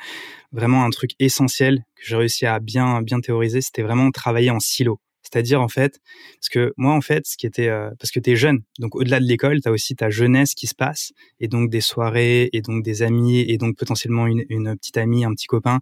Vraiment 0.52 0.86
un 0.86 0.90
truc 0.90 1.12
essentiel 1.20 1.84
que 1.96 2.04
j'ai 2.06 2.16
réussi 2.16 2.46
à 2.46 2.60
bien 2.60 3.02
bien 3.02 3.20
théoriser, 3.20 3.62
c'était 3.62 3.84
vraiment 3.84 4.12
travailler 4.12 4.52
en 4.52 4.60
silo. 4.60 5.00
C'est-à-dire 5.26 5.62
en 5.62 5.68
fait, 5.68 6.00
parce 6.40 6.50
que 6.50 6.74
moi 6.78 6.94
en 6.94 7.02
fait, 7.02 7.26
ce 7.26 7.36
qui 7.36 7.48
était, 7.48 7.68
euh, 7.68 7.90
parce 8.00 8.12
que 8.12 8.20
tu 8.20 8.32
es 8.32 8.36
jeune, 8.36 8.62
donc 8.80 8.96
au-delà 8.96 9.20
de 9.20 9.26
l'école, 9.26 9.60
tu 9.62 9.68
as 9.68 9.72
aussi 9.72 9.96
ta 9.96 10.10
jeunesse 10.10 10.54
qui 10.54 10.68
se 10.68 10.76
passe, 10.76 11.14
et 11.40 11.48
donc 11.48 11.70
des 11.70 11.82
soirées, 11.82 12.50
et 12.54 12.62
donc 12.62 12.84
des 12.84 13.02
amis, 13.02 13.42
et 13.42 13.58
donc 13.58 13.78
potentiellement 13.78 14.28
une, 14.28 14.76
petite 14.78 14.98
amie, 14.98 15.26
un 15.26 15.34
petit 15.34 15.48
copain, 15.48 15.80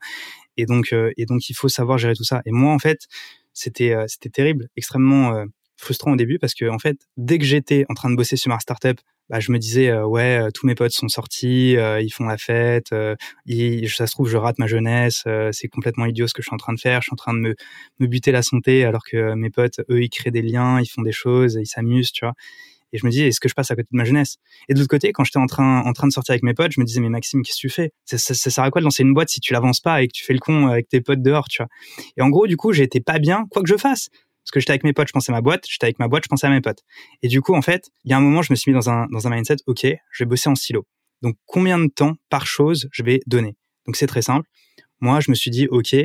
et 0.58 0.65
donc 0.65 0.93
euh, 0.93 1.12
et 1.17 1.25
donc 1.25 1.49
il 1.49 1.53
faut 1.56 1.69
savoir 1.69 1.97
gérer 1.97 2.15
tout 2.15 2.23
ça. 2.23 2.41
Et 2.45 2.51
moi 2.51 2.73
en 2.73 2.79
fait, 2.79 3.08
c'était 3.53 3.93
euh, 3.93 4.06
c'était 4.08 4.29
terrible, 4.29 4.69
extrêmement 4.77 5.45
frustrant 5.77 6.13
au 6.13 6.15
début 6.15 6.39
parce 6.39 6.53
que 6.53 6.69
en 6.69 6.79
fait, 6.79 6.97
dès 7.17 7.38
que 7.38 7.45
j'étais 7.45 7.86
en 7.89 7.93
train 7.93 8.10
de 8.10 8.15
bosser 8.15 8.38
sur 8.38 8.49
ma 8.49 8.60
startup, 8.60 8.99
bah, 9.34 9.39
je 9.39 9.52
me 9.52 9.58
disais 9.58 9.89
euh, 9.89 10.06
ouais, 10.06 10.38
euh, 10.43 10.50
tous 10.54 10.67
mes 10.67 10.76
potes 10.76 10.91
sont 10.91 11.08
sortis, 11.08 11.76
euh, 11.76 12.00
ils 12.00 12.12
font 12.12 12.26
la 12.26 12.38
fête, 12.38 12.89
ça 12.89 13.15
se 13.48 14.12
trouve 14.12 14.30
je 14.30 14.38
rate 14.38 14.60
ma 14.60 14.68
jeunesse, 14.68 15.24
c'est 15.51 15.68
complètement 15.70 16.05
idiot 16.05 16.28
ce 16.28 16.36
que 16.36 16.43
je 16.43 16.49
suis 16.49 16.53
en 16.53 16.57
train 16.57 16.74
de 16.74 16.80
faire, 16.80 17.01
je 17.01 17.05
suis 17.05 17.14
en 17.14 17.16
train 17.16 17.34
de 17.34 17.39
me, 17.39 17.55
me 17.99 18.05
buter 18.05 18.32
la 18.32 18.43
santé 18.43 18.86
alors 18.86 19.01
que 19.03 19.34
mes 19.34 19.49
potes 19.49 19.80
eux 19.89 20.03
ils 20.03 20.10
créent 20.12 20.30
des 20.30 20.43
liens, 20.43 20.80
ils 20.80 20.86
font 20.86 21.01
des 21.01 21.12
choses, 21.12 21.57
ils 21.60 21.66
s'amusent, 21.66 22.12
tu 22.12 22.26
vois. 22.26 22.36
Et 22.91 22.99
je 22.99 23.07
me 23.07 23.10
disais, 23.10 23.28
est-ce 23.28 23.39
que 23.39 23.49
je 23.49 23.55
passe 23.55 23.72
à 23.72 23.76
côté 23.76 23.88
de 23.91 23.97
ma 23.97 24.03
jeunesse? 24.03 24.38
Et 24.70 24.76
de 24.76 24.80
l'autre 24.80 24.91
côté, 24.91 25.12
quand 25.14 25.24
j'étais 25.24 25.39
en 25.39 25.47
train, 25.47 25.82
en 25.84 25.93
train 25.93 26.05
de 26.07 26.14
sortir 26.14 26.34
avec 26.34 26.43
mes 26.43 26.53
potes, 26.53 26.74
je 26.74 26.80
me 26.80 26.86
disais, 26.86 27.01
mais 27.01 27.10
Maxime, 27.10 27.41
qu'est-ce 27.41 27.55
que 27.55 27.62
tu 27.62 27.70
fais? 27.70 27.91
Ça, 28.05 28.20
ça, 28.20 28.36
ça, 28.36 28.51
sert 28.51 28.64
à 28.64 28.70
quoi 28.70 28.82
de 28.82 28.84
lancer 28.84 29.01
une 29.01 29.16
boîte 29.16 29.30
si 29.30 29.39
tu 29.39 29.51
l'avances 29.51 29.80
pas 29.80 30.03
et 30.03 30.07
que 30.07 30.14
tu 30.14 30.24
fais 30.24 30.34
le 30.34 30.39
con 30.39 30.68
avec 30.68 30.89
tes 30.89 31.01
potes 31.01 31.24
dehors, 31.24 31.47
tu 31.47 31.64
vois? 31.64 31.70
Et 32.18 32.22
en 32.22 32.30
gros, 32.30 32.45
du 32.45 32.55
coup, 32.55 32.72
j'étais 32.72 32.99
pas 32.99 33.18
bien, 33.18 33.47
quoi 33.49 33.64
que 33.64 33.68
je 33.68 33.78
fasse. 33.78 34.10
Parce 34.44 34.52
que 34.52 34.60
j'étais 34.60 34.72
avec 34.72 34.84
mes 34.84 34.94
potes, 34.94 35.08
je 35.08 35.14
pensais 35.14 35.32
à 35.32 35.36
ma 35.36 35.41
boîte, 35.41 35.66
j'étais 35.70 35.86
avec 35.86 36.00
ma 36.00 36.08
boîte, 36.08 36.24
je 36.26 36.30
pensais 36.30 36.48
à 36.48 36.50
mes 36.50 36.62
potes. 36.62 36.84
Et 37.22 37.28
du 37.28 37.41
coup, 37.41 37.56
en 37.56 37.62
fait, 37.62 37.89
il 38.04 38.12
y 38.12 38.14
a 38.14 38.18
un 38.18 38.22
moment, 38.22 38.41
je 38.41 38.52
me 38.52 38.56
suis 38.56 38.72
mis 38.72 38.76
dans 38.76 38.89
un, 38.89 39.08
dans 39.08 39.26
un 39.28 39.30
mindset, 39.30 39.58
OK, 39.68 39.86
je 39.86 40.24
vais 40.24 40.26
bosser 40.26 40.50
en 40.50 40.56
silo. 40.56 40.86
Donc, 41.22 41.36
combien 41.46 41.80
de 41.80 41.88
temps 41.88 42.16
par 42.30 42.46
chose 42.46 42.89
je 42.91 43.04
vais 43.04 43.22
donner? 43.26 43.56
Donc, 43.86 43.96
c'est 43.96 44.08
très 44.08 44.22
simple. 44.22 44.48
Moi, 45.00 45.20
je 45.22 45.32
me 45.32 45.36
suis 45.36 45.52
dit, 45.52 45.68
OK, 45.68 45.96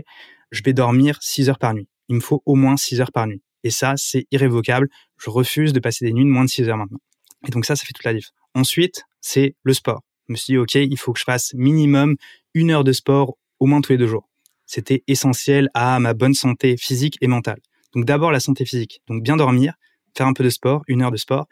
je 0.50 0.62
vais 0.64 0.72
dormir 0.72 1.18
6 1.20 1.50
heures 1.50 1.58
par 1.58 1.74
nuit. 1.74 1.88
Il 2.08 2.16
me 2.16 2.20
faut 2.20 2.42
au 2.46 2.54
moins 2.54 2.76
6 2.76 3.00
heures 3.00 3.12
par 3.12 3.26
nuit. 3.26 3.42
Et 3.64 3.70
ça, 3.70 3.94
c'est 3.96 4.26
irrévocable. 4.30 4.88
Je 5.18 5.30
refuse 5.30 5.72
de 5.72 5.80
passer 5.80 6.04
des 6.04 6.12
nuits 6.12 6.24
de 6.24 6.30
moins 6.30 6.44
de 6.44 6.50
6 6.50 6.68
heures 6.68 6.76
maintenant. 6.76 7.00
Et 7.46 7.50
donc 7.50 7.64
ça, 7.64 7.76
ça 7.76 7.84
fait 7.84 7.92
toute 7.92 8.04
la 8.04 8.14
diff. 8.14 8.30
Ensuite, 8.54 9.02
c'est 9.20 9.54
le 9.62 9.72
sport. 9.72 10.02
Je 10.28 10.32
me 10.32 10.36
suis 10.36 10.52
dit, 10.52 10.58
OK, 10.58 10.74
il 10.74 10.98
faut 10.98 11.12
que 11.12 11.18
je 11.18 11.24
fasse 11.24 11.52
minimum 11.54 12.16
une 12.54 12.70
heure 12.70 12.84
de 12.84 12.92
sport 12.92 13.36
au 13.58 13.66
moins 13.66 13.80
tous 13.80 13.92
les 13.92 13.98
deux 13.98 14.06
jours. 14.06 14.28
C'était 14.66 15.02
essentiel 15.06 15.70
à 15.74 15.98
ma 15.98 16.14
bonne 16.14 16.34
santé 16.34 16.76
physique 16.76 17.16
et 17.20 17.26
mentale. 17.26 17.60
Donc 17.94 18.04
d'abord 18.04 18.30
la 18.30 18.40
santé 18.40 18.64
physique. 18.64 19.02
Donc 19.08 19.22
bien 19.22 19.36
dormir, 19.36 19.74
faire 20.16 20.26
un 20.26 20.32
peu 20.32 20.44
de 20.44 20.50
sport, 20.50 20.82
une 20.88 21.02
heure 21.02 21.10
de 21.10 21.16
sport. 21.16 21.46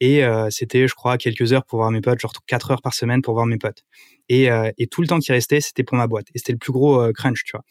Et 0.00 0.24
euh, 0.24 0.48
c'était, 0.50 0.88
je 0.88 0.94
crois, 0.94 1.18
quelques 1.18 1.52
heures 1.52 1.64
pour 1.66 1.78
voir 1.78 1.90
mes 1.90 2.00
potes, 2.00 2.20
genre 2.20 2.32
quatre 2.46 2.70
heures 2.70 2.80
par 2.80 2.94
semaine 2.94 3.20
pour 3.20 3.34
voir 3.34 3.44
mes 3.44 3.58
potes. 3.58 3.84
Et, 4.30 4.50
euh, 4.50 4.70
et 4.78 4.86
tout 4.86 5.02
le 5.02 5.08
temps 5.08 5.18
qui 5.18 5.30
restait, 5.30 5.60
c'était 5.60 5.82
pour 5.82 5.98
ma 5.98 6.06
boîte. 6.06 6.26
Et 6.34 6.38
c'était 6.38 6.52
le 6.52 6.58
plus 6.58 6.72
gros 6.72 7.02
euh, 7.02 7.12
crunch, 7.12 7.44
tu 7.44 7.52
vois. 7.52 7.64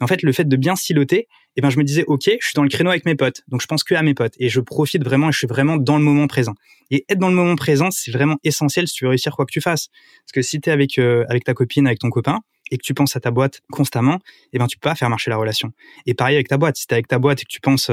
Mais 0.00 0.04
en 0.04 0.06
fait, 0.06 0.22
le 0.22 0.32
fait 0.32 0.48
de 0.48 0.56
bien 0.56 0.76
siloter, 0.76 1.28
eh 1.56 1.60
ben, 1.60 1.68
je 1.68 1.76
me 1.76 1.84
disais, 1.84 2.04
OK, 2.06 2.24
je 2.24 2.46
suis 2.46 2.54
dans 2.54 2.62
le 2.62 2.70
créneau 2.70 2.90
avec 2.90 3.04
mes 3.04 3.14
potes. 3.14 3.42
Donc, 3.48 3.60
je 3.60 3.66
pense 3.66 3.84
que 3.84 3.94
à 3.94 4.02
mes 4.02 4.14
potes. 4.14 4.34
Et 4.38 4.48
je 4.48 4.60
profite 4.60 5.04
vraiment 5.04 5.28
et 5.28 5.32
je 5.32 5.38
suis 5.38 5.46
vraiment 5.46 5.76
dans 5.76 5.98
le 5.98 6.04
moment 6.04 6.26
présent. 6.26 6.54
Et 6.90 7.04
être 7.10 7.18
dans 7.18 7.28
le 7.28 7.34
moment 7.34 7.56
présent, 7.56 7.90
c'est 7.90 8.10
vraiment 8.10 8.36
essentiel 8.44 8.88
si 8.88 8.94
tu 8.94 9.04
veux 9.04 9.10
réussir 9.10 9.36
quoi 9.36 9.44
que 9.44 9.52
tu 9.52 9.60
fasses. 9.60 9.88
Parce 10.24 10.32
que 10.32 10.42
si 10.42 10.60
tu 10.60 10.70
es 10.70 10.72
avec, 10.72 10.98
avec 10.98 11.44
ta 11.44 11.52
copine, 11.52 11.86
avec 11.86 11.98
ton 11.98 12.08
copain, 12.10 12.40
et 12.70 12.78
que 12.78 12.82
tu 12.82 12.94
penses 12.94 13.16
à 13.16 13.20
ta 13.20 13.30
boîte 13.30 13.60
constamment, 13.70 14.18
eh 14.52 14.58
ben 14.58 14.66
tu 14.66 14.78
peux 14.78 14.88
pas 14.88 14.94
faire 14.94 15.10
marcher 15.10 15.30
la 15.30 15.36
relation. 15.36 15.72
Et 16.06 16.14
pareil 16.14 16.36
avec 16.36 16.48
ta 16.48 16.56
boîte, 16.56 16.76
si 16.76 16.86
tu 16.86 16.94
avec 16.94 17.08
ta 17.08 17.18
boîte 17.18 17.42
et 17.42 17.44
que 17.44 17.50
tu 17.50 17.60
penses 17.60 17.90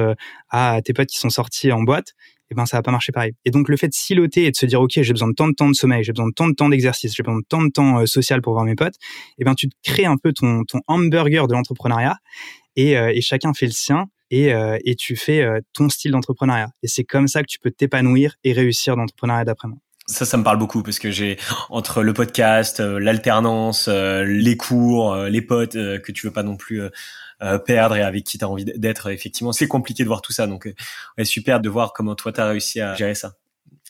à 0.50 0.82
tes 0.84 0.94
potes 0.94 1.10
qui 1.10 1.18
sont 1.18 1.30
sortis 1.30 1.72
en 1.72 1.84
boîte, 1.84 2.14
eh 2.52 2.56
ben 2.56 2.66
ça 2.66 2.78
va 2.78 2.84
pas 2.84 2.92
marcher 2.92 3.12
pareil. 3.12 3.34
Et 3.46 3.52
donc 3.52 3.70
le 3.70 3.78
fait 3.78 3.88
de 3.88 3.94
siloter 3.94 4.46
et 4.46 4.52
de 4.52 4.56
se 4.56 4.66
dire 4.66 4.82
ok 4.82 4.92
j'ai 5.02 5.14
besoin 5.14 5.30
de 5.30 5.34
tant 5.34 5.48
de 5.48 5.54
temps 5.54 5.70
de 5.70 5.74
sommeil, 5.74 6.04
j'ai 6.04 6.12
besoin 6.12 6.28
de 6.28 6.34
tant 6.34 6.48
de 6.50 6.54
temps 6.54 6.70
d'exercice, 6.70 7.16
j'ai 7.16 7.24
besoin 7.24 7.40
de 7.40 7.46
tant 7.48 7.64
de 7.64 7.70
temps 7.70 8.00
euh, 8.00 8.06
social 8.06 8.42
pour 8.42 8.54
voir 8.54 8.66
mes 8.66 8.76
potes, 8.76 8.96
eh 9.40 9.46
ben 9.46 9.56
tu 9.56 9.70
te 9.70 9.76
crées 9.84 10.06
un 10.06 10.18
peu 10.18 10.34
ton 10.34 10.64
ton 10.66 10.82
hamburger 10.88 11.48
de 11.48 11.54
l'entrepreneuriat 11.54 12.18
et, 12.76 12.98
euh, 12.98 13.12
et 13.14 13.22
chacun 13.22 13.54
fait 13.54 13.66
le 13.66 13.72
sien 13.72 14.08
et, 14.30 14.54
euh, 14.54 14.78
et 14.86 14.96
tu 14.96 15.16
fais 15.16 15.46
ton 15.74 15.90
style 15.90 16.12
d'entrepreneuriat. 16.12 16.70
Et 16.84 16.88
c'est 16.88 17.04
comme 17.04 17.28
ça 17.28 17.42
que 17.42 17.48
tu 17.48 17.60
peux 17.60 17.72
t'épanouir 17.72 18.36
et 18.44 18.54
réussir 18.54 18.96
dans 18.96 19.02
l'entrepreneuriat 19.02 19.46
d'après 19.46 19.68
moi. 19.68 19.78
Ça, 20.08 20.26
ça 20.26 20.36
me 20.38 20.44
parle 20.44 20.58
beaucoup 20.58 20.84
parce 20.84 21.00
que 21.00 21.12
j'ai 21.12 21.38
entre 21.70 22.04
le 22.04 22.14
podcast, 22.14 22.80
l'alternance, 22.80 23.88
les 23.88 24.58
cours, 24.58 25.16
les 25.16 25.42
potes 25.42 25.74
que 25.74 26.12
tu 26.12 26.28
veux 26.28 26.34
pas 26.34 26.44
non 26.44 26.58
plus 26.58 26.82
euh, 27.44 27.58
perdre 27.58 27.96
et 27.96 28.04
avec 28.04 28.24
qui 28.24 28.38
tu 28.38 28.46
as 28.46 28.48
envie 28.48 28.66
d'être. 28.66 29.10
Effectivement, 29.10 29.52
c'est 29.52 29.68
compliqué 29.68 30.04
de 30.04 30.08
voir 30.08 30.22
tout 30.22 30.32
ça. 30.32 30.46
Donc, 30.46 30.68
euh, 30.68 30.76
ouais, 31.18 31.26
super 31.26 31.60
de 31.60 31.70
voir 31.70 31.92
comment 31.92 32.14
toi, 32.14 32.32
tu 32.32 32.40
as 32.40 32.48
réussi 32.48 32.82
à 32.82 32.94
gérer 32.94 33.16
ça. 33.16 33.34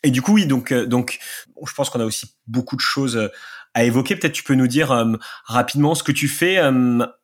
Et 0.04 0.12
du 0.12 0.22
coup, 0.22 0.34
oui, 0.34 0.46
donc, 0.46 0.72
euh, 0.72 0.86
donc 0.86 1.20
je 1.66 1.74
pense 1.74 1.90
qu'on 1.90 2.00
a 2.00 2.06
aussi 2.06 2.34
beaucoup 2.48 2.78
de 2.78 2.82
choses 2.82 3.30
à 3.74 3.84
évoquer. 3.84 4.16
Peut-être 4.16 4.32
tu 4.32 4.44
peux 4.44 4.56
nous 4.56 4.68
dire 4.68 5.06
rapidement 5.44 5.96
ce 5.96 6.04
que 6.04 6.14
tu 6.14 6.30
fais 6.30 6.60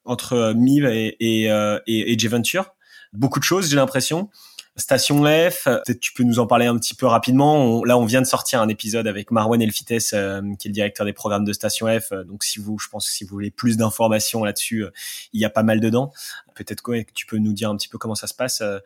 entre 0.03 0.53
Miv 0.53 0.85
et, 0.85 1.15
et, 1.19 1.45
et, 1.88 2.13
et 2.13 2.19
J-Venture. 2.19 2.75
Beaucoup 3.13 3.39
de 3.39 3.45
choses, 3.45 3.69
j'ai 3.69 3.75
l'impression. 3.77 4.29
Station 4.78 5.23
F, 5.23 5.63
peut-être 5.63 5.99
tu 5.99 6.13
peux 6.13 6.23
nous 6.23 6.38
en 6.38 6.45
parler 6.45 6.67
un 6.67 6.78
petit 6.78 6.93
peu 6.93 7.07
rapidement. 7.07 7.84
là, 7.84 7.97
on 7.97 8.05
vient 8.05 8.21
de 8.21 8.28
sortir 8.28 8.61
un 8.61 8.69
épisode 8.69 9.07
avec 9.07 9.32
Marwan 9.32 9.59
Elfites, 9.59 10.13
euh, 10.13 10.41
qui 10.59 10.67
est 10.67 10.69
le 10.69 10.73
directeur 10.73 11.05
des 11.05 11.13
programmes 11.13 11.45
de 11.45 11.53
Station 11.53 11.88
F. 11.88 12.13
Donc, 12.28 12.43
si 12.43 12.59
vous, 12.59 12.78
je 12.78 12.88
pense, 12.88 13.07
que 13.07 13.11
si 13.11 13.23
vous 13.23 13.32
voulez 13.32 13.49
plus 13.49 13.78
d'informations 13.78 14.43
là-dessus, 14.43 14.84
euh, 14.84 14.91
il 15.34 15.41
y 15.41 15.45
a 15.45 15.49
pas 15.49 15.63
mal 15.63 15.80
dedans. 15.80 16.13
Peut-être 16.53 16.82
que 16.82 17.11
tu 17.13 17.25
peux 17.25 17.38
nous 17.38 17.53
dire 17.53 17.71
un 17.71 17.75
petit 17.75 17.88
peu 17.88 17.97
comment 17.97 18.15
ça 18.15 18.28
se 18.28 18.36
passe 18.36 18.61
euh, 18.61 18.78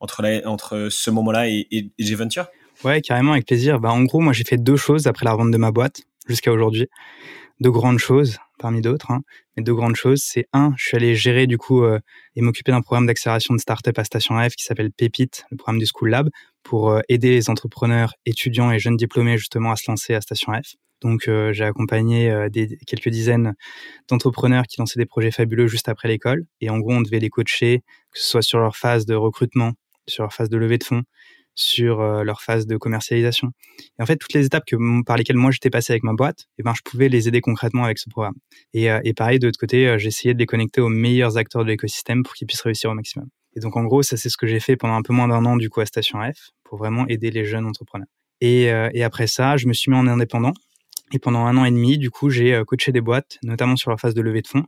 entre, 0.00 0.24
entre 0.46 0.88
ce 0.90 1.10
moment-là 1.10 1.48
et, 1.48 1.66
et, 1.70 1.90
et 1.98 2.14
venture 2.14 2.46
Ouais, 2.82 3.02
carrément, 3.02 3.32
avec 3.32 3.46
plaisir. 3.46 3.80
Bah, 3.80 3.90
en 3.90 4.02
gros, 4.02 4.20
moi, 4.20 4.32
j'ai 4.32 4.44
fait 4.44 4.56
deux 4.56 4.76
choses 4.76 5.06
après 5.06 5.26
la 5.26 5.34
vente 5.34 5.50
de 5.50 5.58
ma 5.58 5.70
boîte 5.70 6.00
jusqu'à 6.26 6.52
aujourd'hui. 6.52 6.88
Deux 7.60 7.70
grandes 7.70 7.98
choses 7.98 8.38
parmi 8.58 8.80
d'autres. 8.80 9.10
Hein. 9.10 9.22
Mais 9.56 9.62
deux 9.62 9.74
grandes 9.74 9.96
choses, 9.96 10.22
c'est 10.24 10.46
un, 10.52 10.72
je 10.76 10.84
suis 10.84 10.96
allé 10.96 11.14
gérer 11.14 11.46
du 11.46 11.58
coup 11.58 11.82
euh, 11.84 11.98
et 12.36 12.42
m'occuper 12.42 12.72
d'un 12.72 12.80
programme 12.80 13.06
d'accélération 13.06 13.54
de 13.54 13.60
start-up 13.60 13.98
à 13.98 14.04
Station 14.04 14.36
F 14.38 14.54
qui 14.54 14.64
s'appelle 14.64 14.90
Pépite, 14.92 15.44
le 15.50 15.56
programme 15.56 15.78
du 15.78 15.86
School 15.86 16.10
Lab, 16.10 16.30
pour 16.62 16.90
euh, 16.90 17.00
aider 17.08 17.30
les 17.30 17.50
entrepreneurs, 17.50 18.14
étudiants 18.26 18.70
et 18.70 18.78
jeunes 18.78 18.96
diplômés 18.96 19.38
justement 19.38 19.72
à 19.72 19.76
se 19.76 19.90
lancer 19.90 20.14
à 20.14 20.20
Station 20.20 20.52
F. 20.52 20.74
Donc 21.00 21.28
euh, 21.28 21.52
j'ai 21.52 21.64
accompagné 21.64 22.48
des, 22.50 22.78
quelques 22.86 23.10
dizaines 23.10 23.54
d'entrepreneurs 24.08 24.64
qui 24.64 24.80
lançaient 24.80 24.98
des 24.98 25.06
projets 25.06 25.30
fabuleux 25.30 25.66
juste 25.66 25.88
après 25.88 26.08
l'école. 26.08 26.44
Et 26.60 26.70
en 26.70 26.78
gros, 26.78 26.92
on 26.92 27.02
devait 27.02 27.18
les 27.18 27.28
coacher, 27.28 27.82
que 28.10 28.18
ce 28.18 28.26
soit 28.26 28.42
sur 28.42 28.58
leur 28.58 28.76
phase 28.76 29.04
de 29.04 29.14
recrutement, 29.14 29.72
sur 30.06 30.22
leur 30.22 30.32
phase 30.32 30.48
de 30.48 30.56
levée 30.56 30.78
de 30.78 30.84
fonds, 30.84 31.02
sur 31.54 32.00
euh, 32.00 32.24
leur 32.24 32.42
phase 32.42 32.66
de 32.66 32.76
commercialisation. 32.76 33.50
Et 33.98 34.02
en 34.02 34.06
fait, 34.06 34.16
toutes 34.16 34.32
les 34.32 34.46
étapes 34.46 34.64
que, 34.66 34.76
par 35.04 35.16
lesquelles 35.16 35.36
moi 35.36 35.50
j'étais 35.50 35.70
passé 35.70 35.92
avec 35.92 36.02
ma 36.02 36.12
boîte, 36.12 36.46
eh 36.58 36.62
ben, 36.62 36.72
je 36.76 36.82
pouvais 36.84 37.08
les 37.08 37.28
aider 37.28 37.40
concrètement 37.40 37.84
avec 37.84 37.98
ce 37.98 38.08
programme. 38.08 38.34
Et, 38.72 38.90
euh, 38.90 39.00
et 39.04 39.14
pareil, 39.14 39.38
de 39.38 39.46
l'autre 39.46 39.58
côté, 39.58 39.88
euh, 39.88 39.98
j'essayais 39.98 40.34
de 40.34 40.38
les 40.38 40.46
connecter 40.46 40.80
aux 40.80 40.88
meilleurs 40.88 41.36
acteurs 41.36 41.64
de 41.64 41.68
l'écosystème 41.68 42.22
pour 42.22 42.34
qu'ils 42.34 42.46
puissent 42.46 42.62
réussir 42.62 42.90
au 42.90 42.94
maximum. 42.94 43.28
Et 43.56 43.60
donc, 43.60 43.76
en 43.76 43.84
gros, 43.84 44.02
ça, 44.02 44.16
c'est 44.16 44.28
ce 44.28 44.36
que 44.36 44.46
j'ai 44.46 44.60
fait 44.60 44.76
pendant 44.76 44.94
un 44.94 45.02
peu 45.02 45.12
moins 45.12 45.28
d'un 45.28 45.44
an, 45.44 45.56
du 45.56 45.70
coup, 45.70 45.80
à 45.80 45.86
Station 45.86 46.18
F, 46.20 46.50
pour 46.64 46.78
vraiment 46.78 47.06
aider 47.06 47.30
les 47.30 47.44
jeunes 47.44 47.66
entrepreneurs. 47.66 48.08
Et, 48.40 48.64
et 48.64 49.04
après 49.04 49.28
ça, 49.28 49.56
je 49.56 49.68
me 49.68 49.72
suis 49.72 49.92
mis 49.92 49.96
en 49.96 50.08
indépendant. 50.08 50.52
Et 51.12 51.20
pendant 51.20 51.46
un 51.46 51.56
an 51.56 51.64
et 51.64 51.70
demi, 51.70 51.96
du 51.96 52.10
coup, 52.10 52.30
j'ai 52.30 52.60
coaché 52.66 52.90
des 52.90 53.00
boîtes, 53.00 53.38
notamment 53.44 53.76
sur 53.76 53.90
leur 53.90 54.00
phase 54.00 54.12
de 54.12 54.20
levée 54.20 54.42
de 54.42 54.48
fonds. 54.48 54.64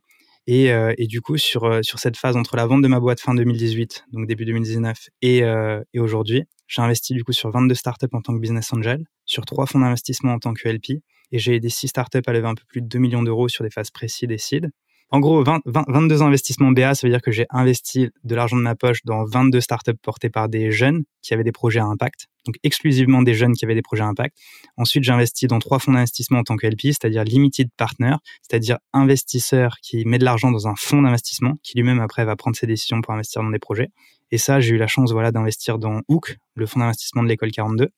Et, 0.47 0.71
euh, 0.71 0.95
et, 0.97 1.07
du 1.07 1.21
coup, 1.21 1.37
sur, 1.37 1.81
sur 1.83 1.99
cette 1.99 2.17
phase 2.17 2.37
entre 2.37 2.57
la 2.57 2.67
vente 2.67 2.83
de 2.83 2.89
ma 2.89 3.01
boîte 3.01 3.21
fin 3.21 3.35
2018, 3.35 4.07
donc 4.13 4.27
début 4.27 4.45
2019, 4.45 5.09
et, 5.23 5.43
euh, 5.43 5.83
et 5.93 5.99
aujourd'hui, 5.99 6.45
j'ai 6.69 6.83
investi 6.83 7.15
du 7.15 7.25
coup 7.25 7.33
sur 7.33 7.51
22 7.51 7.75
startups 7.75 8.07
en 8.13 8.21
tant 8.21 8.35
que 8.35 8.41
business 8.41 8.73
angel, 8.73 9.05
sur 9.25 9.45
trois 9.45 9.67
fonds 9.67 9.81
d'investissement 9.81 10.33
en 10.33 10.39
tant 10.39 10.55
que 10.55 10.69
LP, 10.69 11.03
et 11.33 11.39
j'ai 11.39 11.57
aidé 11.57 11.69
six 11.69 11.89
startups 11.89 12.23
à 12.27 12.33
lever 12.33 12.47
un 12.47 12.55
peu 12.55 12.65
plus 12.69 12.81
de 12.81 12.87
2 12.87 12.99
millions 12.99 13.23
d'euros 13.23 13.49
sur 13.49 13.65
des 13.65 13.71
phases 13.71 13.91
précises 13.91 14.31
et 14.31 14.39
seed. 14.39 14.71
En 15.11 15.21
gros, 15.21 15.45
20, 15.45 15.61
22 15.67 16.23
investissements 16.23 16.73
BA, 16.73 16.97
ça 16.97 17.07
veut 17.07 17.13
dire 17.13 17.23
que 17.23 17.31
j'ai 17.31 17.47
investi 17.51 18.09
de 18.25 18.35
l'argent 18.35 18.57
de 18.57 18.63
ma 18.63 18.75
poche 18.75 19.05
dans 19.05 19.25
22 19.25 19.61
startups 19.61 19.95
portées 20.03 20.31
par 20.31 20.49
des 20.49 20.73
jeunes 20.73 21.05
qui 21.23 21.33
avaient 21.33 21.45
des 21.45 21.53
projets 21.53 21.79
à 21.79 21.85
impact, 21.85 22.27
donc 22.45 22.57
exclusivement 22.65 23.23
des 23.23 23.35
jeunes 23.35 23.53
qui 23.53 23.65
avaient 23.65 23.77
des 23.77 23.83
projets 23.83 24.03
à 24.03 24.07
impact. 24.07 24.37
Ensuite, 24.77 25.05
j'ai 25.05 25.13
investi 25.13 25.47
dans 25.47 25.61
trois 25.61 25.79
fonds 25.79 25.93
d'investissement 25.93 26.41
en 26.41 26.43
tant 26.43 26.57
que 26.57 26.67
LP, 26.67 26.87
c'est-à-dire 26.87 27.23
limited 27.23 27.69
partner, 27.77 28.17
c'est-à-dire 28.43 28.79
investisseur 28.93 29.77
qui 29.81 30.05
met 30.05 30.19
de 30.19 30.25
l'argent 30.25 30.51
dans 30.51 30.67
un 30.67 30.75
fonds 30.77 31.03
d'investissement, 31.03 31.55
qui 31.63 31.79
lui-même 31.79 32.01
après 32.01 32.25
va 32.25 32.35
prendre 32.35 32.57
ses 32.57 32.67
décisions 32.67 33.01
pour 33.01 33.15
investir 33.15 33.43
dans 33.43 33.51
des 33.51 33.61
projets. 33.61 33.91
Et 34.33 34.39
ça, 34.39 34.59
j'ai 34.59 34.75
eu 34.75 34.79
la 34.79 34.89
chance 34.89 35.13
voilà 35.13 35.31
d'investir 35.31 35.79
dans 35.79 36.01
Hook, 36.09 36.37
le 36.55 36.67
fonds 36.67 36.81
d'investissement 36.81 37.23
de 37.23 37.29
l'école 37.29 37.53
42 37.53 37.91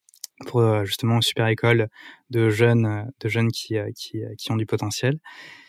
pour 0.47 0.61
euh, 0.61 0.84
justement 0.84 1.16
une 1.16 1.22
super 1.22 1.47
école 1.49 1.89
de 2.30 2.51
jeunes 2.51 2.86
euh, 2.86 3.03
de 3.20 3.28
jeunes 3.28 3.51
qui, 3.51 3.76
euh, 3.76 3.91
qui, 3.95 4.22
qui 4.36 4.53
ont 4.53 4.57
du 4.57 4.66
potentiel. 4.66 5.18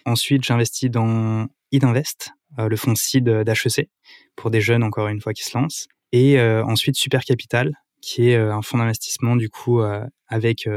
Ensuite, 0.05 0.43
j'investis 0.43 0.89
dans 0.89 1.47
IdInvest, 1.72 2.32
le 2.57 2.76
fonds 2.76 2.95
seed 2.95 3.26
d'HEC 3.26 3.89
pour 4.36 4.49
des 4.49 4.61
jeunes 4.61 4.84
encore 4.84 5.07
une 5.07 5.22
fois 5.22 5.34
qui 5.34 5.43
se 5.43 5.55
lancent. 5.55 5.88
Et 6.11 6.41
ensuite 6.41 6.95
Super 6.95 7.24
Capital, 7.24 7.74
qui 8.01 8.30
est 8.30 8.38
un 8.38 8.63
fonds 8.63 8.80
d'investissement 8.80 9.36
du 9.36 9.49
coup 9.49 9.82
avec 10.28 10.67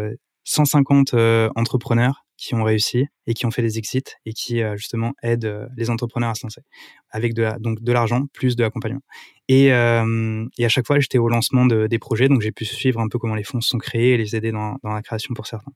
150 0.45 1.15
entrepreneurs 1.57 2.22
qui 2.37 2.55
ont 2.55 2.65
réussi 2.65 3.07
et 3.27 3.35
qui 3.35 3.47
ont 3.47 3.51
fait 3.51 3.63
des 3.63 3.79
exits 3.79 4.03
et 4.27 4.33
qui 4.33 4.63
euh, 4.63 4.77
justement 4.77 5.13
aident 5.23 5.45
euh, 5.45 5.67
les 5.77 5.91
entrepreneurs 5.91 6.31
à 6.31 6.35
se 6.35 6.45
lancer 6.45 6.63
avec 7.11 7.35
de 7.35 7.49
donc 7.61 7.83
de 7.83 7.93
l'argent 7.93 8.25
plus 8.33 8.57
de 8.57 8.63
l'accompagnement. 8.63 9.03
Et, 9.49 9.73
euh, 9.73 10.47
et 10.57 10.65
à 10.65 10.69
chaque 10.69 10.87
fois, 10.87 10.99
j'étais 10.99 11.19
au 11.19 11.29
lancement 11.29 11.67
de, 11.67 11.87
des 11.87 11.99
projets, 11.99 12.29
donc 12.29 12.41
j'ai 12.41 12.53
pu 12.53 12.65
suivre 12.65 13.01
un 13.01 13.09
peu 13.09 13.19
comment 13.19 13.35
les 13.35 13.45
fonds 13.45 13.61
sont 13.61 13.79
créés 13.79 14.15
et 14.15 14.17
les 14.17 14.35
aider 14.35 14.51
dans, 14.51 14.77
dans 14.83 14.93
la 14.93 15.03
création 15.03 15.35
pour 15.35 15.47
certains. 15.47 15.73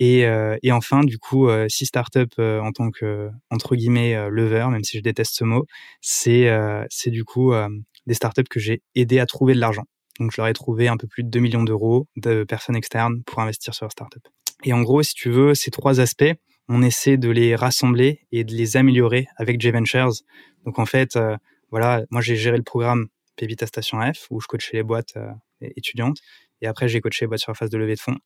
Et, 0.00 0.20
et 0.62 0.72
enfin, 0.72 1.02
du 1.02 1.18
coup, 1.18 1.48
six 1.68 1.86
startups 1.86 2.38
en 2.38 2.70
tant 2.70 2.90
que 2.90 3.28
entre 3.50 3.74
guillemets 3.74 4.14
lever, 4.30 4.66
même 4.70 4.84
si 4.84 4.96
je 4.96 5.02
déteste 5.02 5.34
ce 5.34 5.44
mot, 5.44 5.66
c'est 6.00 6.48
c'est 6.88 7.10
du 7.10 7.24
coup 7.24 7.52
des 8.06 8.14
startups 8.14 8.44
que 8.48 8.60
j'ai 8.60 8.80
aidé 8.94 9.18
à 9.18 9.26
trouver 9.26 9.54
de 9.54 9.60
l'argent. 9.60 9.84
Donc, 10.20 10.32
je 10.32 10.40
leur 10.40 10.48
ai 10.48 10.52
trouvé 10.52 10.88
un 10.88 10.96
peu 10.96 11.06
plus 11.06 11.22
de 11.22 11.28
2 11.28 11.40
millions 11.40 11.64
d'euros 11.64 12.06
de 12.16 12.44
personnes 12.44 12.76
externes 12.76 13.22
pour 13.24 13.40
investir 13.40 13.74
sur 13.74 13.84
leur 13.84 13.92
startup. 13.92 14.26
Et 14.64 14.72
en 14.72 14.82
gros, 14.82 15.02
si 15.02 15.14
tu 15.14 15.30
veux, 15.30 15.54
ces 15.54 15.70
trois 15.70 16.00
aspects, 16.00 16.34
on 16.68 16.82
essaie 16.82 17.16
de 17.16 17.30
les 17.30 17.54
rassembler 17.54 18.20
et 18.30 18.44
de 18.44 18.54
les 18.54 18.76
améliorer 18.76 19.26
avec 19.36 19.60
J-Ventures. 19.60 20.12
Donc 20.64 20.78
en 20.78 20.86
fait, 20.86 21.16
euh, 21.16 21.36
voilà, 21.70 22.02
moi 22.10 22.20
j'ai 22.20 22.36
géré 22.36 22.56
le 22.56 22.62
programme 22.62 23.06
Pépita 23.36 23.66
Station 23.66 24.00
F 24.00 24.26
où 24.30 24.40
je 24.40 24.46
coachais 24.46 24.76
les 24.76 24.82
boîtes 24.82 25.16
euh, 25.16 25.30
étudiantes 25.76 26.18
et 26.60 26.66
après 26.66 26.88
j'ai 26.88 27.00
coaché 27.00 27.24
les 27.24 27.28
boîtes 27.28 27.40
sur 27.40 27.50
la 27.50 27.54
phase 27.54 27.70
de 27.70 27.78
levée 27.78 27.94
de 27.94 28.00
fonds. 28.00 28.18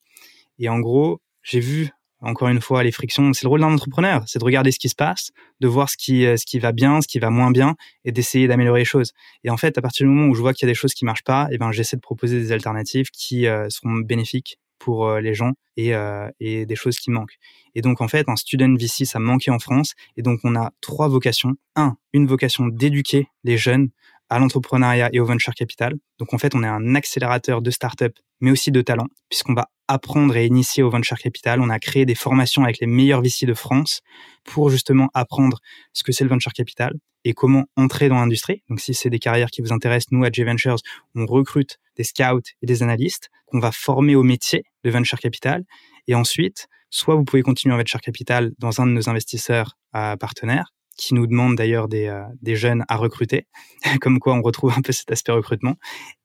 Et 0.59 0.69
en 0.69 0.81
gros, 0.81 1.21
j'ai 1.43 1.61
vu 1.61 1.91
encore 2.21 2.49
une 2.49 2.61
fois 2.61 2.83
les 2.83 2.93
frictions. 2.93 3.33
C'est 3.33 3.45
le 3.45 3.49
rôle 3.49 3.61
d'un 3.61 3.73
entrepreneur, 3.73 4.23
c'est 4.27 4.39
de 4.39 4.45
regarder 4.45 4.71
ce 4.73 4.79
qui 4.79 4.89
se 4.89 4.95
passe, 4.95 5.31
de 5.61 5.69
voir 5.69 5.89
ce 5.89 5.97
qui 5.97 6.27
euh, 6.27 6.37
ce 6.37 6.47
qui 6.47 6.59
va 6.59 6.73
bien, 6.73 7.01
ce 7.01 7.07
qui 7.07 7.19
va 7.21 7.31
moins 7.31 7.51
bien 7.51 7.77
et 8.05 8.11
d'essayer 8.11 8.49
d'améliorer 8.49 8.81
les 8.81 8.85
choses. 8.85 9.13
Et 9.45 9.51
en 9.51 9.57
fait, 9.57 9.79
à 9.79 9.83
partir 9.83 10.07
du 10.07 10.13
moment 10.13 10.29
où 10.29 10.35
je 10.35 10.41
vois 10.41 10.53
qu'il 10.53 10.67
y 10.67 10.71
a 10.71 10.73
des 10.73 10.79
choses 10.79 10.95
qui 10.95 11.05
marchent 11.05 11.25
pas, 11.25 11.49
eh 11.53 11.59
ben 11.59 11.71
j'essaie 11.71 11.97
de 11.97 12.01
proposer 12.01 12.41
des 12.41 12.51
alternatives 12.51 13.11
qui 13.11 13.47
seront 13.69 13.99
bénéfiques 13.99 14.59
pour 14.85 15.11
les 15.17 15.35
gens 15.35 15.53
et, 15.77 15.93
et 16.41 16.67
des 16.67 16.77
choses 16.77 16.99
qui 16.99 17.11
manquent. 17.11 17.39
Et 17.75 17.81
donc 17.83 18.01
en 18.01 18.09
fait, 18.09 18.29
un 18.29 18.37
student 18.37 18.75
VC, 18.75 19.05
ça 19.05 19.19
manquait 19.19 19.51
en 19.51 19.59
France. 19.59 19.95
Et 20.17 20.23
donc 20.23 20.41
on 20.45 20.57
a 20.57 20.73
trois 20.81 21.09
vocations. 21.09 21.55
Un, 21.77 21.97
une 22.13 22.27
vocation 22.27 22.67
d'éduquer 22.67 23.29
les 23.45 23.57
jeunes 23.57 23.91
à 24.29 24.39
l'entrepreneuriat 24.39 25.11
et 25.13 25.21
au 25.21 25.27
venture 25.27 25.55
capital. 25.55 25.95
Donc 26.19 26.33
en 26.33 26.39
fait, 26.39 26.55
on 26.55 26.63
est 26.63 26.69
un 26.69 26.95
accélérateur 26.95 27.61
de 27.61 27.71
start-up, 27.71 28.19
mais 28.41 28.51
aussi 28.51 28.71
de 28.71 28.81
talent, 28.81 29.07
puisqu'on 29.29 29.53
va 29.53 29.69
apprendre 29.89 30.35
et 30.37 30.47
initier 30.47 30.83
au 30.83 30.89
venture 30.89 31.19
capital. 31.19 31.61
On 31.61 31.69
a 31.69 31.79
créé 31.79 32.07
des 32.07 32.15
formations 32.15 32.65
avec 32.65 32.81
les 32.81 32.87
meilleurs 32.87 33.21
VC 33.21 33.45
de 33.45 33.53
France 33.53 34.01
pour 34.45 34.71
justement 34.71 35.11
apprendre 35.13 35.59
ce 35.93 36.03
que 36.03 36.13
c'est 36.13 36.25
le 36.25 36.31
venture 36.31 36.55
capital 36.55 36.95
et 37.25 37.35
comment 37.35 37.65
entrer 37.77 38.09
dans 38.09 38.17
l'industrie. 38.17 38.63
Donc 38.71 38.81
si 38.81 38.95
c'est 38.95 39.11
des 39.11 39.19
carrières 39.19 39.51
qui 39.51 39.61
vous 39.61 39.73
intéressent, 39.73 40.13
nous 40.13 40.25
à 40.25 40.31
J 40.33 40.45
Ventures, 40.45 40.77
on 41.15 41.27
recrute 41.27 41.79
des 41.97 42.05
scouts 42.05 42.41
et 42.63 42.67
des 42.67 42.83
analystes 42.83 43.29
qu'on 43.47 43.61
va 43.61 43.73
former 43.73 44.15
au 44.15 44.23
métier 44.23 44.65
de 44.85 44.91
venture 44.91 45.19
capital. 45.19 45.65
Et 46.09 46.15
ensuite, 46.15 46.69
soit 46.91 47.15
vous 47.15 47.25
pouvez 47.25 47.43
continuer 47.43 47.75
en 47.75 47.79
venture 47.79 48.01
capital 48.01 48.53
dans 48.59 48.81
un 48.81 48.87
de 48.87 48.93
nos 48.93 49.09
investisseurs 49.09 49.77
euh, 49.95 50.17
partenaires, 50.17 50.73
qui 50.97 51.15
nous 51.15 51.27
demande 51.27 51.57
d'ailleurs 51.57 51.89
des, 51.89 52.07
euh, 52.07 52.23
des, 52.41 52.57
jeunes 52.57 52.85
à 52.89 52.97
recruter, 52.97 53.47
comme 54.01 54.19
quoi 54.19 54.35
on 54.35 54.43
retrouve 54.43 54.73
un 54.77 54.83
peu 54.83 54.93
cet 54.93 55.11
aspect 55.11 55.33
recrutement. 55.33 55.77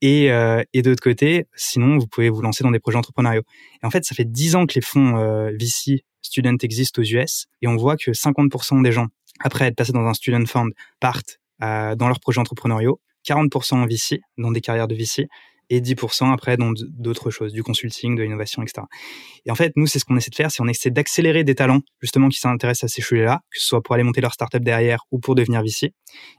Et, 0.02 0.32
euh, 0.32 0.64
et 0.74 0.82
d'autre 0.82 1.02
côté, 1.02 1.46
sinon, 1.56 1.98
vous 1.98 2.08
pouvez 2.08 2.30
vous 2.30 2.42
lancer 2.42 2.64
dans 2.64 2.72
des 2.72 2.80
projets 2.80 2.98
entrepreneuriaux. 2.98 3.44
Et 3.82 3.86
en 3.86 3.90
fait, 3.90 4.04
ça 4.04 4.16
fait 4.16 4.26
dix 4.26 4.56
ans 4.56 4.66
que 4.66 4.76
les 4.76 4.82
fonds 4.82 5.18
euh, 5.18 5.52
VC 5.60 6.04
Student 6.22 6.58
existent 6.62 7.02
aux 7.02 7.06
US, 7.06 7.46
et 7.62 7.68
on 7.68 7.78
voit 7.78 7.96
que 7.96 8.12
50% 8.12 8.84
des 8.84 8.92
gens, 8.92 9.08
après 9.40 9.66
être 9.66 9.76
passés 9.76 9.94
dans 9.94 10.06
un 10.06 10.14
Student 10.14 10.46
Fund, 10.46 10.72
partent 11.00 11.40
dans 11.60 12.08
leurs 12.08 12.20
projets 12.20 12.40
entrepreneuriaux, 12.40 13.00
40% 13.28 13.76
en 13.76 13.86
VC, 13.88 14.20
dans 14.38 14.52
des 14.52 14.62
carrières 14.62 14.88
de 14.88 14.94
VC, 14.94 15.28
et 15.70 15.82
10% 15.82 16.32
après 16.32 16.58
dans 16.58 16.72
d'autres 16.76 17.30
choses, 17.30 17.54
du 17.54 17.64
consulting, 17.64 18.16
de 18.16 18.24
l'innovation, 18.24 18.62
etc. 18.64 18.86
Et 19.46 19.52
en 19.52 19.56
fait, 19.56 19.74
nous, 19.76 19.88
c'est 19.88 20.00
ce 20.00 20.06
qu'on 20.06 20.18
essaie 20.18 20.30
de 20.30 20.36
faire, 20.36 20.52
c'est 20.52 20.62
on 20.62 20.68
essaie 20.68 20.92
d'accélérer 20.92 21.44
des 21.44 21.56
talents 21.56 21.82
justement 22.02 22.30
qui 22.30 22.40
s'intéressent 22.40 22.90
à 22.90 22.94
ces 22.94 23.02
sujets-là, 23.02 23.42
que 23.52 23.60
ce 23.60 23.68
soit 23.68 23.82
pour 23.82 23.96
aller 23.96 24.04
monter 24.04 24.22
leur 24.22 24.34
startup 24.34 24.64
derrière 24.64 25.02
ou 25.12 25.20
pour 25.20 25.36
devenir 25.36 25.62
VC. 25.62 25.94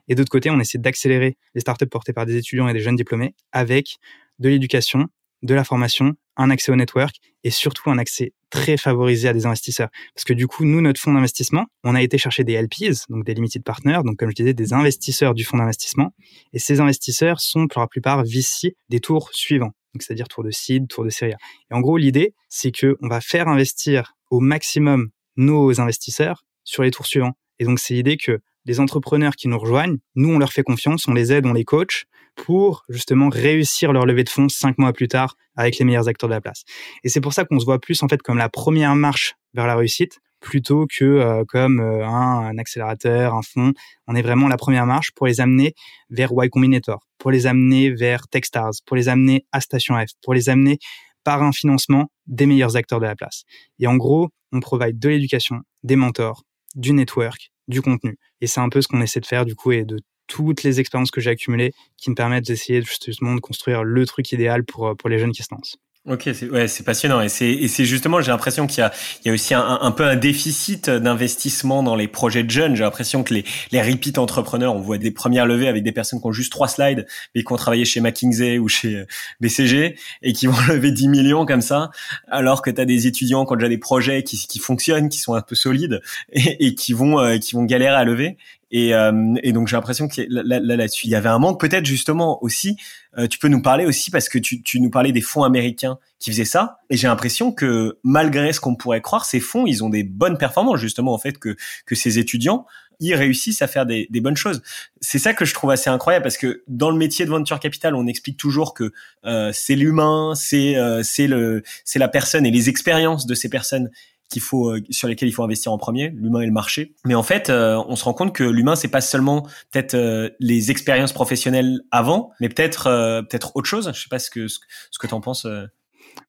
Et 0.09 0.14
d'autre 0.14 0.31
côté, 0.31 0.51
on 0.51 0.61
essaie 0.61 0.79
d'accélérer 0.79 1.37
les 1.55 1.61
startups 1.61 1.87
portées 1.87 2.12
par 2.12 2.26
des 2.26 2.37
étudiants 2.37 2.68
et 2.68 2.72
des 2.72 2.81
jeunes 2.81 2.97
diplômés 2.97 3.35
avec 3.53 3.97
de 4.39 4.49
l'éducation, 4.49 5.07
de 5.43 5.55
la 5.55 5.64
formation, 5.64 6.14
un 6.39 6.51
accès 6.51 6.72
au 6.72 6.76
network 6.76 7.16
et 7.45 7.51
surtout 7.51 7.91
un 7.91 7.99
accès 7.99 8.32
très 8.51 8.76
favorisé 8.76 9.28
à 9.28 9.32
des 9.32 9.45
investisseurs. 9.45 9.89
Parce 10.14 10.24
que 10.24 10.32
du 10.32 10.47
coup, 10.47 10.64
nous, 10.64 10.80
notre 10.80 11.01
fonds 11.01 11.12
d'investissement, 11.12 11.66
on 11.84 11.95
a 11.95 12.03
été 12.03 12.16
chercher 12.16 12.45
des 12.45 12.55
LPs, 12.55 13.09
donc 13.09 13.24
des 13.24 13.34
limited 13.34 13.62
partners, 13.62 14.01
donc 14.05 14.16
comme 14.16 14.30
je 14.30 14.34
disais, 14.34 14.55
des 14.55 14.72
investisseurs 14.72 15.34
du 15.34 15.45
fonds 15.45 15.59
d'investissement. 15.59 16.14
Et 16.53 16.59
ces 16.59 16.80
investisseurs 16.80 17.41
sont 17.41 17.66
pour 17.66 17.80
la 17.80 17.89
plupart 17.89 18.24
VC 18.24 18.76
des 18.89 19.01
tours 19.01 19.30
suivants, 19.32 19.72
c'est-à-dire 19.99 20.28
tour 20.28 20.45
de 20.45 20.51
seed, 20.51 20.89
tour 20.89 21.05
de 21.05 21.11
série. 21.11 21.34
Et 21.70 21.74
en 21.74 21.80
gros, 21.80 21.99
l'idée, 21.99 22.34
c'est 22.49 22.70
que 22.70 22.97
on 23.03 23.09
va 23.09 23.20
faire 23.20 23.49
investir 23.49 24.14
au 24.30 24.41
maximum 24.41 25.09
nos 25.36 25.80
investisseurs 25.80 26.45
sur 26.64 26.82
les 26.82 26.91
tours 26.91 27.07
suivants. 27.07 27.32
Et 27.59 27.64
donc, 27.64 27.78
c'est 27.78 27.95
l'idée 27.95 28.16
que 28.16 28.41
les 28.69 28.81
entrepreneurs 28.81 29.35
qui 29.35 29.49
nous 29.49 29.59
rejoignent, 29.59 29.97
nous, 30.14 30.29
on 30.29 30.39
leur 30.39 30.53
fait 30.53 30.62
confiance, 30.62 31.09
on 31.09 31.14
les 31.14 31.33
aide, 31.33 31.47
on 31.47 31.55
les 31.55 31.64
coach 31.64 32.05
pour 32.37 32.85
justement 32.91 33.31
réussir 33.31 33.93
leur 33.93 34.05
levée 34.05 34.25
de 34.25 34.29
fonds 34.29 34.49
cinq 34.49 34.79
mois 34.79 34.93
plus 34.93 35.09
tard 35.09 35.35
avec 35.57 35.79
les 35.79 35.87
meilleurs 35.87 36.07
acteurs 36.07 36.29
de 36.29 36.35
la 36.35 36.41
place. 36.41 36.62
Et 37.03 37.09
c'est 37.09 37.23
pour 37.23 37.33
ça 37.33 37.45
qu'on 37.47 37.59
se 37.59 37.64
voit 37.64 37.81
plus 37.81 38.01
en 38.03 38.09
fait 38.09 38.23
comme 38.23 38.37
la 38.37 38.51
première 38.51 38.95
marche 38.95 39.35
vers 39.55 39.66
la 39.66 39.75
réussite 39.75 40.21
plutôt 40.41 40.87
que 40.87 41.05
euh, 41.05 41.45
comme 41.49 41.81
euh, 41.81 42.07
un, 42.07 42.57
accélérateur, 42.59 43.35
un 43.35 43.43
fonds. 43.43 43.73
On 44.07 44.14
est 44.14 44.23
vraiment 44.23 44.47
la 44.47 44.59
première 44.59 44.87
marche 44.87 45.11
pour 45.16 45.27
les 45.27 45.41
amener 45.41 45.75
vers 46.11 46.31
Y 46.31 46.51
Combinator, 46.51 47.01
pour 47.16 47.31
les 47.31 47.47
amener 47.47 47.91
vers 47.91 48.29
Techstars, 48.29 48.75
pour 48.87 48.97
les 48.97 49.09
amener 49.09 49.47
à 49.51 49.61
Station 49.61 49.97
F, 49.97 50.11
pour 50.23 50.35
les 50.35 50.49
amener 50.49 50.79
par 51.25 51.43
un 51.43 51.53
financement 51.53 52.11
des 52.27 52.47
meilleurs 52.47 52.77
acteurs 52.77 53.01
de 53.01 53.07
la 53.07 53.16
place. 53.16 53.43
Et 53.81 53.87
en 53.87 53.97
gros, 53.97 54.29
on 54.53 54.61
provide 54.61 54.99
de 54.99 55.09
l'éducation, 55.09 55.62
des 55.83 55.97
mentors, 55.97 56.45
du 56.77 56.93
network, 56.93 57.51
du 57.69 57.83
contenu. 57.83 58.19
Et 58.41 58.47
c'est 58.47 58.61
un 58.61 58.69
peu 58.69 58.83
ce 58.83 58.89
qu'on 58.89 59.01
essaie 59.01 59.21
de 59.21 59.27
faire 59.27 59.45
du 59.45 59.55
coup 59.55 59.73
et 59.73 59.85
de 59.85 59.99
toutes 60.27 60.62
les 60.62 60.81
expériences 60.81 61.11
que 61.11 61.21
j'ai 61.21 61.31
accumulées 61.31 61.73
qui 61.97 62.11
me 62.11 62.14
permettent 62.14 62.47
d'essayer 62.47 62.83
justement 62.83 63.35
de 63.35 63.41
construire 63.41 63.85
le 63.85 64.07
truc 64.07 64.31
idéal 64.33 64.64
pour, 64.64 64.97
pour 64.97 65.09
les 65.09 65.19
jeunes 65.19 65.33
qui 65.33 65.43
se 65.43 65.55
lancent. 65.55 65.79
Ok, 66.09 66.31
c'est 66.33 66.49
ouais, 66.49 66.67
passionnant 66.87 67.21
et 67.21 67.29
c'est 67.29 67.51
et 67.51 67.69
c'est 67.69 67.85
justement 67.85 68.23
j'ai 68.23 68.31
l'impression 68.31 68.67
qu'il 68.67 68.79
y 68.79 68.83
a 68.83 68.91
il 69.23 69.29
y 69.29 69.31
a 69.31 69.35
aussi 69.35 69.53
un, 69.53 69.79
un 69.83 69.91
peu 69.91 70.05
un 70.05 70.17
déficit 70.17 70.89
d'investissement 70.89 71.83
dans 71.83 71.97
les 71.97 72.09
projets 72.09 72.43
de 72.43 72.51
jeunes. 72.51 72.75
J'ai 72.75 72.85
l'impression 72.85 73.23
que 73.23 73.35
les 73.35 73.45
les 73.73 73.83
repeat 73.83 74.17
entrepreneurs, 74.17 74.75
on 74.75 74.81
voit 74.81 74.97
des 74.97 75.11
premières 75.11 75.45
levées 75.45 75.69
avec 75.69 75.83
des 75.83 75.93
personnes 75.93 76.19
qui 76.19 76.27
ont 76.27 76.33
juste 76.33 76.51
trois 76.51 76.67
slides 76.67 77.07
mais 77.35 77.45
qui 77.45 77.53
ont 77.53 77.57
travaillé 77.57 77.85
chez 77.85 78.01
McKinsey 78.01 78.59
ou 78.59 78.69
chez 78.69 78.97
euh, 78.97 79.07
BCG 79.41 79.97
et 80.23 80.33
qui 80.33 80.47
vont 80.47 80.59
lever 80.69 80.93
10 80.93 81.09
millions 81.09 81.45
comme 81.45 81.61
ça, 81.61 81.91
alors 82.31 82.63
que 82.63 82.71
tu 82.71 82.81
as 82.81 82.87
des 82.87 83.07
étudiants 83.07 83.45
qui 83.45 83.53
ont 83.53 83.57
déjà 83.57 83.69
des 83.69 83.77
projets 83.77 84.23
qui 84.23 84.39
qui 84.39 84.61
fonctionnent, 84.61 85.11
qui 85.11 85.19
sont 85.19 85.35
un 85.35 85.43
peu 85.43 85.57
solides 85.57 86.01
et, 86.33 86.69
et 86.69 86.75
qui 86.75 86.95
vont 86.95 87.21
euh, 87.21 87.37
qui 87.37 87.55
vont 87.55 87.65
galérer 87.65 87.97
à 87.97 88.05
lever. 88.05 88.39
Et, 88.71 88.95
euh, 88.95 89.35
et, 89.43 89.53
donc 89.53 89.69
j'ai 89.69 89.77
l'impression 89.77 90.09
que 90.09 90.21
là, 90.29 90.43
là, 90.61 90.77
là-dessus, 90.77 91.07
il 91.07 91.11
y 91.11 91.14
avait 91.14 91.29
un 91.29 91.39
manque 91.39 91.61
peut-être 91.61 91.87
justement 91.87 92.43
aussi. 92.43 92.77
Euh, 93.16 93.27
tu 93.27 93.39
peux 93.39 93.49
nous 93.49 93.62
parler 93.62 93.87
aussi 93.87 94.11
parce 94.11 94.29
que 94.29 94.39
tu, 94.39 94.62
tu 94.62 94.81
nous 94.81 94.91
parlais 94.91 95.12
des 95.12 95.23
fonds 95.23 95.43
américains 95.43 95.99
qui 96.19 96.31
faisaient 96.31 96.45
ça. 96.45 96.81
Et 96.91 96.97
j'ai 96.97 97.09
l'impression 97.09 97.53
que 97.53 97.99
malgré 98.05 98.53
ce 98.53 98.61
qu'on 98.61 98.77
pourrait 98.77 99.01
croire, 99.01 99.25
ces 99.25 99.41
fonds, 99.41 99.66
ils 99.66 99.83
ont 99.83 99.89
des 99.89 100.05
bonnes 100.05 100.37
performances 100.37 100.81
justement 100.81 101.14
en 101.14 101.19
fait 101.19 101.39
que 101.39 101.57
que 101.87 101.95
ces 101.95 102.19
étudiants 102.19 102.66
ils 103.01 103.14
réussissent 103.14 103.62
à 103.62 103.69
faire 103.69 103.87
des, 103.87 104.07
des 104.11 104.21
bonnes 104.21 104.37
choses. 104.37 104.62
C'est 105.01 105.19
ça 105.19 105.35
que 105.35 105.45
je 105.45 105.55
trouve 105.55 105.71
assez 105.71 105.91
incroyable 105.91 106.23
parce 106.23 106.37
que 106.37 106.62
dans 106.66 106.91
le 106.91 106.97
métier 106.97 107.25
de 107.25 107.31
venture 107.31 107.61
capital, 107.61 107.95
on 107.95 108.07
explique 108.07 108.37
toujours 108.37 108.75
que 108.75 108.93
euh, 109.25 109.51
c'est 109.53 109.77
l'humain, 109.77 110.33
c'est 110.35 110.77
euh, 110.77 111.03
c'est 111.03 111.27
le 111.27 111.62
c'est 111.85 111.99
la 111.99 112.09
personne 112.09 112.45
et 112.47 112.51
les 112.51 112.69
expériences 112.69 113.27
de 113.27 113.35
ces 113.35 113.49
personnes 113.49 113.91
qu'il 114.29 114.43
faut 114.43 114.70
euh, 114.70 114.81
sur 114.91 115.09
lesquels 115.09 115.29
il 115.29 115.33
faut 115.33 115.43
investir 115.43 115.72
en 115.72 115.79
premier, 115.79 116.11
l'humain 116.11 116.41
et 116.41 116.47
le 116.47 116.53
marché. 116.53 116.95
Mais 117.05 117.14
en 117.14 117.22
fait, 117.22 117.51
euh, 117.51 117.83
on 117.89 117.97
se 117.97 118.05
rend 118.05 118.14
compte 118.14 118.35
que 118.35 118.45
l'humain 118.45 118.76
c'est 118.76 118.89
pas 118.89 119.01
seulement 119.01 119.43
peut-être 119.72 119.95
euh, 119.95 120.29
les 120.41 120.70
expériences 120.70 121.12
professionnelles 121.12 121.81
avant, 121.91 122.31
mais 122.41 122.49
peut-être 122.49 122.85
peut-être 123.29 123.53
autre 123.57 123.68
chose. 123.68 123.91
Je 123.95 124.01
sais 124.01 124.09
pas 124.09 124.18
ce 124.18 124.31
que 124.31 124.49
ce, 124.49 124.59
que 124.99 125.07
tu 125.07 125.14
en 125.14 125.20
penses. 125.20 125.47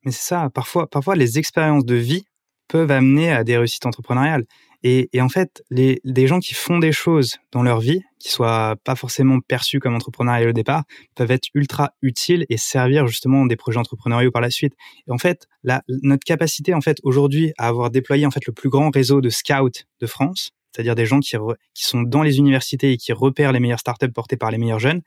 Mais 0.06 0.12
c'est 0.12 0.28
ça. 0.28 0.50
Parfois, 0.54 0.90
parfois 0.90 1.16
les 1.16 1.38
expériences 1.40 1.86
de 1.86 1.96
vie 1.96 2.24
peuvent 2.68 2.92
amener 2.92 3.32
à 3.32 3.44
des 3.44 3.58
réussites 3.58 3.86
entrepreneuriales. 3.86 4.46
Et, 4.84 5.10
et, 5.14 5.22
en 5.22 5.30
fait, 5.30 5.64
les, 5.70 6.00
des 6.06 6.28
gens 6.28 6.40
qui 6.40 6.54
font 6.54 6.80
des 6.80 6.92
choses 6.92 7.38
dans 7.52 7.64
leur 7.64 7.80
vie, 7.80 8.02
qui 8.20 8.30
soient 8.30 8.76
pas 8.84 8.96
forcément 8.96 9.40
perçus 9.40 9.80
comme 9.80 9.96
entrepreneuriales 9.96 10.50
au 10.50 10.54
départ, 10.54 10.84
peuvent 11.16 11.32
être 11.32 11.50
ultra 11.54 11.92
utiles 12.02 12.46
et 12.50 12.58
servir 12.58 13.08
justement 13.08 13.46
des 13.46 13.56
projets 13.56 13.80
entrepreneuriaux 13.80 14.32
par 14.32 14.42
la 14.42 14.50
suite. 14.50 14.74
Et 15.08 15.12
en 15.12 15.18
fait, 15.18 15.48
la, 15.64 15.82
notre 15.88 16.24
capacité 16.24 16.74
en 16.74 16.82
fait 16.82 16.98
aujourd'hui 17.04 17.54
à 17.58 17.68
avoir 17.68 17.90
déployé 17.90 18.26
en 18.26 18.32
fait 18.32 18.46
le 18.46 18.54
plus 18.54 18.70
grand 18.70 18.90
réseau 18.90 19.22
de 19.22 19.30
scouts 19.30 19.84
de 20.00 20.08
France, 20.08 20.52
c'est-à-dire 20.72 20.96
des 20.96 21.06
gens 21.06 21.20
qui, 21.20 21.36
sont 21.76 22.02
dans 22.02 22.24
les 22.24 22.38
universités 22.38 22.94
et 22.94 22.98
qui 22.98 23.14
repèrent 23.14 23.52
les 23.52 23.60
meilleures 23.60 23.80
startups 23.80 24.12
portées 24.12 24.38
par 24.38 24.52
les 24.52 24.58
meilleurs 24.58 24.80
jeunes. 24.80 25.02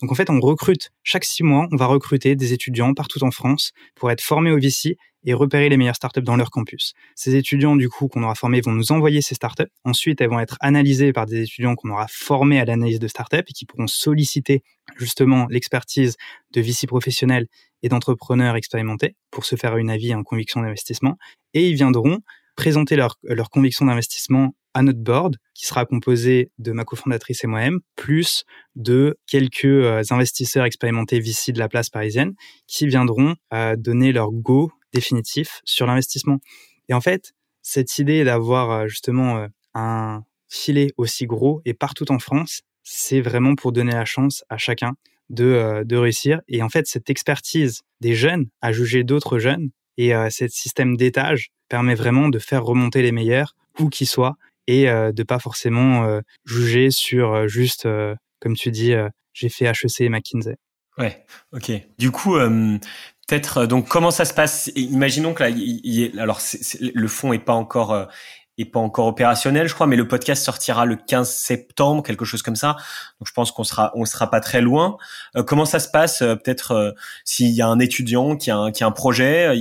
Donc 0.00 0.12
en 0.12 0.14
fait, 0.14 0.30
on 0.30 0.40
recrute 0.40 0.90
chaque 1.02 1.24
six 1.24 1.42
mois, 1.42 1.68
on 1.72 1.76
va 1.76 1.86
recruter 1.86 2.36
des 2.36 2.52
étudiants 2.52 2.94
partout 2.94 3.22
en 3.24 3.30
France 3.30 3.72
pour 3.94 4.10
être 4.10 4.20
formés 4.20 4.50
au 4.50 4.58
VC 4.58 4.96
et 5.26 5.34
repérer 5.34 5.68
les 5.68 5.76
meilleures 5.76 5.96
startups 5.96 6.22
dans 6.22 6.36
leur 6.36 6.50
campus. 6.50 6.94
Ces 7.16 7.34
étudiants, 7.34 7.74
du 7.74 7.88
coup, 7.88 8.06
qu'on 8.06 8.22
aura 8.22 8.36
formés, 8.36 8.60
vont 8.60 8.72
nous 8.72 8.92
envoyer 8.92 9.20
ces 9.20 9.34
startups. 9.34 9.66
Ensuite, 9.84 10.20
elles 10.20 10.30
vont 10.30 10.38
être 10.38 10.56
analysées 10.60 11.12
par 11.12 11.26
des 11.26 11.42
étudiants 11.42 11.74
qu'on 11.74 11.90
aura 11.90 12.06
formés 12.08 12.60
à 12.60 12.64
l'analyse 12.64 13.00
de 13.00 13.08
startups 13.08 13.38
et 13.38 13.52
qui 13.52 13.66
pourront 13.66 13.88
solliciter 13.88 14.62
justement 14.96 15.46
l'expertise 15.50 16.16
de 16.52 16.60
VC 16.60 16.86
professionnels 16.86 17.48
et 17.82 17.88
d'entrepreneurs 17.88 18.54
expérimentés 18.54 19.16
pour 19.32 19.44
se 19.44 19.56
faire 19.56 19.76
une 19.76 19.90
avis 19.90 20.10
et 20.10 20.12
une 20.12 20.24
conviction 20.24 20.60
d'investissement. 20.60 21.16
Et 21.54 21.68
ils 21.68 21.74
viendront 21.74 22.20
présenter 22.56 22.96
leur, 22.96 23.18
leur 23.22 23.50
conviction 23.50 23.86
d'investissement 23.86 24.54
à 24.76 24.82
notre 24.82 24.98
board, 24.98 25.36
qui 25.54 25.64
sera 25.64 25.86
composé 25.86 26.50
de 26.58 26.70
ma 26.70 26.84
cofondatrice 26.84 27.42
et 27.44 27.46
moi-même, 27.46 27.80
plus 27.96 28.44
de 28.74 29.16
quelques 29.26 29.64
euh, 29.64 30.02
investisseurs 30.10 30.66
expérimentés 30.66 31.18
VC 31.18 31.52
de 31.52 31.58
la 31.58 31.70
place 31.70 31.88
parisienne, 31.88 32.34
qui 32.66 32.86
viendront 32.86 33.36
euh, 33.54 33.74
donner 33.74 34.12
leur 34.12 34.32
go 34.32 34.70
définitif 34.92 35.62
sur 35.64 35.86
l'investissement. 35.86 36.40
Et 36.90 36.94
en 36.94 37.00
fait, 37.00 37.32
cette 37.62 37.96
idée 37.96 38.22
d'avoir 38.22 38.70
euh, 38.70 38.86
justement 38.86 39.46
un 39.72 40.24
filet 40.50 40.92
aussi 40.98 41.24
gros 41.24 41.62
et 41.64 41.72
partout 41.72 42.12
en 42.12 42.18
France, 42.18 42.60
c'est 42.82 43.22
vraiment 43.22 43.54
pour 43.54 43.72
donner 43.72 43.92
la 43.92 44.04
chance 44.04 44.44
à 44.50 44.58
chacun 44.58 44.92
de 45.30 45.96
réussir. 45.96 46.40
Et 46.48 46.62
en 46.62 46.68
fait, 46.68 46.86
cette 46.86 47.08
expertise 47.08 47.80
des 48.02 48.14
jeunes 48.14 48.46
à 48.60 48.72
juger 48.72 49.04
d'autres 49.04 49.38
jeunes 49.38 49.70
et 49.96 50.12
ce 50.30 50.48
système 50.48 50.96
d'étage 50.96 51.50
permet 51.68 51.94
vraiment 51.94 52.28
de 52.28 52.38
faire 52.38 52.64
remonter 52.64 53.02
les 53.02 53.12
meilleurs, 53.12 53.54
où 53.78 53.88
qu'ils 53.88 54.06
soient, 54.06 54.36
et 54.66 54.88
euh, 54.88 55.12
de 55.12 55.22
pas 55.22 55.38
forcément 55.38 56.04
euh, 56.04 56.20
juger 56.44 56.90
sur 56.90 57.34
euh, 57.34 57.46
juste, 57.46 57.88
comme 58.40 58.56
tu 58.56 58.70
dis, 58.70 58.92
j'ai 59.32 59.48
fait 59.48 59.66
HEC 59.66 60.00
et 60.00 60.08
McKinsey. 60.08 60.56
Ouais, 60.98 61.24
ok. 61.52 61.72
Du 61.98 62.10
coup, 62.10 62.34
peut-être 63.28 63.66
donc 63.66 63.86
comment 63.88 64.10
ça 64.10 64.24
se 64.24 64.32
passe? 64.32 64.70
Imaginons 64.76 65.34
que 65.34 65.42
là, 65.42 65.50
il, 65.50 66.18
alors 66.18 66.40
le 66.80 67.08
fond 67.08 67.32
est 67.32 67.38
pas 67.38 67.52
encore 67.52 68.08
est 68.58 68.64
pas 68.64 68.80
encore 68.80 69.06
opérationnel, 69.06 69.68
je 69.68 69.74
crois, 69.74 69.86
mais 69.86 69.96
le 69.96 70.08
podcast 70.08 70.44
sortira 70.44 70.86
le 70.86 70.96
15 70.96 71.30
septembre, 71.30 72.02
quelque 72.02 72.24
chose 72.24 72.42
comme 72.42 72.56
ça. 72.56 72.76
Donc 73.20 73.28
je 73.28 73.32
pense 73.32 73.52
qu'on 73.52 73.64
sera 73.64 73.92
on 73.94 74.04
sera 74.04 74.30
pas 74.30 74.40
très 74.40 74.60
loin. 74.60 74.96
comment 75.46 75.64
ça 75.64 75.78
se 75.78 75.88
passe 75.88 76.18
Peut-être 76.18 76.94
s'il 77.24 77.50
y 77.50 77.62
a 77.62 77.66
un 77.66 77.78
étudiant 77.78 78.36
qui 78.36 78.50
a 78.50 78.56
un, 78.56 78.72
qui 78.72 78.84
a 78.84 78.86
un 78.86 78.92
projet, 78.92 79.54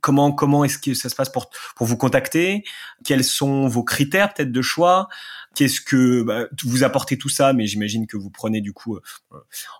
comment 0.00 0.32
comment 0.32 0.64
est-ce 0.64 0.78
que 0.78 0.94
ça 0.94 1.08
se 1.08 1.16
passe 1.16 1.28
pour 1.30 1.50
pour 1.74 1.86
vous 1.86 1.96
contacter? 1.96 2.62
Quels 3.04 3.24
sont 3.24 3.66
vos 3.66 3.82
critères 3.82 4.32
peut-être 4.32 4.52
de 4.52 4.62
choix? 4.62 5.08
Qu'est-ce 5.56 5.80
que 5.80 6.22
bah, 6.22 6.44
vous 6.64 6.84
apportez 6.84 7.16
tout 7.16 7.30
ça 7.30 7.54
Mais 7.54 7.66
j'imagine 7.66 8.06
que 8.06 8.18
vous 8.18 8.28
prenez 8.28 8.60
du 8.60 8.74
coup, 8.74 8.96
euh, 8.96 9.00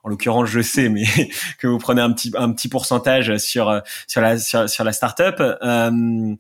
en 0.03 0.09
l'occurrence, 0.09 0.49
je 0.49 0.63
sais, 0.63 0.89
mais 0.89 1.05
que 1.59 1.67
vous 1.67 1.79
prenez 1.79 2.01
un 2.01 2.13
petit 2.13 2.33
un 2.37 2.51
petit 2.53 2.69
pourcentage 2.69 3.37
sur 3.37 3.83
sur 4.09 4.21
la 4.21 4.39
sur, 4.39 4.69
sur 4.69 4.85
la 4.85 4.93
startup. 4.93 5.37
Euh, 5.39 6.35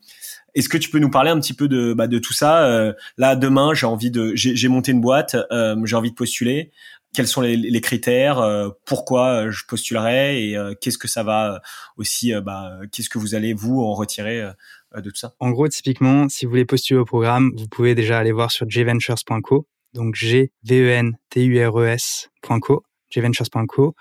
est-ce 0.56 0.70
que 0.70 0.78
tu 0.78 0.90
peux 0.90 0.98
nous 0.98 1.10
parler 1.10 1.30
un 1.30 1.38
petit 1.38 1.52
peu 1.52 1.68
de, 1.68 1.92
bah, 1.92 2.06
de 2.06 2.18
tout 2.18 2.32
ça 2.32 2.64
euh, 2.64 2.94
Là, 3.18 3.36
demain, 3.36 3.74
j'ai 3.74 3.86
envie 3.86 4.10
de, 4.10 4.32
j'ai 4.34 4.68
monté 4.68 4.90
une 4.90 5.02
boîte, 5.02 5.36
euh, 5.52 5.76
j'ai 5.84 5.96
envie 5.96 6.10
de 6.10 6.16
postuler. 6.16 6.72
Quels 7.14 7.28
sont 7.28 7.42
les, 7.42 7.80
critères 7.80 8.38
euh, 8.40 8.70
Pourquoi 8.86 9.50
je 9.50 9.64
postulerai 9.68 10.42
Et 10.42 10.56
qu'est-ce 10.80 10.98
que 10.98 11.08
ça 11.08 11.22
va 11.22 11.60
aussi 11.96 12.32
bah, 12.42 12.78
Qu'est-ce 12.90 13.10
que 13.10 13.18
vous 13.18 13.34
allez 13.34 13.52
vous 13.54 13.80
en 13.80 13.94
retirer 13.94 14.50
de 14.94 15.10
tout 15.10 15.16
ça? 15.16 15.34
En 15.38 15.50
gros, 15.50 15.68
typiquement, 15.68 16.28
si 16.28 16.46
vous 16.46 16.50
voulez 16.50 16.64
postuler 16.64 16.98
au 16.98 17.04
programme, 17.04 17.52
vous 17.56 17.68
pouvez 17.68 17.94
déjà 17.94 18.18
aller 18.18 18.32
voir 18.32 18.50
sur 18.50 18.68
jventures.co, 18.68 19.66
donc 19.94 20.14
g 20.14 20.52
v 20.64 20.76
e 20.76 20.90
n 20.90 21.16
t 21.30 21.44
u 21.44 21.58
r 21.58 21.78
e 21.78 21.86
s.co, 21.86 22.84
jventures.co 23.10 23.94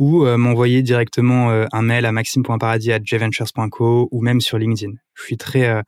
ou 0.00 0.24
euh, 0.24 0.36
m'envoyer 0.38 0.82
directement 0.82 1.50
euh, 1.50 1.66
un 1.72 1.82
mail 1.82 2.06
à 2.06 2.12
maxime.paradis@jventures.co 2.12 4.08
ou 4.10 4.22
même 4.22 4.40
sur 4.40 4.56
LinkedIn. 4.56 4.94
Je 5.14 5.22
suis 5.22 5.36
très, 5.36 5.68
euh, 5.68 5.82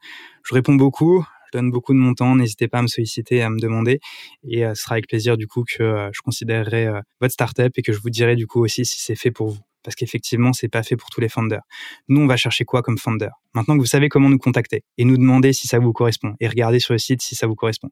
je 0.45 0.53
réponds 0.53 0.75
beaucoup, 0.75 1.25
je 1.47 1.57
donne 1.57 1.71
beaucoup 1.71 1.93
de 1.93 1.97
mon 1.97 2.13
temps. 2.13 2.35
N'hésitez 2.35 2.67
pas 2.67 2.77
à 2.77 2.83
me 2.83 2.87
solliciter, 2.87 3.41
à 3.41 3.49
me 3.49 3.59
demander, 3.59 3.99
et 4.47 4.65
ce 4.65 4.75
sera 4.75 4.93
avec 4.93 5.07
plaisir 5.07 5.35
du 5.35 5.47
coup 5.47 5.63
que 5.63 6.09
je 6.13 6.21
considérerai 6.21 6.89
votre 7.19 7.33
startup 7.33 7.71
et 7.75 7.81
que 7.81 7.91
je 7.91 7.99
vous 7.99 8.11
dirai 8.11 8.35
du 8.35 8.45
coup 8.45 8.63
aussi 8.63 8.85
si 8.85 9.01
c'est 9.01 9.15
fait 9.15 9.31
pour 9.31 9.49
vous. 9.49 9.59
Parce 9.83 9.95
qu'effectivement, 9.95 10.53
c'est 10.53 10.69
pas 10.69 10.81
fait 10.81 10.95
pour 10.95 11.09
tous 11.09 11.19
les 11.19 11.27
founders. 11.27 11.63
Nous, 12.07 12.21
on 12.21 12.27
va 12.27 12.37
chercher 12.37 12.63
quoi 12.65 12.81
comme 12.81 12.97
founder? 12.97 13.29
Maintenant 13.53 13.75
que 13.75 13.79
vous 13.79 13.85
savez 13.85 14.09
comment 14.09 14.29
nous 14.29 14.37
contacter 14.37 14.83
et 14.97 15.05
nous 15.05 15.17
demander 15.17 15.53
si 15.53 15.67
ça 15.67 15.79
vous 15.79 15.91
correspond 15.91 16.35
et 16.39 16.47
regarder 16.47 16.79
sur 16.79 16.93
le 16.93 16.99
site 16.99 17.21
si 17.21 17.35
ça 17.35 17.47
vous 17.47 17.55
correspond. 17.55 17.89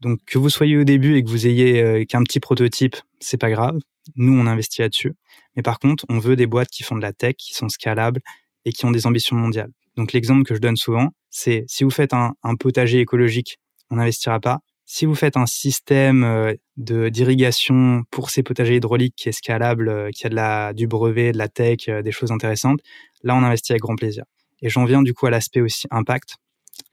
Donc 0.00 0.20
que 0.26 0.38
vous 0.38 0.50
soyez 0.50 0.76
au 0.76 0.84
début 0.84 1.16
et 1.16 1.24
que 1.24 1.28
vous 1.28 1.46
ayez 1.46 2.06
qu'un 2.06 2.22
petit 2.22 2.40
prototype, 2.40 2.96
c'est 3.20 3.36
pas 3.36 3.50
grave. 3.50 3.78
Nous, 4.16 4.32
on 4.32 4.46
investit 4.46 4.80
là-dessus. 4.80 5.14
Mais 5.56 5.62
par 5.62 5.78
contre, 5.78 6.04
on 6.08 6.18
veut 6.18 6.36
des 6.36 6.46
boîtes 6.46 6.70
qui 6.70 6.82
font 6.82 6.96
de 6.96 7.02
la 7.02 7.12
tech, 7.12 7.34
qui 7.36 7.54
sont 7.54 7.68
scalables 7.68 8.20
et 8.64 8.72
qui 8.72 8.84
ont 8.84 8.90
des 8.90 9.06
ambitions 9.06 9.36
mondiales. 9.36 9.70
Donc 9.96 10.12
l'exemple 10.12 10.44
que 10.44 10.54
je 10.54 10.60
donne 10.60 10.76
souvent, 10.76 11.10
c'est 11.30 11.64
si 11.66 11.84
vous 11.84 11.90
faites 11.90 12.12
un, 12.14 12.34
potager 12.58 13.00
écologique, 13.00 13.58
on 13.90 13.96
n'investira 13.96 14.40
pas. 14.40 14.60
Si 14.86 15.06
vous 15.06 15.14
faites 15.14 15.36
un 15.36 15.46
système 15.46 16.24
euh, 16.24 16.54
de 16.76 17.08
d'irrigation 17.10 18.02
pour 18.10 18.30
ces 18.30 18.42
potagers 18.42 18.76
hydrauliques 18.76 19.14
qui 19.16 19.28
est 19.28 19.32
scalable, 19.32 19.88
euh, 19.88 20.10
qui 20.10 20.26
a 20.26 20.30
de 20.30 20.34
la, 20.34 20.72
du 20.72 20.88
brevet, 20.88 21.30
de 21.30 21.38
la 21.38 21.48
tech, 21.48 21.88
euh, 21.88 22.02
des 22.02 22.10
choses 22.10 22.32
intéressantes, 22.32 22.80
là 23.22 23.36
on 23.36 23.42
investit 23.44 23.72
avec 23.72 23.82
grand 23.82 23.94
plaisir. 23.94 24.24
Et 24.62 24.68
j'en 24.68 24.84
viens 24.84 25.02
du 25.02 25.14
coup 25.14 25.26
à 25.26 25.30
l'aspect 25.30 25.60
aussi 25.60 25.86
impact. 25.90 26.36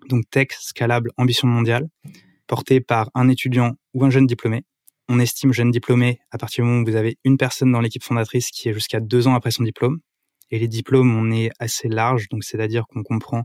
Donc 0.10 0.30
tech, 0.30 0.50
scalable, 0.60 1.12
ambition 1.18 1.48
mondiale, 1.48 1.88
porté 2.48 2.82
par 2.82 3.10
un 3.14 3.30
étudiant 3.30 3.74
ou 3.94 4.06
un 4.06 4.10
jeune 4.10 4.28
diplômé 4.28 4.64
on 5.10 5.20
estime 5.20 5.54
jeune 5.54 5.72
diplômé 5.72 6.20
à 6.32 6.38
partir 6.38 6.64
du 6.64 6.70
moment 6.70 6.82
où 6.82 6.86
vous 6.86 6.96
avez 6.96 7.18
une 7.24 7.38
personne 7.38 7.72
dans 7.72 7.82
l'équipe 7.82 8.04
fondatrice 8.04 8.52
qui 8.52 8.70
est 8.70 8.74
jusqu'à 8.74 9.00
deux 9.00 9.28
ans 9.28 9.36
après 9.36 9.52
son 9.52 9.64
diplôme. 9.64 10.00
Et 10.52 10.60
les 10.60 10.68
diplômes, 10.68 11.16
on 11.16 11.32
est 11.32 11.50
assez 11.60 11.88
large, 11.88 12.28
donc 12.30 12.44
c'est-à-dire 12.44 12.86
qu'on 12.88 13.04
comprend 13.04 13.44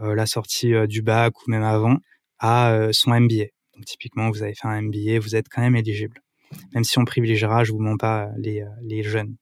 euh, 0.00 0.14
la 0.14 0.26
sortie 0.26 0.74
euh, 0.74 0.86
du 0.86 1.02
bac 1.02 1.34
ou 1.40 1.50
même 1.50 1.62
avant 1.62 1.96
à 2.38 2.72
euh, 2.72 2.90
son 2.92 3.10
MBA. 3.18 3.46
Donc 3.74 3.84
typiquement, 3.86 4.30
vous 4.30 4.42
avez 4.42 4.54
fait 4.54 4.66
un 4.66 4.82
MBA, 4.82 5.18
vous 5.20 5.36
êtes 5.36 5.48
quand 5.48 5.62
même 5.62 5.76
éligible. 5.76 6.20
Même 6.74 6.84
si 6.84 6.98
on 6.98 7.04
privilégiera, 7.04 7.64
je 7.64 7.72
vous 7.72 7.80
mens 7.80 7.96
pas, 7.96 8.28
les, 8.38 8.64
les 8.82 9.02
jeunes, 9.02 9.36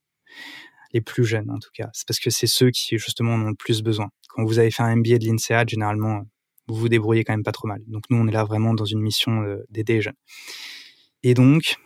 les 0.92 1.00
plus 1.00 1.24
jeunes 1.24 1.50
en 1.50 1.58
tout 1.58 1.70
cas. 1.72 1.88
C'est 1.92 2.06
parce 2.06 2.18
que 2.18 2.30
c'est 2.30 2.46
ceux 2.46 2.70
qui 2.70 2.98
justement 2.98 3.34
en 3.34 3.42
ont 3.42 3.50
le 3.50 3.54
plus 3.54 3.82
besoin. 3.82 4.08
Quand 4.30 4.44
vous 4.44 4.58
avez 4.58 4.70
fait 4.70 4.82
un 4.82 4.96
MBA 4.96 5.18
de 5.18 5.26
l'INSEAD, 5.26 5.68
généralement, 5.68 6.22
vous 6.68 6.74
vous 6.74 6.88
débrouillez 6.88 7.24
quand 7.24 7.32
même 7.32 7.44
pas 7.44 7.52
trop 7.52 7.68
mal. 7.68 7.80
Donc 7.86 8.04
nous, 8.10 8.18
on 8.18 8.26
est 8.26 8.32
là 8.32 8.44
vraiment 8.44 8.74
dans 8.74 8.84
une 8.84 9.00
mission 9.00 9.42
d'aider 9.70 9.94
les 9.94 10.02
jeunes. 10.02 10.14
Et 11.22 11.34
donc, 11.34 11.76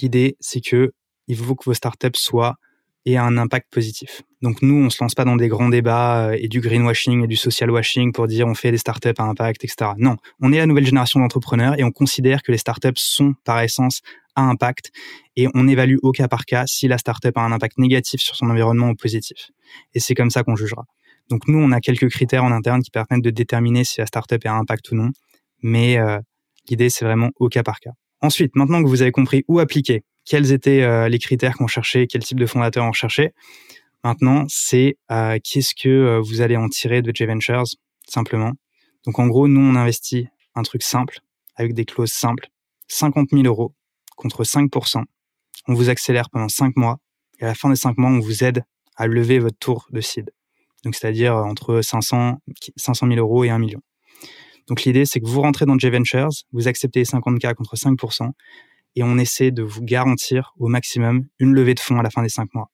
l'idée, 0.00 0.36
c'est 0.40 0.60
que 0.60 0.92
il 1.28 1.36
faut 1.36 1.54
que 1.54 1.64
vos 1.64 1.74
startups 1.74 2.08
soient 2.14 2.56
et 3.04 3.18
un 3.18 3.36
impact 3.36 3.68
positif. 3.70 4.22
Donc 4.42 4.62
nous, 4.62 4.74
on 4.74 4.90
se 4.90 5.02
lance 5.02 5.14
pas 5.14 5.24
dans 5.24 5.36
des 5.36 5.48
grands 5.48 5.68
débats 5.68 6.28
euh, 6.28 6.36
et 6.38 6.48
du 6.48 6.60
greenwashing 6.60 7.24
et 7.24 7.26
du 7.26 7.36
social 7.36 7.70
washing 7.70 8.12
pour 8.12 8.26
dire 8.28 8.46
on 8.46 8.54
fait 8.54 8.70
des 8.70 8.78
startups 8.78 9.14
à 9.18 9.24
impact, 9.24 9.64
etc. 9.64 9.92
Non, 9.98 10.16
on 10.40 10.52
est 10.52 10.58
la 10.58 10.66
nouvelle 10.66 10.86
génération 10.86 11.20
d'entrepreneurs 11.20 11.78
et 11.78 11.84
on 11.84 11.90
considère 11.90 12.42
que 12.42 12.52
les 12.52 12.58
startups 12.58 12.90
sont 12.96 13.34
par 13.44 13.60
essence 13.60 14.02
à 14.34 14.42
impact 14.42 14.90
et 15.36 15.48
on 15.54 15.68
évalue 15.68 15.96
au 16.02 16.12
cas 16.12 16.28
par 16.28 16.44
cas 16.44 16.64
si 16.66 16.88
la 16.88 16.98
startup 16.98 17.36
a 17.36 17.40
un 17.42 17.52
impact 17.52 17.78
négatif 17.78 18.20
sur 18.20 18.36
son 18.36 18.50
environnement 18.50 18.90
ou 18.90 18.94
positif. 18.94 19.50
Et 19.94 20.00
c'est 20.00 20.14
comme 20.14 20.30
ça 20.30 20.42
qu'on 20.42 20.56
jugera. 20.56 20.84
Donc 21.32 21.48
nous, 21.48 21.58
on 21.58 21.72
a 21.72 21.80
quelques 21.80 22.10
critères 22.10 22.44
en 22.44 22.52
interne 22.52 22.82
qui 22.82 22.90
permettent 22.90 23.24
de 23.24 23.30
déterminer 23.30 23.84
si 23.84 24.00
la 24.00 24.06
startup 24.06 24.44
a 24.44 24.52
un 24.52 24.58
impact 24.58 24.90
ou 24.90 24.96
non, 24.96 25.12
mais 25.62 25.96
euh, 25.96 26.18
l'idée 26.68 26.90
c'est 26.90 27.06
vraiment 27.06 27.30
au 27.36 27.48
cas 27.48 27.62
par 27.62 27.80
cas. 27.80 27.92
Ensuite, 28.20 28.54
maintenant 28.54 28.82
que 28.82 28.86
vous 28.86 29.00
avez 29.00 29.12
compris 29.12 29.42
où 29.48 29.58
appliquer, 29.58 30.04
quels 30.26 30.52
étaient 30.52 30.82
euh, 30.82 31.08
les 31.08 31.18
critères 31.18 31.56
qu'on 31.56 31.68
cherchait, 31.68 32.06
quel 32.06 32.22
type 32.22 32.38
de 32.38 32.44
fondateur 32.44 32.84
on 32.84 32.92
cherchait, 32.92 33.32
maintenant 34.04 34.44
c'est 34.50 34.98
euh, 35.10 35.38
qu'est-ce 35.42 35.74
que 35.74 36.18
vous 36.18 36.42
allez 36.42 36.58
en 36.58 36.68
tirer 36.68 37.00
de 37.00 37.10
J-Ventures, 37.14 37.64
simplement. 38.06 38.52
Donc 39.06 39.18
en 39.18 39.26
gros, 39.26 39.48
nous 39.48 39.62
on 39.62 39.74
investit 39.74 40.28
un 40.54 40.64
truc 40.64 40.82
simple, 40.82 41.18
avec 41.56 41.72
des 41.72 41.86
clauses 41.86 42.12
simples, 42.12 42.48
50 42.88 43.30
000 43.32 43.44
euros 43.44 43.74
contre 44.16 44.44
5%. 44.44 45.02
On 45.66 45.72
vous 45.72 45.88
accélère 45.88 46.28
pendant 46.28 46.50
5 46.50 46.76
mois, 46.76 46.98
et 47.40 47.44
à 47.44 47.46
la 47.46 47.54
fin 47.54 47.70
des 47.70 47.76
5 47.76 47.96
mois, 47.96 48.10
on 48.10 48.20
vous 48.20 48.44
aide 48.44 48.64
à 48.96 49.06
lever 49.06 49.38
votre 49.38 49.56
tour 49.58 49.86
de 49.92 50.02
seed. 50.02 50.30
Donc 50.84 50.94
c'est-à-dire 50.94 51.34
entre 51.36 51.80
500, 51.80 52.38
500 52.76 53.06
000 53.06 53.18
euros 53.18 53.44
et 53.44 53.50
1 53.50 53.58
million. 53.58 53.80
Donc 54.68 54.82
l'idée, 54.84 55.06
c'est 55.06 55.20
que 55.20 55.26
vous 55.26 55.40
rentrez 55.40 55.66
dans 55.66 55.78
J-Ventures, 55.78 56.30
vous 56.52 56.68
acceptez 56.68 57.02
50K 57.02 57.54
contre 57.54 57.76
5%, 57.76 58.30
et 58.94 59.02
on 59.02 59.18
essaie 59.18 59.50
de 59.50 59.62
vous 59.62 59.82
garantir 59.82 60.52
au 60.58 60.68
maximum 60.68 61.26
une 61.38 61.52
levée 61.52 61.74
de 61.74 61.80
fonds 61.80 61.98
à 61.98 62.02
la 62.02 62.10
fin 62.10 62.22
des 62.22 62.28
5 62.28 62.54
mois. 62.54 62.70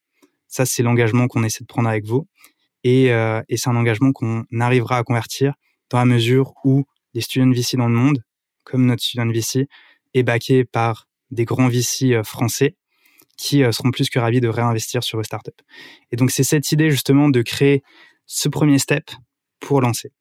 Ça, 0.48 0.66
c'est 0.66 0.82
l'engagement 0.82 1.28
qu'on 1.28 1.44
essaie 1.44 1.62
de 1.62 1.66
prendre 1.66 1.88
avec 1.88 2.06
vous. 2.06 2.26
Et, 2.84 3.12
euh, 3.12 3.42
et 3.48 3.56
c'est 3.56 3.68
un 3.68 3.76
engagement 3.76 4.12
qu'on 4.12 4.44
arrivera 4.60 4.98
à 4.98 5.02
convertir 5.02 5.54
dans 5.90 5.98
la 5.98 6.04
mesure 6.04 6.52
où 6.64 6.84
les 7.14 7.20
students 7.20 7.50
VC 7.50 7.76
dans 7.76 7.88
le 7.88 7.94
monde, 7.94 8.22
comme 8.64 8.86
notre 8.86 9.02
student 9.02 9.30
VC, 9.30 9.68
est 10.14 10.22
backé 10.22 10.64
par 10.64 11.08
des 11.30 11.44
grands 11.44 11.68
VC 11.68 12.14
euh, 12.14 12.22
français 12.22 12.76
qui 13.38 13.64
euh, 13.64 13.72
seront 13.72 13.90
plus 13.90 14.10
que 14.10 14.18
ravis 14.18 14.42
de 14.42 14.48
réinvestir 14.48 15.02
sur 15.02 15.16
vos 15.18 15.22
startups. 15.22 15.50
Et 16.12 16.16
donc, 16.16 16.30
c'est 16.30 16.44
cette 16.44 16.70
idée 16.72 16.90
justement 16.90 17.30
de 17.30 17.40
créer 17.40 17.82
ce 18.26 18.50
premier 18.50 18.78
step 18.78 19.10
pour 19.60 19.80
lancer. 19.80 20.12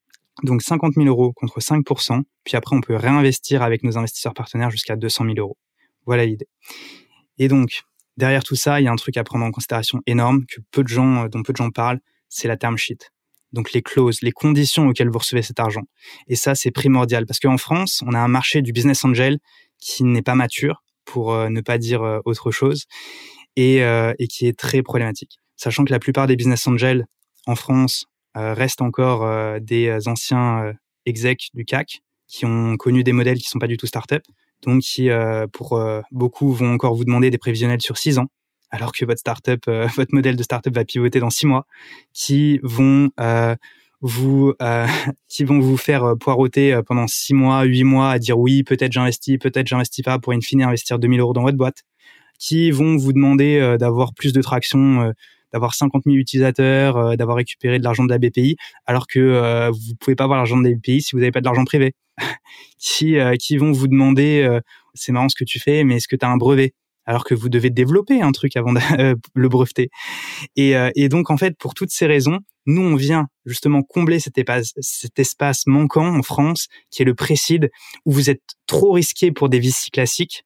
Donc 0.43 0.61
50 0.61 0.93
000 0.93 1.07
euros 1.07 1.33
contre 1.33 1.59
5% 1.59 2.21
puis 2.43 2.55
après 2.55 2.75
on 2.75 2.81
peut 2.81 2.95
réinvestir 2.95 3.63
avec 3.63 3.83
nos 3.83 3.97
investisseurs 3.97 4.33
partenaires 4.33 4.69
jusqu'à 4.69 4.95
200 4.95 5.25
000 5.25 5.35
euros. 5.37 5.57
Voilà 6.05 6.25
l'idée. 6.25 6.47
Et 7.37 7.47
donc 7.47 7.81
derrière 8.17 8.43
tout 8.43 8.55
ça, 8.55 8.79
il 8.79 8.85
y 8.85 8.87
a 8.87 8.91
un 8.91 8.95
truc 8.95 9.17
à 9.17 9.23
prendre 9.23 9.45
en 9.45 9.51
considération 9.51 9.99
énorme 10.05 10.45
que 10.45 10.61
peu 10.71 10.83
de 10.83 10.87
gens, 10.87 11.25
euh, 11.25 11.27
dont 11.27 11.43
peu 11.43 11.53
de 11.53 11.57
gens 11.57 11.71
parlent, 11.71 11.99
c'est 12.29 12.47
la 12.47 12.55
term 12.55 12.77
sheet. 12.77 12.99
Donc 13.51 13.73
les 13.73 13.81
clauses, 13.81 14.21
les 14.21 14.31
conditions 14.31 14.87
auxquelles 14.87 15.09
vous 15.09 15.19
recevez 15.19 15.41
cet 15.41 15.59
argent. 15.59 15.83
Et 16.27 16.35
ça, 16.35 16.53
c'est 16.53 16.71
primordial 16.71 17.25
parce 17.25 17.39
qu'en 17.39 17.57
France, 17.57 18.03
on 18.05 18.13
a 18.13 18.19
un 18.19 18.27
marché 18.27 18.61
du 18.61 18.71
business 18.73 19.03
angel 19.05 19.39
qui 19.79 20.03
n'est 20.03 20.21
pas 20.21 20.35
mature, 20.35 20.83
pour 21.07 21.33
euh, 21.33 21.49
ne 21.49 21.61
pas 21.61 21.79
dire 21.79 22.03
euh, 22.03 22.19
autre 22.25 22.51
chose, 22.51 22.85
et, 23.55 23.77
et 23.77 24.27
qui 24.27 24.45
est 24.45 24.55
très 24.55 24.83
problématique. 24.83 25.39
Sachant 25.55 25.83
que 25.83 25.91
la 25.91 25.97
plupart 25.97 26.27
des 26.27 26.35
business 26.35 26.67
angels 26.67 27.07
en 27.47 27.55
France 27.55 28.05
euh, 28.37 28.53
restent 28.53 28.83
encore 28.83 29.23
euh, 29.23 29.57
des 29.59 29.87
euh, 29.87 29.99
anciens 30.05 30.73
execs 31.07 31.49
du 31.55 31.65
CAC 31.65 32.01
qui 32.27 32.45
ont 32.45 32.77
connu 32.77 33.03
des 33.03 33.13
modèles 33.13 33.39
qui 33.39 33.47
sont 33.47 33.57
pas 33.57 33.67
du 33.67 33.77
tout 33.77 33.87
start-up, 33.87 34.21
donc 34.61 34.81
qui, 34.81 35.09
pour 35.53 35.79
beaucoup, 36.11 36.51
vont 36.51 36.73
encore 36.73 36.93
vous 36.93 37.05
demander 37.05 37.29
des 37.29 37.37
prévisionnels 37.37 37.79
sur 37.79 37.97
six 37.97 38.17
ans, 38.17 38.25
alors 38.69 38.91
que 38.91 39.05
votre 39.05 39.19
startup, 39.19 39.65
votre 39.95 40.13
modèle 40.13 40.35
de 40.35 40.43
startup 40.43 40.75
va 40.75 40.83
pivoter 40.83 41.21
dans 41.21 41.29
six 41.29 41.45
mois, 41.45 41.65
qui 42.11 42.59
vont 42.63 43.11
vous, 44.01 44.53
qui 45.27 45.43
vont 45.43 45.59
vous 45.59 45.77
faire 45.77 46.15
poireauter 46.19 46.79
pendant 46.85 47.07
six 47.07 47.33
mois, 47.33 47.63
huit 47.63 47.83
mois 47.83 48.11
à 48.11 48.19
dire 48.19 48.37
oui, 48.37 48.63
peut-être 48.63 48.91
j'investis, 48.91 49.37
peut-être 49.37 49.67
j'investis 49.67 50.03
pas, 50.03 50.19
pour 50.19 50.33
in 50.33 50.41
fine 50.41 50.63
investir 50.63 50.99
2000 50.99 51.19
euros 51.19 51.33
dans 51.33 51.43
votre 51.43 51.57
boîte, 51.57 51.83
qui 52.39 52.71
vont 52.71 52.97
vous 52.97 53.13
demander 53.13 53.77
d'avoir 53.79 54.13
plus 54.13 54.33
de 54.33 54.41
traction 54.41 55.13
d'avoir 55.53 55.73
50 55.73 56.03
000 56.05 56.15
utilisateurs, 56.17 56.97
euh, 56.97 57.15
d'avoir 57.15 57.37
récupéré 57.37 57.79
de 57.79 57.83
l'argent 57.83 58.03
de 58.03 58.09
la 58.09 58.17
BPI, 58.17 58.57
alors 58.85 59.07
que 59.07 59.19
euh, 59.19 59.71
vous 59.71 59.95
pouvez 59.99 60.15
pas 60.15 60.25
avoir 60.25 60.37
l'argent 60.37 60.57
de 60.57 60.67
la 60.67 60.75
BPI 60.75 61.01
si 61.01 61.11
vous 61.13 61.19
n'avez 61.19 61.31
pas 61.31 61.39
de 61.39 61.45
l'argent 61.45 61.65
privé. 61.65 61.93
qui, 62.79 63.17
euh, 63.19 63.35
qui 63.35 63.57
vont 63.57 63.71
vous 63.71 63.87
demander, 63.87 64.59
c'est 64.93 65.11
marrant 65.11 65.29
ce 65.29 65.35
que 65.35 65.43
tu 65.43 65.59
fais, 65.59 65.83
mais 65.83 65.97
est-ce 65.97 66.07
que 66.07 66.15
tu 66.15 66.25
as 66.25 66.29
un 66.29 66.37
brevet? 66.37 66.73
Alors 67.07 67.23
que 67.23 67.33
vous 67.33 67.49
devez 67.49 67.71
développer 67.71 68.21
un 68.21 68.31
truc 68.31 68.55
avant 68.55 68.73
de 68.73 68.79
le 69.33 69.49
breveter. 69.49 69.89
Et, 70.55 70.73
et, 70.95 71.09
donc, 71.09 71.31
en 71.31 71.37
fait, 71.37 71.57
pour 71.57 71.73
toutes 71.73 71.89
ces 71.89 72.05
raisons, 72.05 72.39
nous, 72.67 72.83
on 72.83 72.95
vient 72.95 73.27
justement 73.45 73.81
combler 73.81 74.19
cet 74.19 74.37
espace, 74.37 75.63
manquant 75.65 76.15
en 76.15 76.21
France, 76.21 76.67
qui 76.91 77.01
est 77.01 77.05
le 77.05 77.15
précide, 77.15 77.71
où 78.05 78.11
vous 78.11 78.29
êtes 78.29 78.43
trop 78.67 78.91
risqué 78.91 79.31
pour 79.31 79.49
des 79.49 79.59
VC 79.59 79.89
classiques, 79.91 80.43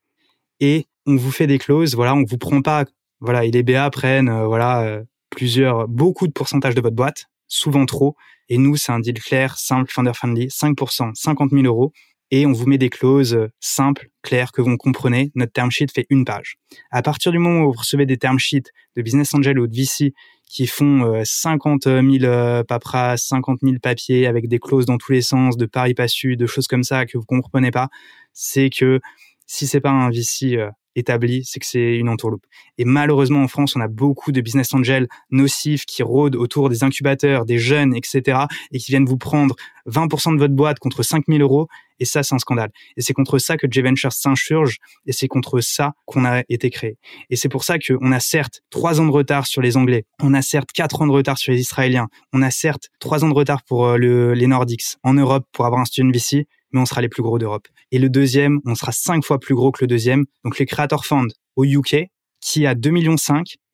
et 0.59 0.85
on 1.07 1.15
vous 1.17 1.31
fait 1.31 1.47
des 1.47 1.57
clauses, 1.57 1.95
voilà, 1.95 2.15
on 2.15 2.23
vous 2.23 2.37
prend 2.37 2.61
pas 2.61 2.85
voilà, 3.21 3.45
et 3.45 3.51
les 3.51 3.61
BA 3.61 3.89
prennent 3.91 4.29
euh, 4.29 4.47
voilà 4.47 4.81
euh, 4.81 5.03
plusieurs, 5.29 5.87
beaucoup 5.87 6.27
de 6.27 6.33
pourcentage 6.33 6.75
de 6.75 6.81
votre 6.81 6.95
boîte, 6.95 7.27
souvent 7.47 7.85
trop. 7.85 8.15
Et 8.49 8.57
nous, 8.57 8.75
c'est 8.75 8.91
un 8.91 8.99
deal 8.99 9.21
clair, 9.21 9.57
simple, 9.57 9.91
founder 9.91 10.11
friendly, 10.13 10.47
5%, 10.47 11.11
50 11.13 11.51
000 11.51 11.63
euros. 11.63 11.93
Et 12.31 12.45
on 12.45 12.53
vous 12.53 12.65
met 12.65 12.77
des 12.77 12.89
clauses 12.89 13.49
simples, 13.59 14.09
claires, 14.21 14.51
que 14.51 14.61
vous 14.61 14.77
comprenez. 14.77 15.31
Notre 15.35 15.51
term 15.51 15.69
sheet 15.69 15.87
fait 15.93 16.05
une 16.09 16.25
page. 16.25 16.55
À 16.89 17.01
partir 17.01 17.31
du 17.31 17.39
moment 17.39 17.65
où 17.65 17.73
vous 17.73 17.79
recevez 17.79 18.05
des 18.05 18.17
term 18.17 18.39
sheets 18.39 18.71
de 18.95 19.01
business 19.01 19.33
angel 19.33 19.59
ou 19.59 19.67
de 19.67 19.75
VC 19.75 20.13
qui 20.45 20.67
font 20.67 21.21
50 21.23 21.83
000 21.83 22.03
euh, 22.23 22.63
paperasses, 22.63 23.25
50 23.27 23.59
000 23.61 23.75
papiers 23.81 24.27
avec 24.27 24.49
des 24.49 24.59
clauses 24.59 24.85
dans 24.85 24.97
tous 24.97 25.13
les 25.13 25.21
sens, 25.21 25.55
de 25.55 25.65
pari 25.65 25.93
passu, 25.93 26.35
de 26.35 26.45
choses 26.45 26.67
comme 26.67 26.83
ça 26.83 27.05
que 27.05 27.17
vous 27.17 27.23
comprenez 27.25 27.71
pas, 27.71 27.87
c'est 28.33 28.69
que 28.69 28.99
si 29.45 29.65
c'est 29.65 29.79
pas 29.79 29.91
un 29.91 30.09
VC 30.09 30.57
euh, 30.57 30.69
établi, 30.95 31.43
c'est 31.45 31.59
que 31.59 31.65
c'est 31.65 31.97
une 31.97 32.09
entourloupe. 32.09 32.45
Et 32.77 32.85
malheureusement, 32.85 33.43
en 33.43 33.47
France, 33.47 33.75
on 33.75 33.81
a 33.81 33.87
beaucoup 33.87 34.31
de 34.31 34.41
business 34.41 34.73
angels 34.73 35.07
nocifs 35.29 35.85
qui 35.85 36.03
rôdent 36.03 36.35
autour 36.35 36.69
des 36.69 36.83
incubateurs, 36.83 37.45
des 37.45 37.57
jeunes, 37.57 37.95
etc., 37.95 38.41
et 38.71 38.79
qui 38.79 38.91
viennent 38.91 39.05
vous 39.05 39.17
prendre 39.17 39.55
20% 39.87 40.33
de 40.33 40.39
votre 40.39 40.53
boîte 40.53 40.79
contre 40.79 41.03
5000 41.03 41.41
euros. 41.41 41.67
Et 41.99 42.05
ça, 42.05 42.23
c'est 42.23 42.33
un 42.33 42.39
scandale. 42.39 42.71
Et 42.97 43.01
c'est 43.01 43.13
contre 43.13 43.37
ça 43.37 43.57
que 43.57 43.67
J-Ventures 43.69 44.11
s'insurge, 44.11 44.77
et 45.05 45.11
c'est 45.11 45.27
contre 45.27 45.59
ça 45.59 45.93
qu'on 46.05 46.25
a 46.25 46.43
été 46.49 46.69
créé. 46.69 46.97
Et 47.29 47.35
c'est 47.35 47.49
pour 47.49 47.63
ça 47.63 47.77
qu'on 47.77 48.11
a 48.11 48.19
certes 48.19 48.61
trois 48.69 48.99
ans 48.99 49.05
de 49.05 49.11
retard 49.11 49.45
sur 49.45 49.61
les 49.61 49.77
Anglais, 49.77 50.05
on 50.19 50.33
a 50.33 50.41
certes 50.41 50.71
quatre 50.71 51.01
ans 51.01 51.07
de 51.07 51.11
retard 51.11 51.37
sur 51.37 51.51
les 51.51 51.59
Israéliens, 51.59 52.07
on 52.33 52.41
a 52.41 52.49
certes 52.49 52.89
trois 52.99 53.23
ans 53.23 53.29
de 53.29 53.33
retard 53.33 53.63
pour 53.63 53.85
euh, 53.85 53.97
le, 53.97 54.33
les 54.33 54.47
Nordics 54.47 54.97
en 55.03 55.13
Europe 55.13 55.45
pour 55.51 55.65
avoir 55.65 55.81
un 55.81 55.85
student 55.85 56.11
VC, 56.11 56.47
mais 56.71 56.79
on 56.79 56.85
sera 56.85 57.01
les 57.01 57.09
plus 57.09 57.23
gros 57.23 57.39
d'Europe. 57.39 57.67
Et 57.91 57.99
le 57.99 58.09
deuxième, 58.09 58.59
on 58.65 58.75
sera 58.75 58.91
cinq 58.91 59.23
fois 59.23 59.39
plus 59.39 59.55
gros 59.55 59.71
que 59.71 59.83
le 59.83 59.87
deuxième. 59.87 60.25
Donc 60.43 60.59
les 60.59 60.65
Creator 60.65 61.05
Fund 61.05 61.27
au 61.55 61.65
UK, 61.65 62.07
qui 62.41 62.65
a 62.65 62.75
2,5 62.75 62.91
millions, 62.91 63.15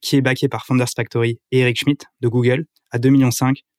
qui 0.01 0.15
est 0.15 0.21
backé 0.21 0.47
par 0.49 0.65
Founders 0.65 0.89
Factory 0.95 1.39
et 1.51 1.59
Eric 1.59 1.79
Schmidt 1.79 2.05
de 2.21 2.27
Google, 2.27 2.65
à 2.91 2.99
2,5 2.99 3.11
millions. 3.11 3.29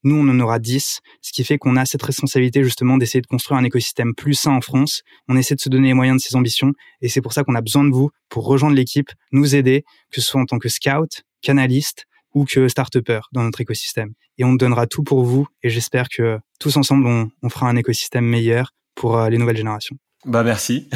Nous, 0.05 0.15
on 0.15 0.29
en 0.29 0.39
aura 0.41 0.61
10, 0.61 1.01
ce 1.23 1.33
qui 1.33 1.43
fait 1.43 1.59
qu'on 1.59 1.77
a 1.77 1.85
cette 1.85 2.03
responsabilité 2.03 2.63
justement 2.63 2.99
d'essayer 2.99 3.21
de 3.21 3.27
construire 3.27 3.59
un 3.59 3.65
écosystème 3.65 4.15
plus 4.15 4.35
sain 4.35 4.53
en 4.53 4.61
France. 4.61 5.03
On 5.27 5.37
essaie 5.37 5.57
de 5.57 5.61
se 5.61 5.69
donner 5.69 5.89
les 5.89 5.95
moyens 5.95 6.23
de 6.23 6.27
ses 6.27 6.37
ambitions 6.37 6.73
et 7.01 7.09
c'est 7.09 7.21
pour 7.21 7.33
ça 7.33 7.43
qu'on 7.43 7.57
a 7.57 7.61
besoin 7.61 7.85
de 7.85 7.91
vous 7.91 8.11
pour 8.29 8.47
rejoindre 8.47 8.77
l'équipe, 8.77 9.11
nous 9.33 9.57
aider, 9.57 9.85
que 10.11 10.21
ce 10.21 10.27
soit 10.27 10.41
en 10.41 10.47
tant 10.47 10.59
que 10.59 10.69
scout, 10.69 11.25
canaliste 11.43 12.05
ou 12.33 12.45
que 12.45 12.69
start 12.69 12.97
dans 13.33 13.43
notre 13.43 13.61
écosystème. 13.61 14.13
Et 14.39 14.45
on 14.45 14.55
donnera 14.55 14.87
tout 14.87 15.03
pour 15.03 15.25
vous 15.25 15.49
et 15.65 15.69
j'espère 15.69 16.09
que 16.09 16.39
tous 16.61 16.77
ensemble, 16.77 17.07
on 17.43 17.49
fera 17.49 17.69
un 17.69 17.77
écosystème 17.77 18.25
meilleur 18.25 18.73
pour 18.99 19.17
euh, 19.17 19.31
les 19.31 19.39
nouvelles 19.39 19.57
générations. 19.57 19.97
Bah 20.25 20.43
merci, 20.43 20.91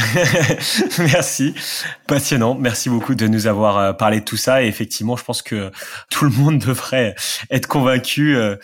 merci, 0.98 1.54
passionnant. 2.08 2.56
Merci 2.56 2.90
beaucoup 2.90 3.14
de 3.14 3.28
nous 3.28 3.46
avoir 3.46 3.78
euh, 3.78 3.92
parlé 3.92 4.18
de 4.18 4.24
tout 4.24 4.36
ça. 4.36 4.64
Et 4.64 4.66
effectivement, 4.66 5.16
je 5.16 5.22
pense 5.22 5.42
que 5.42 5.70
tout 6.10 6.24
le 6.24 6.32
monde 6.32 6.58
devrait 6.66 7.14
être 7.48 7.68
convaincu 7.68 8.34
euh, 8.34 8.56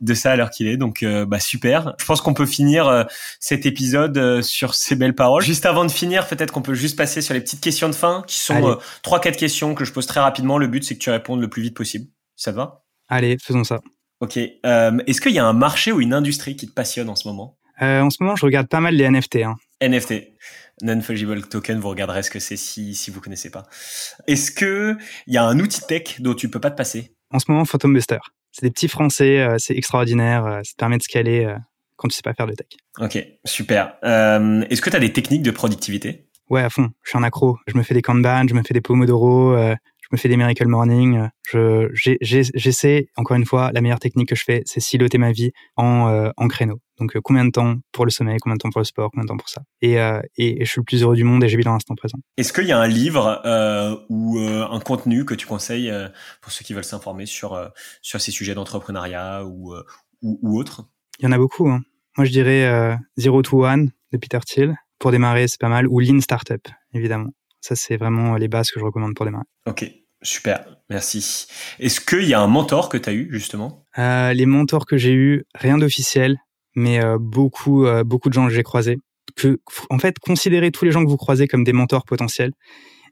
de 0.00 0.14
ça 0.14 0.30
à 0.30 0.36
l'heure 0.36 0.50
qu'il 0.50 0.68
est. 0.68 0.76
Donc, 0.76 1.04
bah 1.26 1.40
super. 1.40 1.94
Je 1.98 2.04
pense 2.04 2.20
qu'on 2.20 2.34
peut 2.34 2.46
finir 2.46 3.06
cet 3.40 3.66
épisode 3.66 4.42
sur 4.42 4.74
ces 4.74 4.94
belles 4.94 5.16
paroles. 5.16 5.42
Juste 5.42 5.66
avant 5.66 5.84
de 5.84 5.90
finir, 5.90 6.28
peut-être 6.28 6.52
qu'on 6.52 6.62
peut 6.62 6.74
juste 6.74 6.96
passer 6.96 7.20
sur 7.20 7.34
les 7.34 7.40
petites 7.40 7.60
questions 7.60 7.88
de 7.88 7.94
fin, 7.94 8.22
qui 8.28 8.38
sont 8.38 8.78
trois, 9.02 9.20
quatre 9.20 9.36
questions 9.36 9.74
que 9.74 9.84
je 9.84 9.92
pose 9.92 10.06
très 10.06 10.20
rapidement. 10.20 10.56
Le 10.56 10.68
but, 10.68 10.84
c'est 10.84 10.94
que 10.94 11.00
tu 11.00 11.10
répondes 11.10 11.40
le 11.40 11.48
plus 11.48 11.62
vite 11.62 11.76
possible. 11.76 12.06
Ça 12.36 12.52
te 12.52 12.56
va? 12.56 12.84
Allez, 13.08 13.36
faisons 13.42 13.64
ça. 13.64 13.80
Ok. 14.20 14.36
Est-ce 14.36 15.20
qu'il 15.20 15.32
y 15.32 15.40
a 15.40 15.44
un 15.44 15.52
marché 15.52 15.90
ou 15.90 16.00
une 16.00 16.14
industrie 16.14 16.54
qui 16.54 16.68
te 16.68 16.72
passionne 16.72 17.08
en 17.08 17.16
ce 17.16 17.26
moment? 17.26 17.58
Euh, 17.82 18.00
en 18.00 18.10
ce 18.10 18.22
moment, 18.22 18.36
je 18.36 18.44
regarde 18.44 18.68
pas 18.68 18.80
mal 18.80 18.94
les 18.94 19.08
NFT. 19.08 19.36
Hein. 19.36 19.56
NFT, 19.80 20.32
non-fungible 20.82 21.46
token, 21.48 21.78
vous 21.78 21.88
regarderez 21.88 22.22
ce 22.22 22.30
que 22.30 22.38
c'est 22.38 22.56
si, 22.56 22.94
si 22.94 23.10
vous 23.10 23.20
connaissez 23.20 23.50
pas. 23.50 23.64
Est-ce 24.26 24.50
que 24.50 24.96
il 25.26 25.34
y 25.34 25.36
a 25.36 25.44
un 25.44 25.58
outil 25.58 25.82
tech 25.86 26.20
dont 26.20 26.34
tu 26.34 26.48
peux 26.48 26.60
pas 26.60 26.70
te 26.70 26.76
passer? 26.76 27.14
En 27.30 27.38
ce 27.38 27.50
moment, 27.50 27.64
Phantom 27.64 27.92
Buster. 27.92 28.18
C'est 28.52 28.64
des 28.64 28.70
petits 28.70 28.88
français, 28.88 29.40
euh, 29.40 29.56
c'est 29.58 29.76
extraordinaire, 29.76 30.46
euh, 30.46 30.60
ça 30.64 30.72
permet 30.78 30.96
de 30.96 31.02
scaler 31.02 31.54
quand 31.96 32.08
tu 32.08 32.16
sais 32.16 32.22
pas 32.22 32.34
faire 32.34 32.46
de 32.46 32.54
tech. 32.54 32.68
Ok, 32.98 33.18
super. 33.44 33.96
Est-ce 34.02 34.80
que 34.80 34.90
tu 34.90 34.96
as 34.96 35.00
des 35.00 35.12
techniques 35.12 35.42
de 35.42 35.50
productivité? 35.50 36.28
Ouais, 36.48 36.62
à 36.62 36.70
fond. 36.70 36.90
Je 37.02 37.10
suis 37.10 37.18
un 37.18 37.24
accro. 37.24 37.58
Je 37.66 37.76
me 37.76 37.82
fais 37.82 37.92
des 37.92 38.02
Kanban, 38.02 38.46
je 38.48 38.54
me 38.54 38.62
fais 38.62 38.72
des 38.72 38.80
Pomodoro, 38.80 39.56
je 40.10 40.16
me 40.16 40.18
fais 40.18 40.28
des 40.28 40.36
Miracle 40.36 40.66
Morning. 40.66 41.28
Je, 41.50 41.88
j'essaie, 41.92 43.08
encore 43.16 43.36
une 43.36 43.44
fois, 43.44 43.70
la 43.72 43.80
meilleure 43.80 44.00
technique 44.00 44.28
que 44.28 44.36
je 44.36 44.44
fais, 44.44 44.62
c'est 44.64 44.80
siloter 44.80 45.18
ma 45.18 45.32
vie 45.32 45.52
en, 45.76 46.08
euh, 46.08 46.30
en 46.36 46.48
créneaux. 46.48 46.80
Donc, 46.98 47.16
euh, 47.16 47.20
combien 47.22 47.44
de 47.44 47.50
temps 47.50 47.76
pour 47.92 48.04
le 48.04 48.10
sommeil, 48.10 48.38
combien 48.40 48.56
de 48.56 48.60
temps 48.60 48.70
pour 48.70 48.80
le 48.80 48.84
sport, 48.84 49.10
combien 49.10 49.24
de 49.24 49.28
temps 49.28 49.36
pour 49.36 49.48
ça. 49.48 49.62
Et, 49.82 50.00
euh, 50.00 50.20
et, 50.36 50.64
je 50.64 50.70
suis 50.70 50.80
le 50.80 50.84
plus 50.84 51.02
heureux 51.02 51.16
du 51.16 51.24
monde 51.24 51.44
et 51.44 51.48
j'ai 51.48 51.58
dans 51.58 51.72
l'instant 51.72 51.94
présent. 51.94 52.18
Est-ce 52.36 52.52
qu'il 52.52 52.66
y 52.66 52.72
a 52.72 52.78
un 52.78 52.86
livre 52.86 53.42
euh, 53.44 53.96
ou 54.08 54.38
un 54.38 54.80
contenu 54.80 55.24
que 55.24 55.34
tu 55.34 55.46
conseilles 55.46 55.92
pour 56.40 56.52
ceux 56.52 56.64
qui 56.64 56.72
veulent 56.72 56.84
s'informer 56.84 57.26
sur, 57.26 57.70
sur 58.02 58.20
ces 58.20 58.30
sujets 58.30 58.54
d'entrepreneuriat 58.54 59.44
ou, 59.44 59.74
ou, 60.22 60.38
ou 60.42 60.58
autre 60.58 60.88
Il 61.18 61.24
y 61.24 61.28
en 61.28 61.32
a 61.32 61.38
beaucoup. 61.38 61.68
Hein. 61.68 61.82
Moi, 62.16 62.24
je 62.24 62.30
dirais 62.30 62.96
Zero 63.16 63.42
to 63.42 63.64
One 63.64 63.90
de 64.12 64.18
Peter 64.18 64.38
Thiel. 64.44 64.76
Pour 64.98 65.10
démarrer, 65.10 65.48
c'est 65.48 65.60
pas 65.60 65.68
mal. 65.68 65.86
Ou 65.88 66.00
Lean 66.00 66.20
Startup, 66.20 66.66
évidemment. 66.94 67.30
Ça, 67.66 67.74
c'est 67.74 67.96
vraiment 67.96 68.36
les 68.36 68.46
bases 68.46 68.70
que 68.70 68.78
je 68.78 68.84
recommande 68.84 69.16
pour 69.16 69.26
démarrer. 69.26 69.42
Ok, 69.68 69.90
super, 70.22 70.76
merci. 70.88 71.48
Est-ce 71.80 72.00
qu'il 72.00 72.28
y 72.28 72.32
a 72.32 72.40
un 72.40 72.46
mentor 72.46 72.88
que 72.88 72.96
tu 72.96 73.08
as 73.08 73.12
eu, 73.12 73.26
justement? 73.32 73.84
Euh, 73.98 74.32
Les 74.34 74.46
mentors 74.46 74.86
que 74.86 74.96
j'ai 74.96 75.12
eus, 75.12 75.42
rien 75.52 75.76
d'officiel, 75.76 76.36
mais 76.76 77.02
euh, 77.02 77.18
beaucoup, 77.18 77.84
euh, 77.84 78.04
beaucoup 78.04 78.28
de 78.28 78.34
gens 78.34 78.46
que 78.46 78.54
j'ai 78.54 78.62
croisés. 78.62 78.98
Que, 79.34 79.58
en 79.90 79.98
fait, 79.98 80.20
considérez 80.20 80.70
tous 80.70 80.84
les 80.84 80.92
gens 80.92 81.04
que 81.04 81.10
vous 81.10 81.16
croisez 81.16 81.48
comme 81.48 81.64
des 81.64 81.72
mentors 81.72 82.04
potentiels 82.04 82.52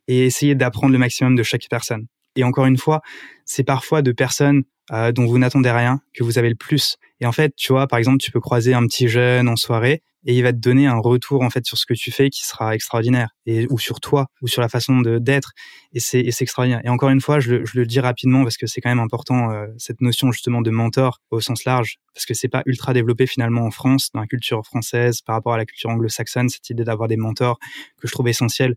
et 0.07 0.27
essayez 0.27 0.55
d'apprendre 0.55 0.93
le 0.93 1.01
maximum 1.01 1.35
de 1.35 1.43
chaque 1.43 1.67
personne. 1.69 2.07
Et 2.37 2.45
encore 2.45 2.67
une 2.67 2.79
fois, 2.79 3.01
c'est 3.45 3.65
parfois 3.65 4.03
de 4.03 4.13
personnes 4.13 4.63
euh, 4.93 5.13
dont 5.13 5.27
vous 5.27 5.39
n'attendez 5.39 5.71
rien 5.71 6.01
que 6.15 6.25
vous 6.25 6.39
avez 6.39 6.49
le 6.49 6.55
plus. 6.55 6.97
Et 7.21 7.27
en 7.27 7.33
fait, 7.33 7.55
tu 7.57 7.73
vois, 7.73 7.87
par 7.87 7.99
exemple, 7.99 8.19
tu 8.19 8.31
peux 8.31 8.41
croiser 8.41 8.75
un 8.75 8.87
petit 8.87 9.09
jeune 9.09 9.49
en 9.49 9.57
soirée 9.57 10.03
et 10.27 10.35
il 10.35 10.43
va 10.43 10.53
te 10.53 10.59
donner 10.59 10.87
un 10.87 10.99
retour 10.99 11.43
en 11.43 11.51
fait 11.51 11.67
sur 11.67 11.77
ce 11.77 11.87
que 11.87 11.95
tu 11.95 12.11
fais 12.11 12.31
qui 12.31 12.47
sera 12.47 12.75
extraordinaire 12.75 13.31
et 13.47 13.67
ou 13.71 13.79
sur 13.79 14.01
toi 14.01 14.27
ou 14.41 14.49
sur 14.49 14.63
la 14.63 14.69
façon 14.69 15.01
d'être. 15.01 15.53
Et 15.93 16.01
c'est 16.01 16.21
et 16.21 16.31
c'est 16.31 16.45
extraordinaire. 16.45 16.81
Et 16.85 16.89
encore 16.89 17.11
une 17.11 17.21
fois 17.21 17.41
je 17.41 17.57
le, 17.57 17.65
je 17.67 17.79
le 17.79 17.87
dis 17.87 18.01
rapidement 18.01 18.43
parce 18.43 18.57
que 18.57 18.67
c'est 18.67 18.81
quand 18.81 18.89
même 18.89 19.01
important 19.01 19.51
euh, 19.51 19.67
cette 19.77 20.01
notion 20.01 20.33
justement 20.33 20.63
de 20.63 20.71
mentor 20.71 21.21
au 21.31 21.41
sens 21.41 21.65
large 21.65 21.99
parce 22.15 22.27
que 22.27 22.35
c'est 22.35 22.49
pas 22.49 22.63
ultra 22.67 22.95
développé 22.95 23.27
finalement 23.27 23.67
en 23.67 23.71
France 23.71 24.11
dans 24.15 24.21
la 24.21 24.27
culture 24.27 24.65
française 24.65 25.21
par 25.21 25.35
rapport 25.35 25.55
à 25.55 25.59
la 25.59 25.67
culture 25.67 25.91
anglo-saxonne 25.91 26.49
cette 26.49 26.69
idée 26.71 26.85
d'avoir 26.85 27.09
des 27.09 27.17
mentors 27.17 27.59
que 28.01 28.09
je 28.09 28.13
trouve 28.13 28.29
essentielle 28.29 28.77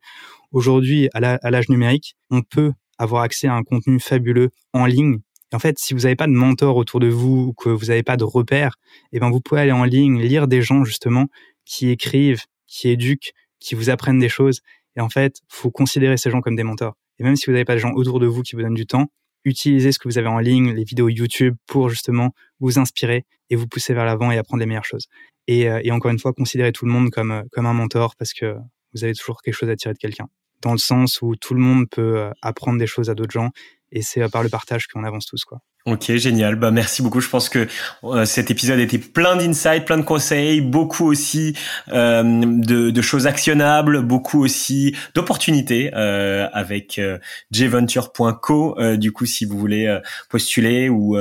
aujourd'hui 0.52 1.10
à 1.14 1.20
l'âge 1.52 1.70
numérique 1.70 2.16
on 2.30 2.42
peut 2.42 2.74
avoir 2.98 3.22
accès 3.22 3.48
à 3.48 3.54
un 3.54 3.64
contenu 3.64 4.00
fabuleux 4.00 4.50
en 4.74 4.86
ligne 4.86 5.20
et 5.52 5.56
en 5.56 5.60
fait, 5.60 5.80
si 5.80 5.94
vous 5.94 6.02
n'avez 6.02 6.16
pas 6.16 6.28
de 6.28 6.34
mentor 6.34 6.76
autour 6.76 7.00
de 7.00 7.08
vous 7.08 7.48
ou 7.48 7.54
que 7.54 7.70
vous 7.70 7.86
n'avez 7.86 8.04
pas 8.04 8.18
de 8.18 8.24
repères, 8.24 8.76
eh 9.14 9.20
ben 9.20 9.30
vous 9.30 9.40
pouvez 9.40 9.62
aller 9.62 9.72
en 9.72 9.86
ligne, 9.86 10.22
lire 10.22 10.48
des 10.48 10.62
gens 10.62 10.84
justement 10.84 11.28
qui 11.66 11.90
écrivent, 11.90 12.44
qui 12.68 12.90
éduquent, 12.90 13.34
qui 13.60 13.76
vous 13.76 13.90
apprennent 13.90 14.20
des 14.20 14.30
choses. 14.30 14.62
Et 14.96 15.02
en 15.02 15.10
fait, 15.10 15.42
faut 15.48 15.72
considérer 15.72 16.18
ces 16.18 16.30
gens 16.30 16.42
comme 16.42 16.56
des 16.56 16.64
mentors. 16.64 16.96
Et 17.20 17.24
même 17.24 17.36
si 17.36 17.46
vous 17.46 17.54
n'avez 17.54 17.66
pas 17.66 17.76
de 17.76 17.80
gens 17.80 17.92
autour 17.94 18.20
de 18.20 18.28
vous 18.28 18.42
qui 18.42 18.56
vous 18.56 18.62
donnent 18.62 18.74
du 18.74 18.86
temps, 18.86 19.08
utilisez 19.46 19.92
ce 19.92 20.00
que 20.00 20.08
vous 20.08 20.18
avez 20.18 20.28
en 20.28 20.40
ligne, 20.40 20.74
les 20.74 20.84
vidéos 20.84 21.10
YouTube, 21.10 21.56
pour 21.66 21.90
justement 21.90 22.32
vous 22.60 22.80
inspirer 22.80 23.26
et 23.50 23.56
vous 23.56 23.68
pousser 23.68 23.94
vers 23.94 24.06
l'avant 24.06 24.32
et 24.32 24.38
apprendre 24.38 24.60
les 24.60 24.66
meilleures 24.66 24.86
choses. 24.86 25.08
Et, 25.48 25.70
euh, 25.70 25.82
encore 25.92 26.12
une 26.12 26.20
fois, 26.20 26.34
considérez 26.34 26.74
tout 26.74 26.86
le 26.86 26.92
monde 26.92 27.10
comme, 27.10 27.32
euh, 27.32 27.44
comme 27.52 27.66
un 27.66 27.74
mentor 27.74 28.16
parce 28.18 28.34
que 28.34 28.56
vous 28.94 29.04
avez 29.04 29.14
toujours 29.14 29.42
quelque 29.42 29.54
chose 29.54 29.70
à 29.70 29.76
tirer 29.76 29.94
de 29.94 30.00
quelqu'un. 30.00 30.28
Dans 30.62 30.72
le 30.74 30.78
sens 30.78 31.22
où 31.22 31.36
tout 31.36 31.54
le 31.54 31.62
monde 31.62 31.86
peut 31.90 32.18
euh, 32.18 32.32
apprendre 32.42 32.80
des 32.80 32.88
choses 32.88 33.10
à 33.10 33.16
d'autres 33.16 33.32
gens 33.32 33.52
et 33.92 34.02
c'est 34.02 34.22
euh, 34.22 34.30
par 34.30 34.44
le 34.44 34.50
partage 34.50 34.88
qu'on 34.88 35.04
avance 35.04 35.26
tous 35.26 35.44
quoi. 35.46 35.60
Ok, 35.88 36.12
génial. 36.18 36.56
Bah 36.56 36.70
merci 36.70 37.02
beaucoup. 37.02 37.22
Je 37.22 37.30
pense 37.30 37.48
que 37.48 37.66
euh, 38.04 38.26
cet 38.26 38.52
épisode 38.52 38.78
était 38.80 38.98
plein 38.98 39.38
d'insights, 39.38 39.86
plein 39.86 39.98
de 39.98 40.04
conseils, 40.04 40.60
beaucoup 40.60 41.06
aussi 41.06 41.58
euh, 41.94 42.24
de, 42.24 42.90
de, 42.90 43.02
choses 43.02 43.26
actionnables, 43.26 44.02
beaucoup 44.02 44.44
aussi 44.44 44.98
d'opportunités 45.16 45.92
euh, 45.96 46.50
avec 46.52 47.00
euh, 47.00 47.20
jventure.co. 47.52 48.78
Euh, 48.78 48.98
du 48.98 49.14
coup, 49.14 49.26
si 49.26 49.46
vous 49.46 49.58
voulez 49.58 49.98
postuler 50.30 50.90
ou 50.90 51.18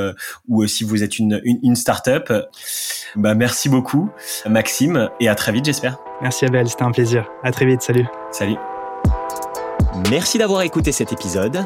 ou 0.48 0.66
si 0.66 0.82
vous 0.82 1.04
êtes 1.04 1.20
une 1.20 1.40
une, 1.44 1.60
une 1.62 1.76
startup, 1.76 2.32
bah 3.14 3.34
merci 3.36 3.68
beaucoup, 3.68 4.10
Maxime, 4.48 5.10
et 5.20 5.28
à 5.28 5.36
très 5.36 5.52
vite, 5.52 5.66
j'espère. 5.66 5.98
Merci 6.22 6.44
Abel, 6.44 6.68
c'était 6.68 6.82
un 6.82 6.90
plaisir. 6.90 7.28
À 7.44 7.52
très 7.52 7.66
vite. 7.66 7.82
Salut. 7.82 8.06
Salut. 8.32 8.56
Merci 10.10 10.38
d'avoir 10.38 10.62
écouté 10.62 10.92
cet 10.92 11.12
épisode. 11.12 11.64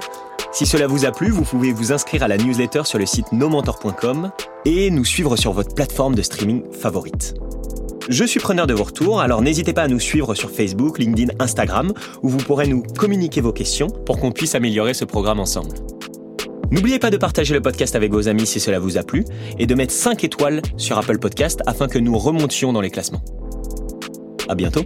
Si 0.53 0.67
cela 0.67 0.87
vous 0.87 1.05
a 1.05 1.13
plu, 1.13 1.31
vous 1.31 1.43
pouvez 1.43 1.73
vous 1.73 1.93
inscrire 1.93 2.23
à 2.23 2.29
la 2.29 2.37
newsletter 2.37 2.83
sur 2.85 2.99
le 2.99 3.07
site 3.07 3.33
nomentor.com 3.33 4.31
et 4.65 4.91
nous 4.91 5.05
suivre 5.05 5.37
sur 5.37 5.53
votre 5.53 5.75
plateforme 5.75 6.15
de 6.15 6.23
streaming 6.23 6.63
favorite. 6.73 7.35
Je 8.09 8.25
suis 8.25 8.41
preneur 8.41 8.67
de 8.67 8.75
vos 8.75 8.85
retours, 8.85 9.21
alors 9.21 9.43
n'hésitez 9.43 9.73
pas 9.73 9.83
à 9.83 9.89
nous 9.89 10.01
suivre 10.01 10.35
sur 10.35 10.51
Facebook, 10.51 10.99
LinkedIn, 10.99 11.33
Instagram, 11.39 11.93
où 12.23 12.29
vous 12.29 12.39
pourrez 12.39 12.67
nous 12.67 12.83
communiquer 12.83 13.41
vos 13.41 13.53
questions 13.53 13.87
pour 13.89 14.19
qu'on 14.19 14.33
puisse 14.33 14.55
améliorer 14.55 14.95
ce 14.95 15.05
programme 15.05 15.39
ensemble. 15.39 15.77
N'oubliez 16.71 16.99
pas 16.99 17.11
de 17.11 17.17
partager 17.17 17.55
le 17.55 17.61
podcast 17.61 17.95
avec 17.95 18.13
vos 18.13 18.29
amis 18.29 18.47
si 18.47 18.61
cela 18.61 18.79
vous 18.79 18.97
a 18.97 19.03
plu 19.03 19.25
et 19.59 19.67
de 19.67 19.75
mettre 19.75 19.93
5 19.93 20.25
étoiles 20.25 20.63
sur 20.77 20.99
Apple 20.99 21.19
Podcast 21.19 21.63
afin 21.67 21.89
que 21.89 21.99
nous 21.99 22.17
remontions 22.17 22.73
dans 22.73 22.81
les 22.81 22.91
classements. 22.91 23.23
À 24.49 24.55
bientôt! 24.55 24.83